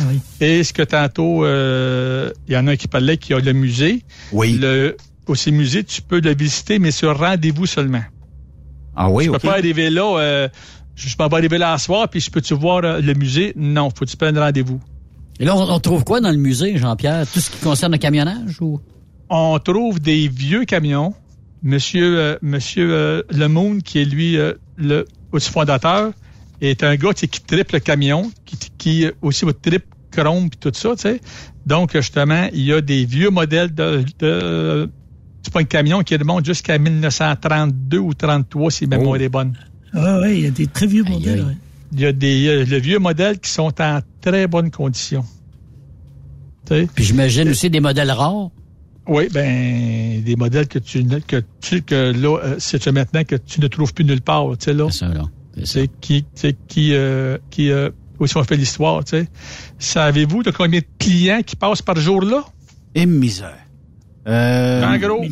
[0.09, 0.21] oui.
[0.39, 3.53] Et ce que tantôt, euh, il y en a un qui parlait qui a le
[3.53, 4.03] musée.
[4.31, 4.53] Oui.
[4.53, 4.95] Le,
[5.27, 8.03] aussi musée, tu peux le visiter, mais sur rendez-vous seulement.
[8.95, 9.41] Ah oui, tu OK.
[9.41, 10.47] peux pas arriver là, euh,
[10.95, 13.53] je peux pas arriver là à soir, puis je peux-tu voir euh, le musée?
[13.55, 14.79] Non, faut que tu prennes rendez-vous?
[15.39, 17.25] Et là, on, trouve quoi dans le musée, Jean-Pierre?
[17.31, 18.61] Tout ce qui concerne le camionnage?
[18.61, 18.79] ou?
[19.29, 21.13] On trouve des vieux camions.
[21.63, 25.05] Monsieur, euh, Monsieur euh, qui est lui euh, le
[25.39, 26.11] fondateur,
[26.61, 30.71] est un gars qui triple le camion, qui, qui euh, aussi triple chrome puis tout
[30.73, 31.21] ça, tu sais.
[31.65, 34.89] Donc, justement, il y a des vieux modèles de, de
[35.41, 39.57] c'est pas un camion qui remonte jusqu'à 1932 ou 33, si ma mémoire est bonne.
[39.93, 41.43] Ah oui, il y a des très vieux modèles.
[41.45, 41.57] ouais.
[41.93, 45.23] Il y a des euh, le vieux modèles qui sont en très bonne condition.
[46.65, 46.87] Tu sais?
[46.93, 48.49] Puis j'imagine aussi des modèles rares.
[49.07, 53.35] Oui, ben des modèles que tu ne- que tu que là euh, c'est maintenant que
[53.35, 54.87] tu ne trouves plus nulle part, tu sais là.
[54.89, 55.23] C'est ça là.
[55.65, 59.27] C'est qui c'est qui euh, qui euh, aussi on fait l'histoire, tu sais?
[59.77, 62.43] Savez-vous de combien de clients qui passent par jour là
[62.95, 63.57] Et misère.
[64.27, 65.23] Euh, En gros,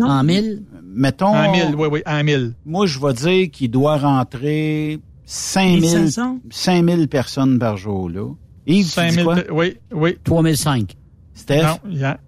[0.00, 0.62] En mille?
[0.82, 1.26] Mettons.
[1.26, 2.54] en mille, oui oui, en mille.
[2.64, 6.38] Moi, je vais dire qu'il doit rentrer 5000 1500?
[6.50, 8.28] 5000 personnes par jour, là.
[8.66, 9.36] Yves, tu dis 5000 quoi?
[9.50, 10.16] oui, oui.
[10.24, 10.96] 3005.
[11.34, 11.62] Steph?
[11.62, 12.18] Non, il y a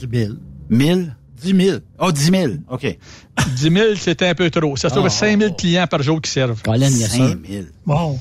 [0.00, 0.34] 10 000.
[0.70, 1.16] 1000?
[1.42, 1.78] 10 000.
[1.98, 2.52] Oh, 10 000.
[2.68, 2.98] OK.
[3.56, 4.76] 10 000, c'était un peu trop.
[4.76, 5.10] Ça se trouve Ah.
[5.10, 6.60] 5 000 clients par jour qui servent.
[6.62, 7.28] Colin, bien sûr.
[7.28, 7.66] 5000.
[7.86, 8.18] Wow.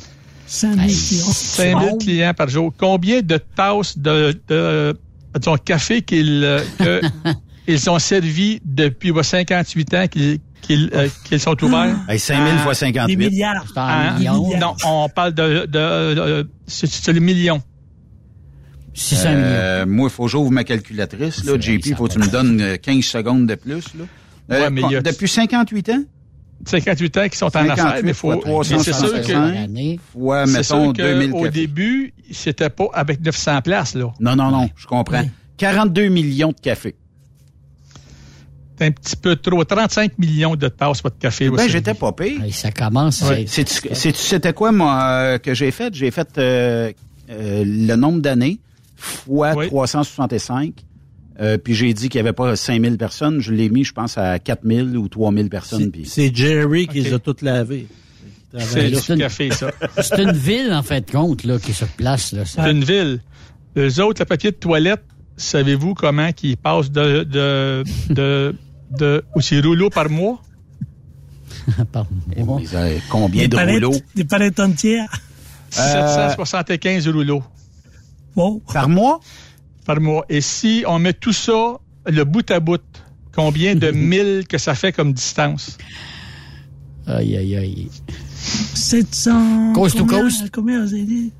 [0.48, 1.32] 5 000 clients.
[1.32, 2.74] 5 000 clients par jour.
[2.78, 4.98] Combien de tasses de, de
[5.40, 7.02] disons, café qu'ils euh, que
[7.68, 11.96] ils ont servi depuis bah, 58 ans qu'ils qu'ils euh, qu'ils sont ouverts?
[12.08, 13.18] Hey, 5000 fois Des 58.
[13.18, 13.66] milliards.
[13.68, 14.14] C'est en Hein?
[14.18, 14.58] millions.
[14.60, 17.62] Non, on parle de, de, de- c'est c'est le million.
[18.94, 19.42] 600 millions.
[19.44, 21.44] Euh, moi, il faut que j'ouvre ma calculatrice.
[21.46, 23.86] Là, JP, il faut que tu me donnes euh, 15 secondes de plus.
[23.98, 24.06] Là.
[24.52, 26.04] Euh, Ouais, mais il y a- Depuis 58 ans?
[26.66, 28.42] 58 ans qui sont en 58 affaires, mais faut.
[28.42, 29.26] fois mais c'est sûr 365.
[29.26, 34.14] que, c'est mettons, sûr que 2000 au début, c'était pas avec 900 places, là.
[34.20, 35.24] Non, non, non, je comprends.
[35.58, 36.96] 42 millions de cafés.
[38.78, 39.64] C'est un petit peu trop.
[39.64, 41.50] 35 millions de tasses de café.
[41.50, 41.70] Ben, aussi.
[41.70, 42.42] j'étais pas pire.
[42.52, 43.22] Ça commence.
[43.22, 43.46] Ouais.
[43.48, 45.94] C'était quoi, moi, euh, que j'ai fait?
[45.94, 46.92] J'ai fait euh,
[47.30, 48.60] euh, le nombre d'années
[48.96, 49.68] fois Oui.
[49.68, 50.74] 365.
[51.40, 53.40] Euh, puis j'ai dit qu'il n'y avait pas 5000 personnes.
[53.40, 55.92] Je l'ai mis, je pense, à 4000 ou 3000 personnes.
[56.06, 57.88] C'est- Jerry qui les a toutes lavées.
[58.58, 58.94] C'est.
[58.96, 62.34] C'est une ville, en fait, de compte, là, qui sur place.
[62.34, 62.44] Là.
[62.46, 63.22] C'est une ville.
[63.76, 65.04] Les autres, le papier de toilette,
[65.38, 68.54] savez-vous comment qu'ils passent de, de, de,
[69.00, 70.42] de, aussi rouleaux par mois?
[71.94, 72.10] Pardon.
[72.36, 72.44] Mais,
[72.74, 73.98] euh, combien Des de palettes, rouleaux?
[74.16, 75.10] des palettes entières.
[75.80, 77.44] Euh, 775 rouleaux
[78.36, 78.62] Wow.
[78.74, 79.20] Par mois?
[79.86, 80.26] Par mois.
[80.30, 82.82] Et si on met tout ça, le bout à bout,
[83.34, 85.78] combien de milles que ça fait comme distance?
[87.08, 87.90] Aïe, aïe, aïe.
[88.76, 89.74] 700.
[89.74, 90.50] Coast to combien- coast?
[90.52, 91.32] Combien vous avez dit?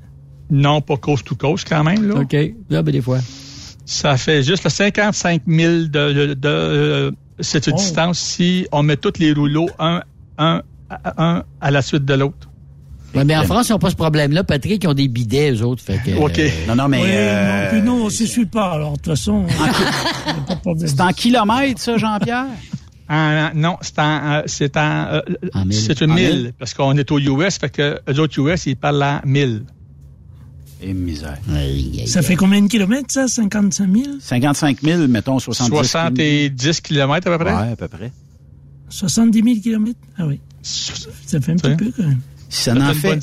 [0.50, 2.16] Non, pas coast to coast quand même, là.
[2.20, 2.36] OK.
[2.68, 3.18] Là, ben, des fois.
[3.84, 7.10] Ça fait juste le 55 000 de, de, de, euh,
[7.40, 7.76] cette Oh.
[7.76, 10.02] distance si on met tous les rouleaux un,
[10.38, 10.62] un,
[11.16, 12.48] un à la suite de l'autre.
[13.14, 14.42] Ouais, mais en France, ils n'ont pas ce problème-là.
[14.44, 15.82] Patrick, ils ont des bidets, eux autres.
[15.82, 16.38] Fait que, OK.
[16.38, 17.02] euh, Non, non, mais...
[17.02, 18.72] Oui, euh, non, puis non, on ne suit pas.
[18.72, 19.46] Alors, de toute façon,
[20.86, 22.46] c'est en kilomètres, ça, Jean-Pierre?
[23.10, 25.20] En- non, c'est en, euh, c'est en,
[25.70, 28.76] c'est une En mille, parce qu'on est aux US, fait que les autres US, ils
[28.76, 29.64] parlent en mille.
[30.80, 31.38] Et misère.
[32.06, 33.28] Ça fait combien de kilomètres, ça?
[33.28, 34.06] 55 000?
[34.20, 37.54] 55 000, mettons 70 70 km à peu près?
[37.54, 38.10] Ouais, à peu près.
[38.88, 39.98] 70 000 kilomètres?
[40.18, 40.40] Ah oui.
[40.62, 42.20] Ça fait un petit peu, quand même.
[42.52, 43.18] Si ça n'en fait,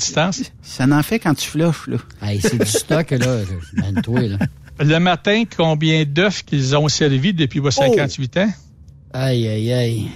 [0.60, 1.98] ça n'en fait quand tu fluffes, là.
[2.20, 3.36] Hey, c'est du stock, là.
[4.02, 4.38] toi, là.
[4.80, 8.48] Le matin, combien d'œufs qu'ils ont servi depuis vos 58 ans?
[9.12, 10.08] Aïe, aïe, aïe.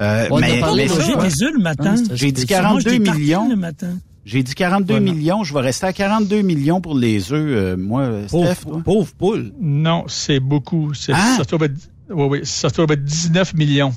[0.00, 1.94] Euh, On mais, a parlé mais de ça, manger des œufs le matin.
[2.12, 3.48] J'ai dit Moi, je 42 dis tartines millions.
[3.48, 3.98] le matin.
[4.24, 5.42] J'ai dit 42 millions.
[5.42, 8.54] Je vais rester à 42 millions pour les œufs, euh, moi, Steph.
[8.62, 8.82] toi.
[8.84, 9.52] Pauvre poule.
[9.60, 10.94] Non, c'est beaucoup.
[10.94, 11.34] C'est- Hein?
[11.38, 11.74] Ça, se trouve être,
[12.08, 13.92] oui, oui, ça se trouve être 19 millions.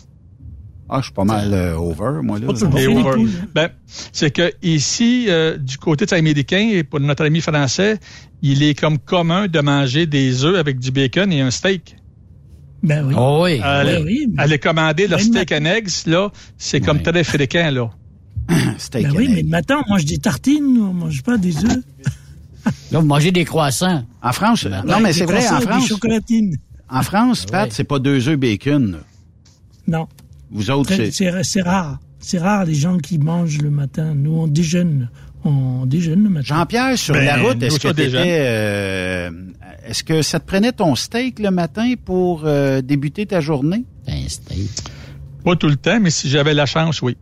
[0.90, 2.48] Ah, je suis pas mal euh, over, moi, là.
[2.48, 3.26] Over.
[3.54, 3.70] Ben,
[4.14, 8.00] c'est que ici, euh, du côté des Américains, et pour notre ami français,
[8.42, 11.98] il est comme commun de manger des œufs avec du bacon et un steak.
[12.84, 13.14] Ben oui.
[13.18, 13.60] Oh oui.
[13.62, 17.24] Aller, Ben oui, mais- aller commander le Ben, steak and eggs, là, c'est comme très
[17.26, 17.90] fréquent, là.
[18.78, 19.32] Steak Ben and oui, egg.
[19.36, 21.84] mais le matin, on mange des tartines, on mange pas des œufs.
[22.92, 24.04] Là, vous mangez des croissants.
[24.22, 26.56] En France, non, Ouais, mais c'est vrai, en Des France, chocolatines.
[26.90, 28.92] en France, Pat, c'est pas deux œufs bacon.
[28.92, 28.98] là.
[29.88, 30.08] Non.
[30.52, 31.62] Vous autres, c'est...
[31.62, 32.00] Rare.
[32.20, 34.14] C'est rare les gens qui mangent le matin.
[34.16, 35.10] Nous, on déjeune.
[35.44, 36.46] On déjeune le matin.
[36.46, 38.18] Jean-Pierre, sur Ben, la route, est-ce nous, que ça, déjà.
[38.18, 39.30] t'étais, euh,
[39.88, 43.86] est-ce que ça te prenait ton steak le matin pour euh, débuter ta journée?
[44.08, 44.70] Un steak.
[45.46, 47.16] Pas tout le temps, mais si j'avais la chance, oui.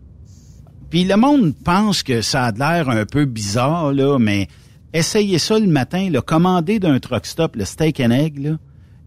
[0.89, 4.47] Puis le monde pense que ça a de l'air un peu bizarre, là, mais
[4.93, 8.51] essayez ça le matin, le commander d'un truck stop, le steak and egg, là,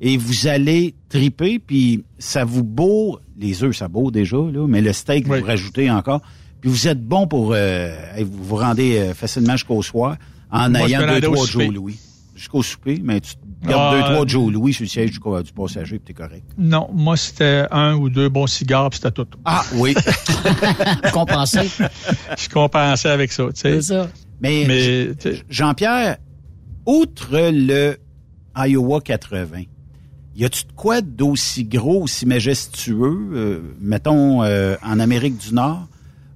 [0.01, 4.81] et vous allez triper, puis ça vous bourre, les œufs, ça bourre déjà, là, mais
[4.81, 6.21] le steak, vous rajoutez encore,
[6.61, 10.17] puis vous êtes bon pour, euh, vous vous rendez euh, facilement jusqu'au soir
[10.51, 11.47] en Moi, ayant me deux, trois.
[11.47, 11.99] Joe Louis.
[12.35, 13.35] Jusqu'au souper, mais tu
[13.65, 16.23] gardes Ah, deux, trois euh, Joe Louis sur le siège du, du passager, puis t'es
[16.23, 16.45] correct.
[16.57, 19.27] Non, moi, c'était un ou deux bons cigares, puis c'était tout.
[19.45, 19.95] Ah, oui.
[21.13, 21.69] Compensé.
[22.39, 23.75] Je compensais avec ça, tu sais.
[23.81, 24.09] C'est ça.
[24.41, 25.09] Mais, Mais,
[25.51, 26.19] Jean-Pierre,
[26.87, 27.97] outre le
[28.57, 29.63] Iowa 80,
[30.39, 35.89] y a-tu de quoi d'aussi gros, aussi majestueux, euh, mettons euh, en Amérique du Nord,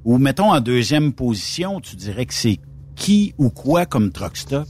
[0.04, 2.58] ou mettons en deuxième position, tu dirais que c'est
[2.96, 4.66] qui ou quoi comme truck stop?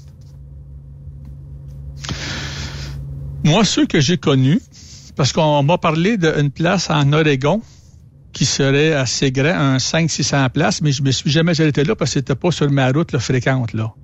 [3.43, 4.61] Moi, ceux que j'ai connus,
[5.17, 7.63] parce qu'on m'a parlé d'une place en Oregon
[8.33, 12.11] qui serait assez grand, un 500-600 places, mais je me suis jamais arrêté là parce
[12.11, 13.73] que c'était pas sur ma route là, fréquente.
[13.73, 13.95] là.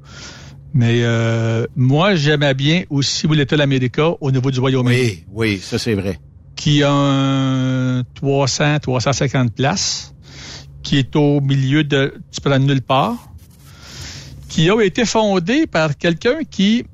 [0.75, 4.93] Mais euh, moi, j'aimais bien aussi l'État l'Amérique au niveau du Wyoming.
[4.93, 6.19] Oui, oui, ça c'est vrai.
[6.57, 10.15] Qui a un 300, 350 places,
[10.83, 13.17] qui est au milieu de, tu prends nulle part,
[14.49, 16.85] qui a été fondé par quelqu'un qui,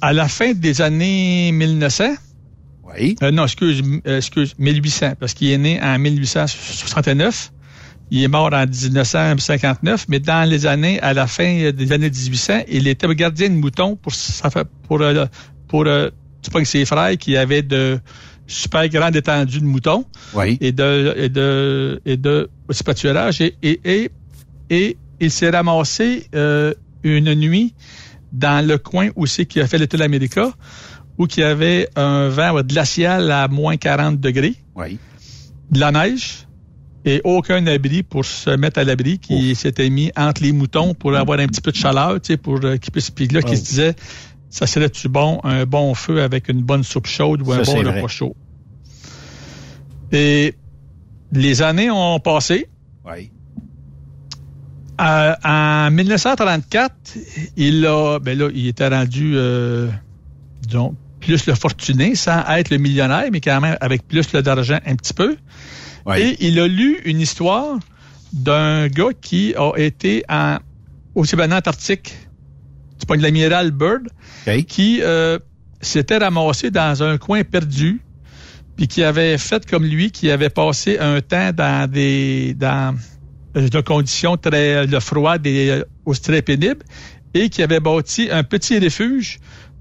[0.00, 2.04] à la fin des années 1900,
[2.98, 3.16] oui.
[3.32, 7.52] non, excuse, euh, excuse, 1800, parce qu'il est né en 1869.
[8.10, 12.62] Il est mort en 1959, mais dans les années, à la fin des années 1800,
[12.68, 14.12] il était gardien de moutons pour,
[14.86, 15.26] pour, euh,
[15.66, 16.10] pour, euh,
[16.52, 17.98] que ses frères qui avaient de
[18.46, 20.04] super grandes étendues de moutons.
[20.34, 20.56] Oui.
[20.60, 23.40] Et de, et de, et de aussi pâturage.
[23.40, 24.10] Et, et, et,
[24.70, 26.72] et il s'est ramassé, euh,
[27.02, 27.74] une nuit
[28.32, 30.38] dans le coin où c'est qu'il a fait l'été de l'Amérique,
[31.18, 34.98] où il y avait un vent glacial à moins 40 degrés, Oui.
[35.70, 36.45] de la neige
[37.06, 41.16] et aucun abri pour se mettre à l'abri qui s'était mis entre les moutons pour
[41.16, 43.10] avoir un petit peu de chaleur, tu sais, pour euh, qu'il puisse.
[43.10, 43.56] Puis là, qui Oh.
[43.56, 43.94] se disait,
[44.50, 47.90] ça serait-tu bon, un bon feu avec une bonne soupe chaude ou un bon repas
[47.92, 48.08] vrai.
[48.08, 48.34] chaud?
[50.12, 50.54] Et
[51.32, 52.68] les années ont passé.
[53.04, 53.30] Oui.
[55.00, 56.92] Euh, en 1934,
[57.56, 59.88] il a, ben là, il était rendu, euh,
[60.62, 64.96] disons, plus le fortuné, sans être le millionnaire, mais quand même avec plus d'argent un
[64.96, 65.36] petit peu.
[66.14, 67.78] Et il a lu une histoire
[68.32, 70.58] d'un gars qui a été en,
[71.24, 72.14] Sibérie antarctique,
[72.98, 74.08] c'est pas de l'amiral Bird,
[74.68, 75.38] qui euh,
[75.80, 78.00] s'était ramassé dans un coin perdu,
[78.76, 82.96] puis qui avait fait comme lui, qui avait passé un temps dans des dans
[83.54, 86.84] de conditions très le froid et euh, aussi très pénibles,
[87.32, 89.40] et qui avait bâti un petit refuge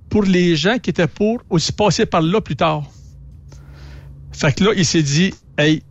[0.10, 2.84] pour les gens qui étaient pour aussi passer par là plus tard.
[4.32, 5.84] Fait que là, il s'est dit, hey,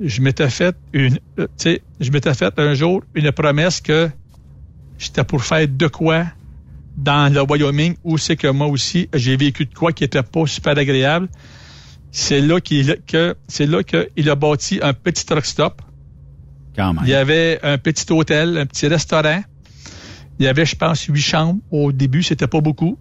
[0.00, 4.10] je m'étais fait une, euh, tu sais, je m'étais fait un jour une promesse que
[4.98, 6.24] j'étais pour faire de quoi
[6.96, 10.46] dans le Wyoming où c'est que moi aussi j'ai vécu de quoi qui était pas
[10.46, 11.28] super agréable.
[12.12, 15.82] C'est là qu'il que c'est là qu'il a bâti un petit truck stop.
[16.74, 17.04] Quand même.
[17.04, 19.42] Il y avait un petit hôtel, un petit restaurant.
[20.38, 21.60] Il y avait, je pense, huit chambres.
[21.70, 22.98] Au début, c'était pas beaucoup.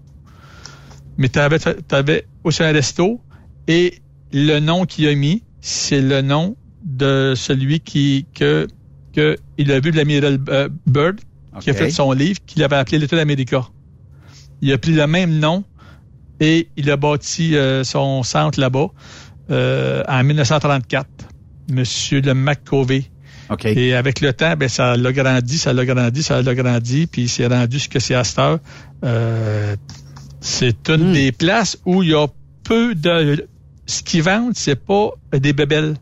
[1.17, 3.21] Mais tu avais, aussi un resto.
[3.67, 3.99] Et
[4.33, 8.67] le nom qu'il a mis, c'est le nom de celui qui que,
[9.13, 11.19] que il a vu de l'amiral euh, Bird,
[11.59, 13.53] qui a fait son livre, qu'il avait appelé l'État d'Amérique.
[14.61, 15.63] Il a pris le même nom
[16.39, 18.87] et il a bâti euh, son centre là-bas
[19.51, 21.07] euh, en 1934.
[21.71, 23.05] Monsieur le McCovey.
[23.49, 23.65] OK.
[23.65, 27.27] Et avec le temps, ben, ça l'a grandi, ça l'a grandi, ça l'a grandi, puis
[27.27, 28.59] c'est rendu ce que c'est à cette heure.
[29.03, 29.75] Euh,
[30.39, 32.27] c'est une des places où il y a
[32.63, 33.47] peu de...
[33.85, 35.95] Ce qu'ils vendent, c'est pas des bébelles.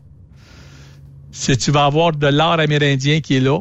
[1.30, 3.58] C'est tu vas avoir de l'art amérindien qui est là.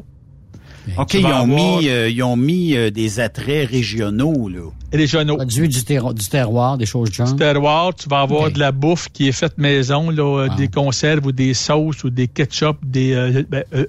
[0.98, 4.62] OK, ils ont, avoir- mis, euh, ils ont mis euh, des attraits régionaux, là.
[4.94, 5.36] Régionaux.
[5.36, 7.36] Produit du, terro- du terroir, des choses de genre.
[7.36, 11.26] terroir, tu vas avoir de la bouffe qui est faite maison, là, euh, des conserves
[11.26, 13.86] ou des sauces ou des ketchup, des euh, ben, euh,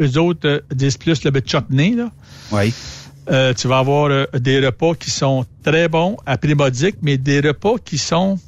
[0.00, 2.10] eux autres euh, disent plus le chutney, là.
[2.52, 2.72] Oui.
[3.30, 7.18] Euh, tu vas avoir euh, des repas qui sont très bons, à prix modique, mais
[7.18, 8.38] des repas qui sont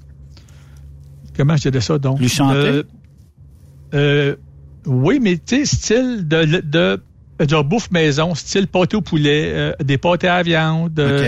[1.36, 2.16] comment je dirais ça donc?
[2.16, 2.82] Plus santé?
[4.86, 6.60] Oui, mais tu sais, style de, de,
[7.38, 11.18] de, de bouffe maison, style pâté au poulet, euh, des pâtés à viande, euh,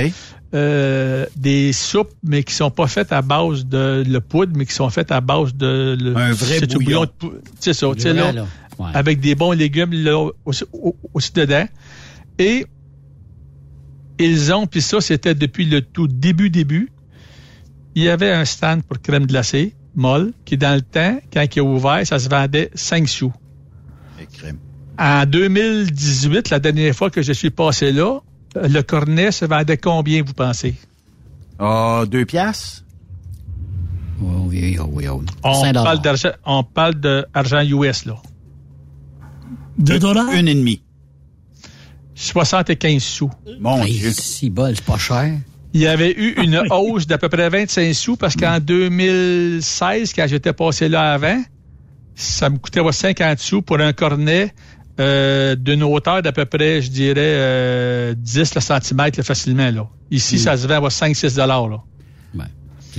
[0.55, 4.72] euh, des soupes, mais qui sont pas faites à base de le poudre, mais qui
[4.74, 7.06] sont faites à base de le, Un vrai bouillon.
[7.60, 8.47] C'est ça, tu sais, là, vrai, là.
[8.78, 8.90] Ouais.
[8.94, 11.66] avec des bons légumes là, aussi, au- aussi dedans.
[12.39, 12.66] Et
[14.18, 16.90] ils ont, puis ça, c'était depuis le tout début, début,
[17.94, 21.59] il y avait un stand pour crème glacée, molle, qui dans le temps, quand il
[21.60, 23.32] a ouvert, ça se vendait 5 sous.
[24.99, 28.21] En 2018, la dernière fois que je suis passé là,
[28.55, 30.75] le cornet se vendait combien, vous pensez?
[31.59, 32.85] Ah, deux piastres?
[34.21, 35.09] Oui, oui, oui.
[35.09, 35.27] oui.
[35.43, 38.17] On parle d'argent, on parle d'argent US, là.
[39.79, 40.31] Deux dollars?
[40.33, 40.81] Une et demie.
[42.15, 43.31] 75 sous.
[43.59, 44.13] Mon Hey, Dieu.
[44.13, 45.33] Si bol, c'est pas cher.
[45.73, 50.27] Il y avait eu une hausse d'à peu près 25 sous parce qu'en 2016, quand
[50.29, 51.43] j'étais passé là avant,
[52.15, 54.55] ça me coûtait ouais, 50 sous pour un cornet
[55.01, 59.70] euh, d'une hauteur d'à peu près, je dirais, euh, 10 cm facilement.
[59.70, 59.89] Là.
[60.11, 61.69] Ici, ça se vend à 5-6 dollars.
[61.69, 61.82] Là.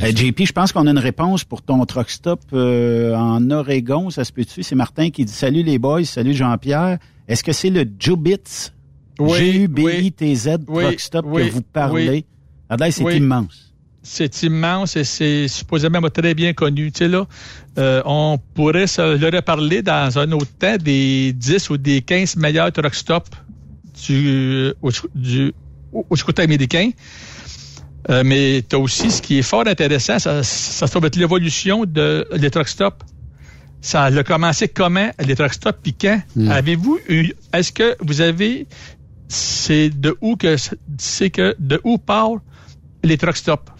[0.03, 4.09] Euh, JP, je pense qu'on a une réponse pour ton truck stop euh, en Oregon.
[4.09, 4.61] Ça se peut-tu?
[4.61, 6.97] C'est Martin qui dit Salut les boys, salut Jean-Pierre.
[7.29, 8.73] Est-ce que c'est le Jubitz?
[9.19, 12.09] Oui, G-U-B-I-T-Z oui, truck stop oui, que vous parlez?
[12.09, 12.25] oui.
[12.67, 13.15] Adèle, c'est Oui.
[13.15, 13.73] immense.
[14.07, 16.91] C'est immense et c'est supposément très bien connu.
[16.91, 17.25] Tu sais, là,
[17.79, 22.35] euh, on pourrait se le reparler dans un autre temps des 10 ou des 15
[22.35, 23.31] meilleurs truck stops
[24.05, 25.53] du, au, du,
[25.91, 26.91] au, au côté américain.
[28.11, 31.15] Euh, mais tu as aussi ce qui est fort intéressant, ça, ça se trouve être
[31.15, 33.03] l'évolution de les truck stops.
[33.81, 38.67] Ça a commencé comment les truck stops puis quand avez-vous eu est-ce que vous avez
[39.27, 40.57] c'est de où que
[40.99, 42.43] c'est que de où partent
[43.03, 43.74] les truck stops?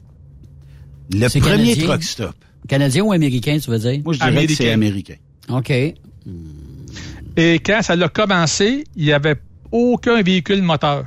[1.13, 1.41] Le premier
[1.73, 1.85] canadien?
[1.87, 2.35] truck stop.
[2.67, 4.01] Canadien ou américain, tu veux dire?
[4.03, 5.15] Moi, je dirais que c'est américain.
[5.49, 5.69] OK.
[5.71, 9.35] Et quand ça a commencé, il n'y avait
[9.71, 11.05] aucun véhicule moteur.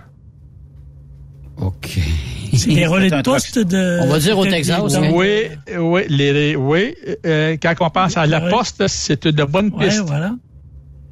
[1.57, 1.99] OK.
[2.55, 4.01] C'est les relais de poste de.
[4.03, 5.11] On va dire au Texas, hein?
[5.13, 5.49] Oui,
[5.79, 6.95] oui, les, les- oui.
[7.27, 10.01] euh, quand on pense à la poste, c'est une bonne Ouais, piste.
[10.07, 10.35] voilà.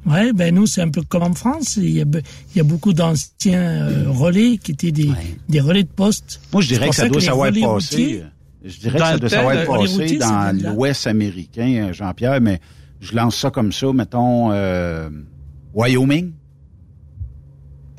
[0.05, 1.75] Ouais, ben nous, c'est un peu comme en France.
[1.77, 2.21] Il y a, be-
[2.53, 5.09] il y a beaucoup d'anciens euh, relais qui étaient des,
[5.49, 6.39] des relais de poste.
[6.53, 7.65] Moi, je dirais que ça doit savoir passer.
[7.65, 8.23] routiers-
[8.63, 12.59] Je dirais Dans que ça doit savoir passer dans de l'Ouest américain, euh, Jean-Pierre, mais
[12.99, 15.09] je lance ça comme ça, mettons, euh,
[15.73, 16.33] Wyoming.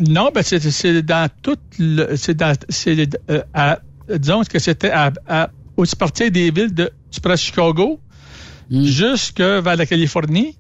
[0.00, 5.12] Non, ben c'est dans tout le c'est dans c'est euh, à disons que c'était à,
[5.26, 8.00] à aussi partir des villes de tu prends Chicago
[8.70, 10.57] jusque vers la Californie?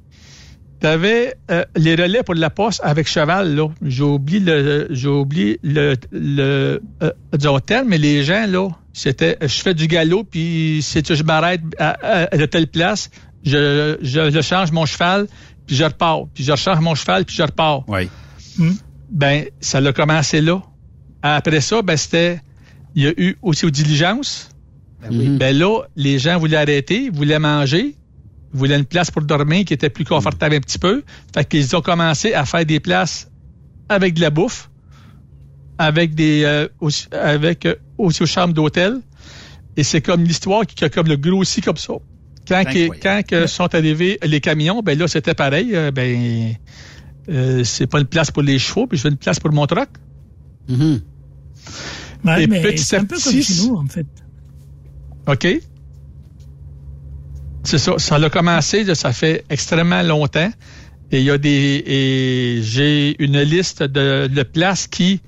[0.80, 1.34] Tu avais
[1.76, 3.68] les relais pour la poste avec cheval là.
[3.82, 9.36] J'ai oublié le j'ai oublié le le euh, disons terme, mais les gens là, c'était
[9.40, 13.10] je fais du galop puis c'est je m'arrête à, à, à telle place,
[13.44, 15.26] je, je je change mon cheval
[15.68, 17.84] puis je repars, puis je rechange mon cheval puis je repars.
[17.88, 18.08] Oui.
[19.10, 20.62] Ben, ça l'a commencé là.
[21.22, 22.40] Après ça, ben, c'était,
[22.94, 24.48] il y a eu aussi aux diligences.
[25.10, 27.94] Ben, là, les gens voulaient arrêter, voulaient manger,
[28.52, 31.02] voulaient une place pour dormir qui était plus confortable un petit peu.
[31.34, 33.30] Fait qu'ils ont commencé à faire des places
[33.88, 34.70] avec de la bouffe,
[35.78, 39.00] avec des, euh, aussi, avec euh, aussi aux chambres d'hôtel.
[39.76, 41.94] Et c'est comme l'histoire qui a comme le grossi comme ça.
[42.48, 45.70] Quand, que- quand que sont arrivés les camions, ben là, c'était pareil.
[45.76, 46.54] euh, ben,
[47.28, 49.66] euh, c'est pas une place pour les chevaux, puis je veux une place pour mon
[49.66, 49.88] truck.
[52.24, 54.06] Mais petit c'est un peu comme chez nous, en fait.
[55.26, 55.46] OK?
[57.68, 57.98] C'est ça.
[57.98, 60.50] Ça a commencé, ça fait extrêmement longtemps.
[61.12, 61.82] Et il y a des.
[61.86, 65.20] Et j'ai une liste de, de places qui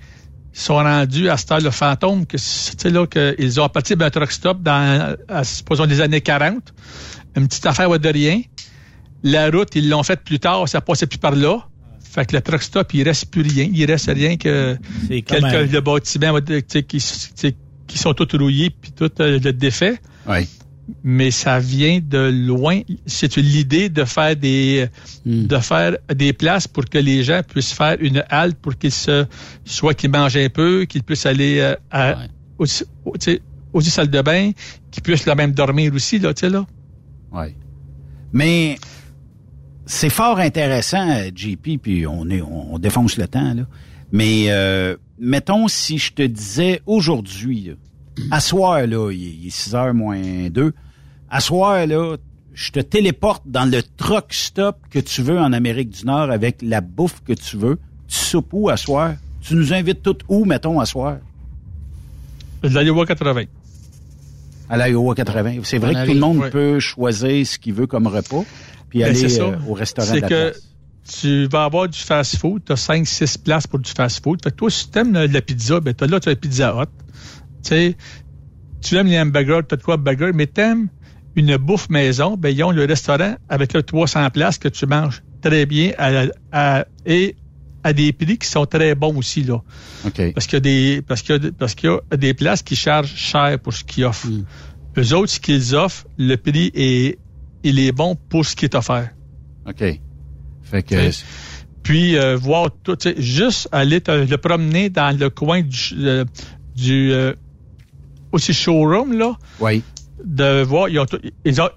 [0.51, 4.33] sont rendues à cette heure le fantôme, que c'est là qu'ils ont parti d'un truck
[4.33, 6.73] stop dans, à, supposons, les années 40.
[7.37, 8.41] Une petite affaire de rien.
[9.23, 11.59] La route, ils l'ont faite plus tard, ça passait plus par là.
[12.03, 13.69] Fait que le truck stop, il reste plus rien.
[13.71, 17.01] Il reste rien que quelques un- le bâtiment tu sais, qui,
[17.99, 20.01] sont toutes rouillées puis tout euh, le défait.
[20.27, 20.49] Oui.
[21.03, 22.81] Mais ça vient de loin.
[23.07, 24.89] C'est l'idée de faire des
[25.27, 25.47] Hmm.
[25.47, 29.27] de faire des places pour que les gens puissent faire une halte pour qu'ils se
[29.65, 32.17] soit qu'ils mangent un peu, qu'ils puissent aller euh, à,
[32.59, 33.43] aussi, au- tu sais,
[33.73, 34.53] aussi salle de bain,
[34.91, 36.65] qu'ils puissent là même dormir aussi là, tu sais là.
[37.33, 37.55] Oui.
[38.33, 38.79] Mais
[39.87, 43.67] c'est fort intéressant, euh, JP, puis on est on, on défonce le temps, là.
[44.13, 47.73] Mais euh, mettons si je te disais aujourd'hui,
[48.31, 50.73] à soir, là, il est- il est 6 heures moins 2,
[51.31, 52.17] à soir, là,
[52.55, 56.59] je te téléporte dans le truck stop que tu veux en Amérique du Nord avec
[56.63, 57.79] la bouffe que tu veux.
[58.09, 59.15] Tu soupes où à soir?
[59.41, 61.19] Tu nous invites toutes où, mettons, à soir?
[62.63, 63.45] L'Iowa 80.
[64.69, 65.61] À l'Iowa 80.
[65.63, 66.51] C'est vrai que tout le monde ouais.
[66.51, 68.45] peut choisir ce qu'il veut comme repas,
[68.89, 69.43] puis Ben, aller c'est ça.
[69.45, 70.69] euh, au restaurant de C'est la que place.
[71.21, 74.41] tu vas avoir du fast-food, tu as 5-6 places pour du fast-food.
[74.43, 76.77] Fait que toi, si tu aimes la pizza, ben t'as là, tu as la pizza
[76.77, 76.85] hot.
[77.63, 77.97] Tu sais,
[78.83, 80.89] tu aimes les hamburgers, tu as de quoi burger, mais t'aimes
[81.37, 85.23] une bouffe maison, ben ils ont le restaurant avec le 300 places que tu manges
[85.43, 87.37] très bien à, à- et
[87.85, 89.63] à des prix qui sont très bons aussi là.
[90.05, 90.33] OK.
[90.35, 92.35] Parce qu'il y a des parce qu'il y a, des- parce qu'il y a des
[92.35, 94.27] places qui chargent cher pour ce qu'ils offrent.
[94.29, 94.45] Hmm.
[94.99, 97.19] Eux autres, ce qu'ils offrent, le prix est
[97.63, 99.11] il est bon pour ce qui est offert.
[99.67, 99.79] OK.
[100.63, 100.95] Fait que
[101.83, 105.79] Puis euh, voir tout, tu sais, juste aller te le promener dans le coin du,
[105.99, 106.25] euh,
[106.77, 107.33] du euh,
[108.33, 109.83] aussi showroom là, oui.
[110.25, 111.07] de voir ils ont,
[111.45, 111.71] ils ont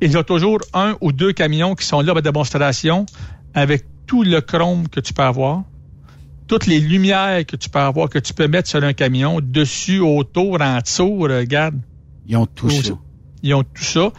[0.00, 3.06] ils ont toujours un ou deux camions qui sont là pour démonstration
[3.54, 5.64] avec tout le chrome que tu peux avoir,
[6.46, 10.00] toutes les lumières que tu peux avoir que tu peux mettre sur un camion, dessus,
[10.00, 11.80] autour, en dessous, regarde.
[12.26, 12.94] Ils ont tout ça.
[13.42, 14.12] Ils ont tout ça.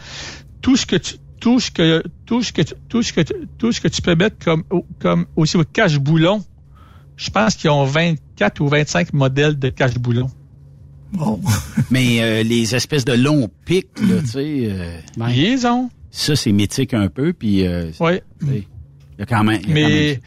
[0.60, 3.22] Tout ce que tu tout ce que tout ce que tout ce que
[3.58, 4.64] tout ce que tu peux mettre comme
[4.98, 6.44] comme aussi au cache-boulon.
[7.16, 10.30] Je pense qu'ils ont 24 ou 25 modèles de cache-boulon.
[11.90, 14.68] Mais euh, les espèces de longs pics, là, tu sais.
[14.70, 14.98] euh,
[15.34, 15.90] Ils ont.
[16.10, 17.66] Ça, c'est mythique un peu, puis.
[17.66, 18.22] euh, sais,
[19.18, 19.60] Il y a quand même.
[19.62, 20.20] quand Mais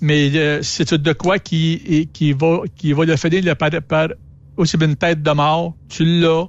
[0.00, 4.08] mais euh, c'est de quoi qui qui va qui va le finir le par, par
[4.56, 5.76] aussi une tête de mort.
[5.88, 6.46] Tu l'as.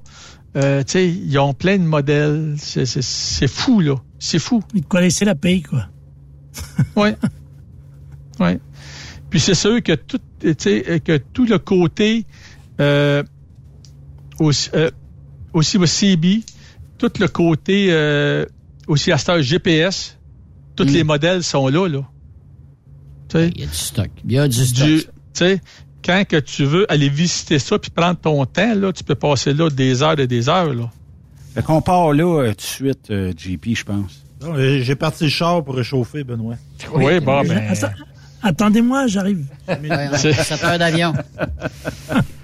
[0.55, 2.55] Euh, tu sais, ils ont plein de modèles.
[2.57, 3.95] C'est c'est- c'est fou là.
[4.19, 4.61] C'est fou.
[4.73, 5.85] Ils connaissaient la paye, quoi.
[6.95, 7.09] Oui.
[8.39, 8.57] Oui.
[9.29, 12.25] Puis c'est sûr que tout, tu sais, que tout le côté
[12.79, 13.21] euh,
[14.39, 14.89] aussi, euh,
[15.53, 16.43] aussi au CB,
[16.97, 18.45] tout le côté euh,
[18.87, 20.17] aussi à cette heure GPS,
[20.75, 22.01] tous les modèles sont là, là.
[23.35, 24.09] Il y a du stock.
[24.25, 24.87] Il y a du stock.
[24.87, 25.61] Tu sais,
[26.03, 29.53] quand que tu veux aller visiter ça puis prendre ton temps, là, tu peux passer
[29.53, 30.89] là des heures et des heures, là.
[31.53, 34.23] Fait qu'on part là euh, tout de suite, euh, JP, je pense.
[34.41, 36.55] Non, J'ai parti le char pour réchauffer, Benoît.
[36.93, 37.73] Oui, bon, ben.
[38.41, 39.45] Attendez-moi, j'arrive.
[40.15, 41.13] Sept heures d'avion.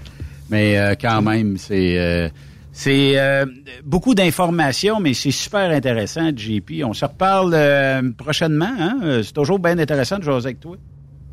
[0.50, 2.28] Mais euh, quand même, c'est euh,
[2.72, 3.46] c'est euh,
[3.84, 6.82] beaucoup d'informations, mais c'est super intéressant, JP.
[6.84, 8.74] On se reparle euh, prochainement.
[8.78, 8.98] Hein?
[9.02, 10.76] Euh, C'est toujours bien intéressant de jaser avec toi.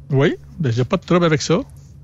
[0.10, 1.60] Oui, ben j'ai pas de trouble avec ça.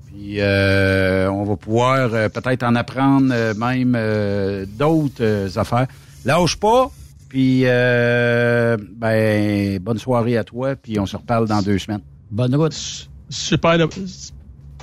[0.08, 5.86] Puis euh, on va pouvoir euh, peut-être en apprendre euh, même euh, d'autres euh, affaires.
[6.24, 6.90] Lâche pas.
[7.30, 10.76] Puis euh, ben bonne soirée à toi.
[10.76, 12.02] Puis on se reparle dans deux semaines.
[12.30, 12.74] Bonne route.
[13.30, 13.78] Super,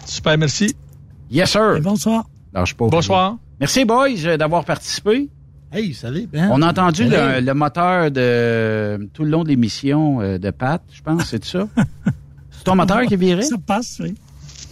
[0.06, 0.74] super, merci.
[1.30, 1.80] Yes sir.
[1.82, 2.26] bonsoir.
[2.54, 2.88] Lâche pas.
[2.88, 3.38] Bonsoir.
[3.60, 5.30] Merci boys euh, d'avoir participé.
[5.72, 6.50] Hey, salut, Ben.
[6.52, 11.02] On a entendu le, moteur de tout le long de l'émission euh, de Pat, je
[11.02, 11.68] pense, c'est ça?
[12.52, 13.42] c'est ton moteur qui est viré?
[13.42, 14.16] Ça passe, oui.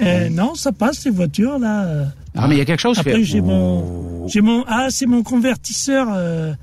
[0.02, 2.06] Euh, non, ça passe, ces voitures, là.
[2.36, 4.88] Ah, mais il y a quelque chose qui Après, fait- j'ai mon, j'ai mon, ah,
[4.90, 6.54] c'est mon convertisseur, euh,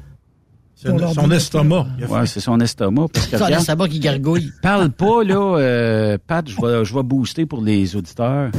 [0.84, 1.86] pour son estomac.
[2.08, 3.08] Ouais, c'est son estomac.
[3.12, 4.50] Parce que, Son estomac qui gargouille.
[4.62, 8.50] Parle pas, là, euh, Pat, je vais, je vais booster pour les auditeurs.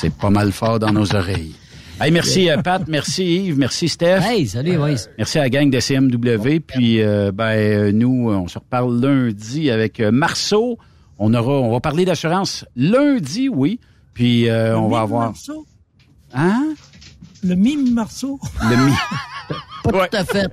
[0.00, 1.54] C'est pas mal fort dans nos oreilles.
[2.00, 4.22] Hey, merci euh, Pat, merci Yves, merci Steph.
[4.22, 4.94] Hey, salut, oui.
[5.18, 6.60] Merci à la gang de CMW.
[6.66, 10.78] Puis euh, ben euh, nous, on se reparle lundi avec euh, Marceau.
[11.18, 13.78] On aura, on va parler d'assurance lundi, oui.
[14.14, 15.26] Puis euh, on va mime avoir.
[15.26, 15.66] Marceau.
[16.32, 16.72] Hein?
[17.44, 18.40] Le mime Marceau.
[18.70, 18.92] Le mi.
[19.84, 20.46] Pas tout à fait.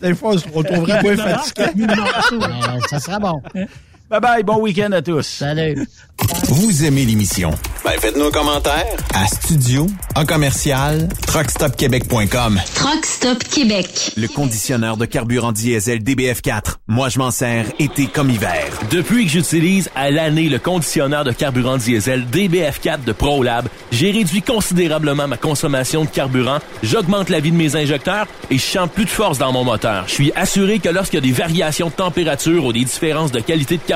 [0.00, 1.64] Des fois, on se retrouverait moins fatigué.
[1.76, 2.42] Mime Marceau.
[2.42, 3.40] Euh, ça sera bon.
[4.08, 5.26] Bye bye, bon week-end à tous.
[5.26, 5.84] Salut.
[6.48, 7.50] Vous aimez l'émission?
[7.84, 12.60] Ben, faites-nous un commentaire à studio en commercial truckstopquebec.com.
[12.74, 14.12] Truck Stop Québec.
[14.16, 16.76] Le conditionneur de carburant diesel DBF4.
[16.86, 18.64] Moi, je m'en sers été comme hiver.
[18.90, 24.42] Depuis que j'utilise à l'année le conditionneur de carburant diesel DBF4 de ProLab, j'ai réduit
[24.42, 29.04] considérablement ma consommation de carburant, j'augmente la vie de mes injecteurs et je sens plus
[29.04, 30.04] de force dans mon moteur.
[30.06, 33.40] Je suis assuré que lorsqu'il y a des variations de température ou des différences de
[33.40, 33.95] qualité de carburant,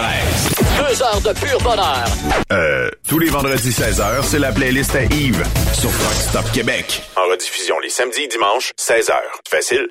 [0.78, 2.04] Deux heures de pur bonheur.
[2.52, 7.02] Euh, tous les vendredis 16h, c'est la playlist à Yves sur Rock Stop Québec.
[7.16, 9.12] En rediffusion les samedis et dimanches, 16h.
[9.48, 9.88] Facile,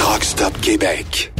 [0.00, 1.39] Truck Stop Québec.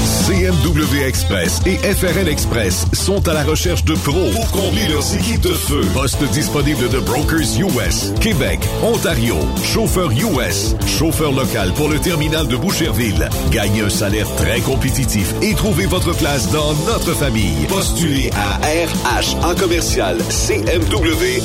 [0.27, 5.41] CMW Express et FRL Express sont à la recherche de pros pour combler leurs équipes
[5.41, 5.81] de feu.
[5.95, 12.55] Poste disponible de Brokers US, Québec, Ontario, chauffeur US, chauffeur local pour le terminal de
[12.55, 13.29] Boucherville.
[13.51, 17.65] Gagnez un salaire très compétitif et trouvez votre place dans notre famille.
[17.67, 21.41] Postulez à RH en commercial CMWEXP.com.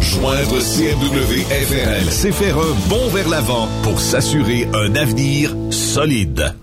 [0.00, 6.54] Joindre CMW FRL, c'est faire un bond vers l'avant pour s'assurer un avenir solide.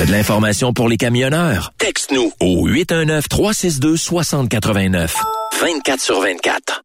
[0.00, 1.74] T'as de l'information pour les camionneurs?
[1.76, 5.10] Texte-nous au 819-362-6089.
[5.60, 6.78] 24 sur 24.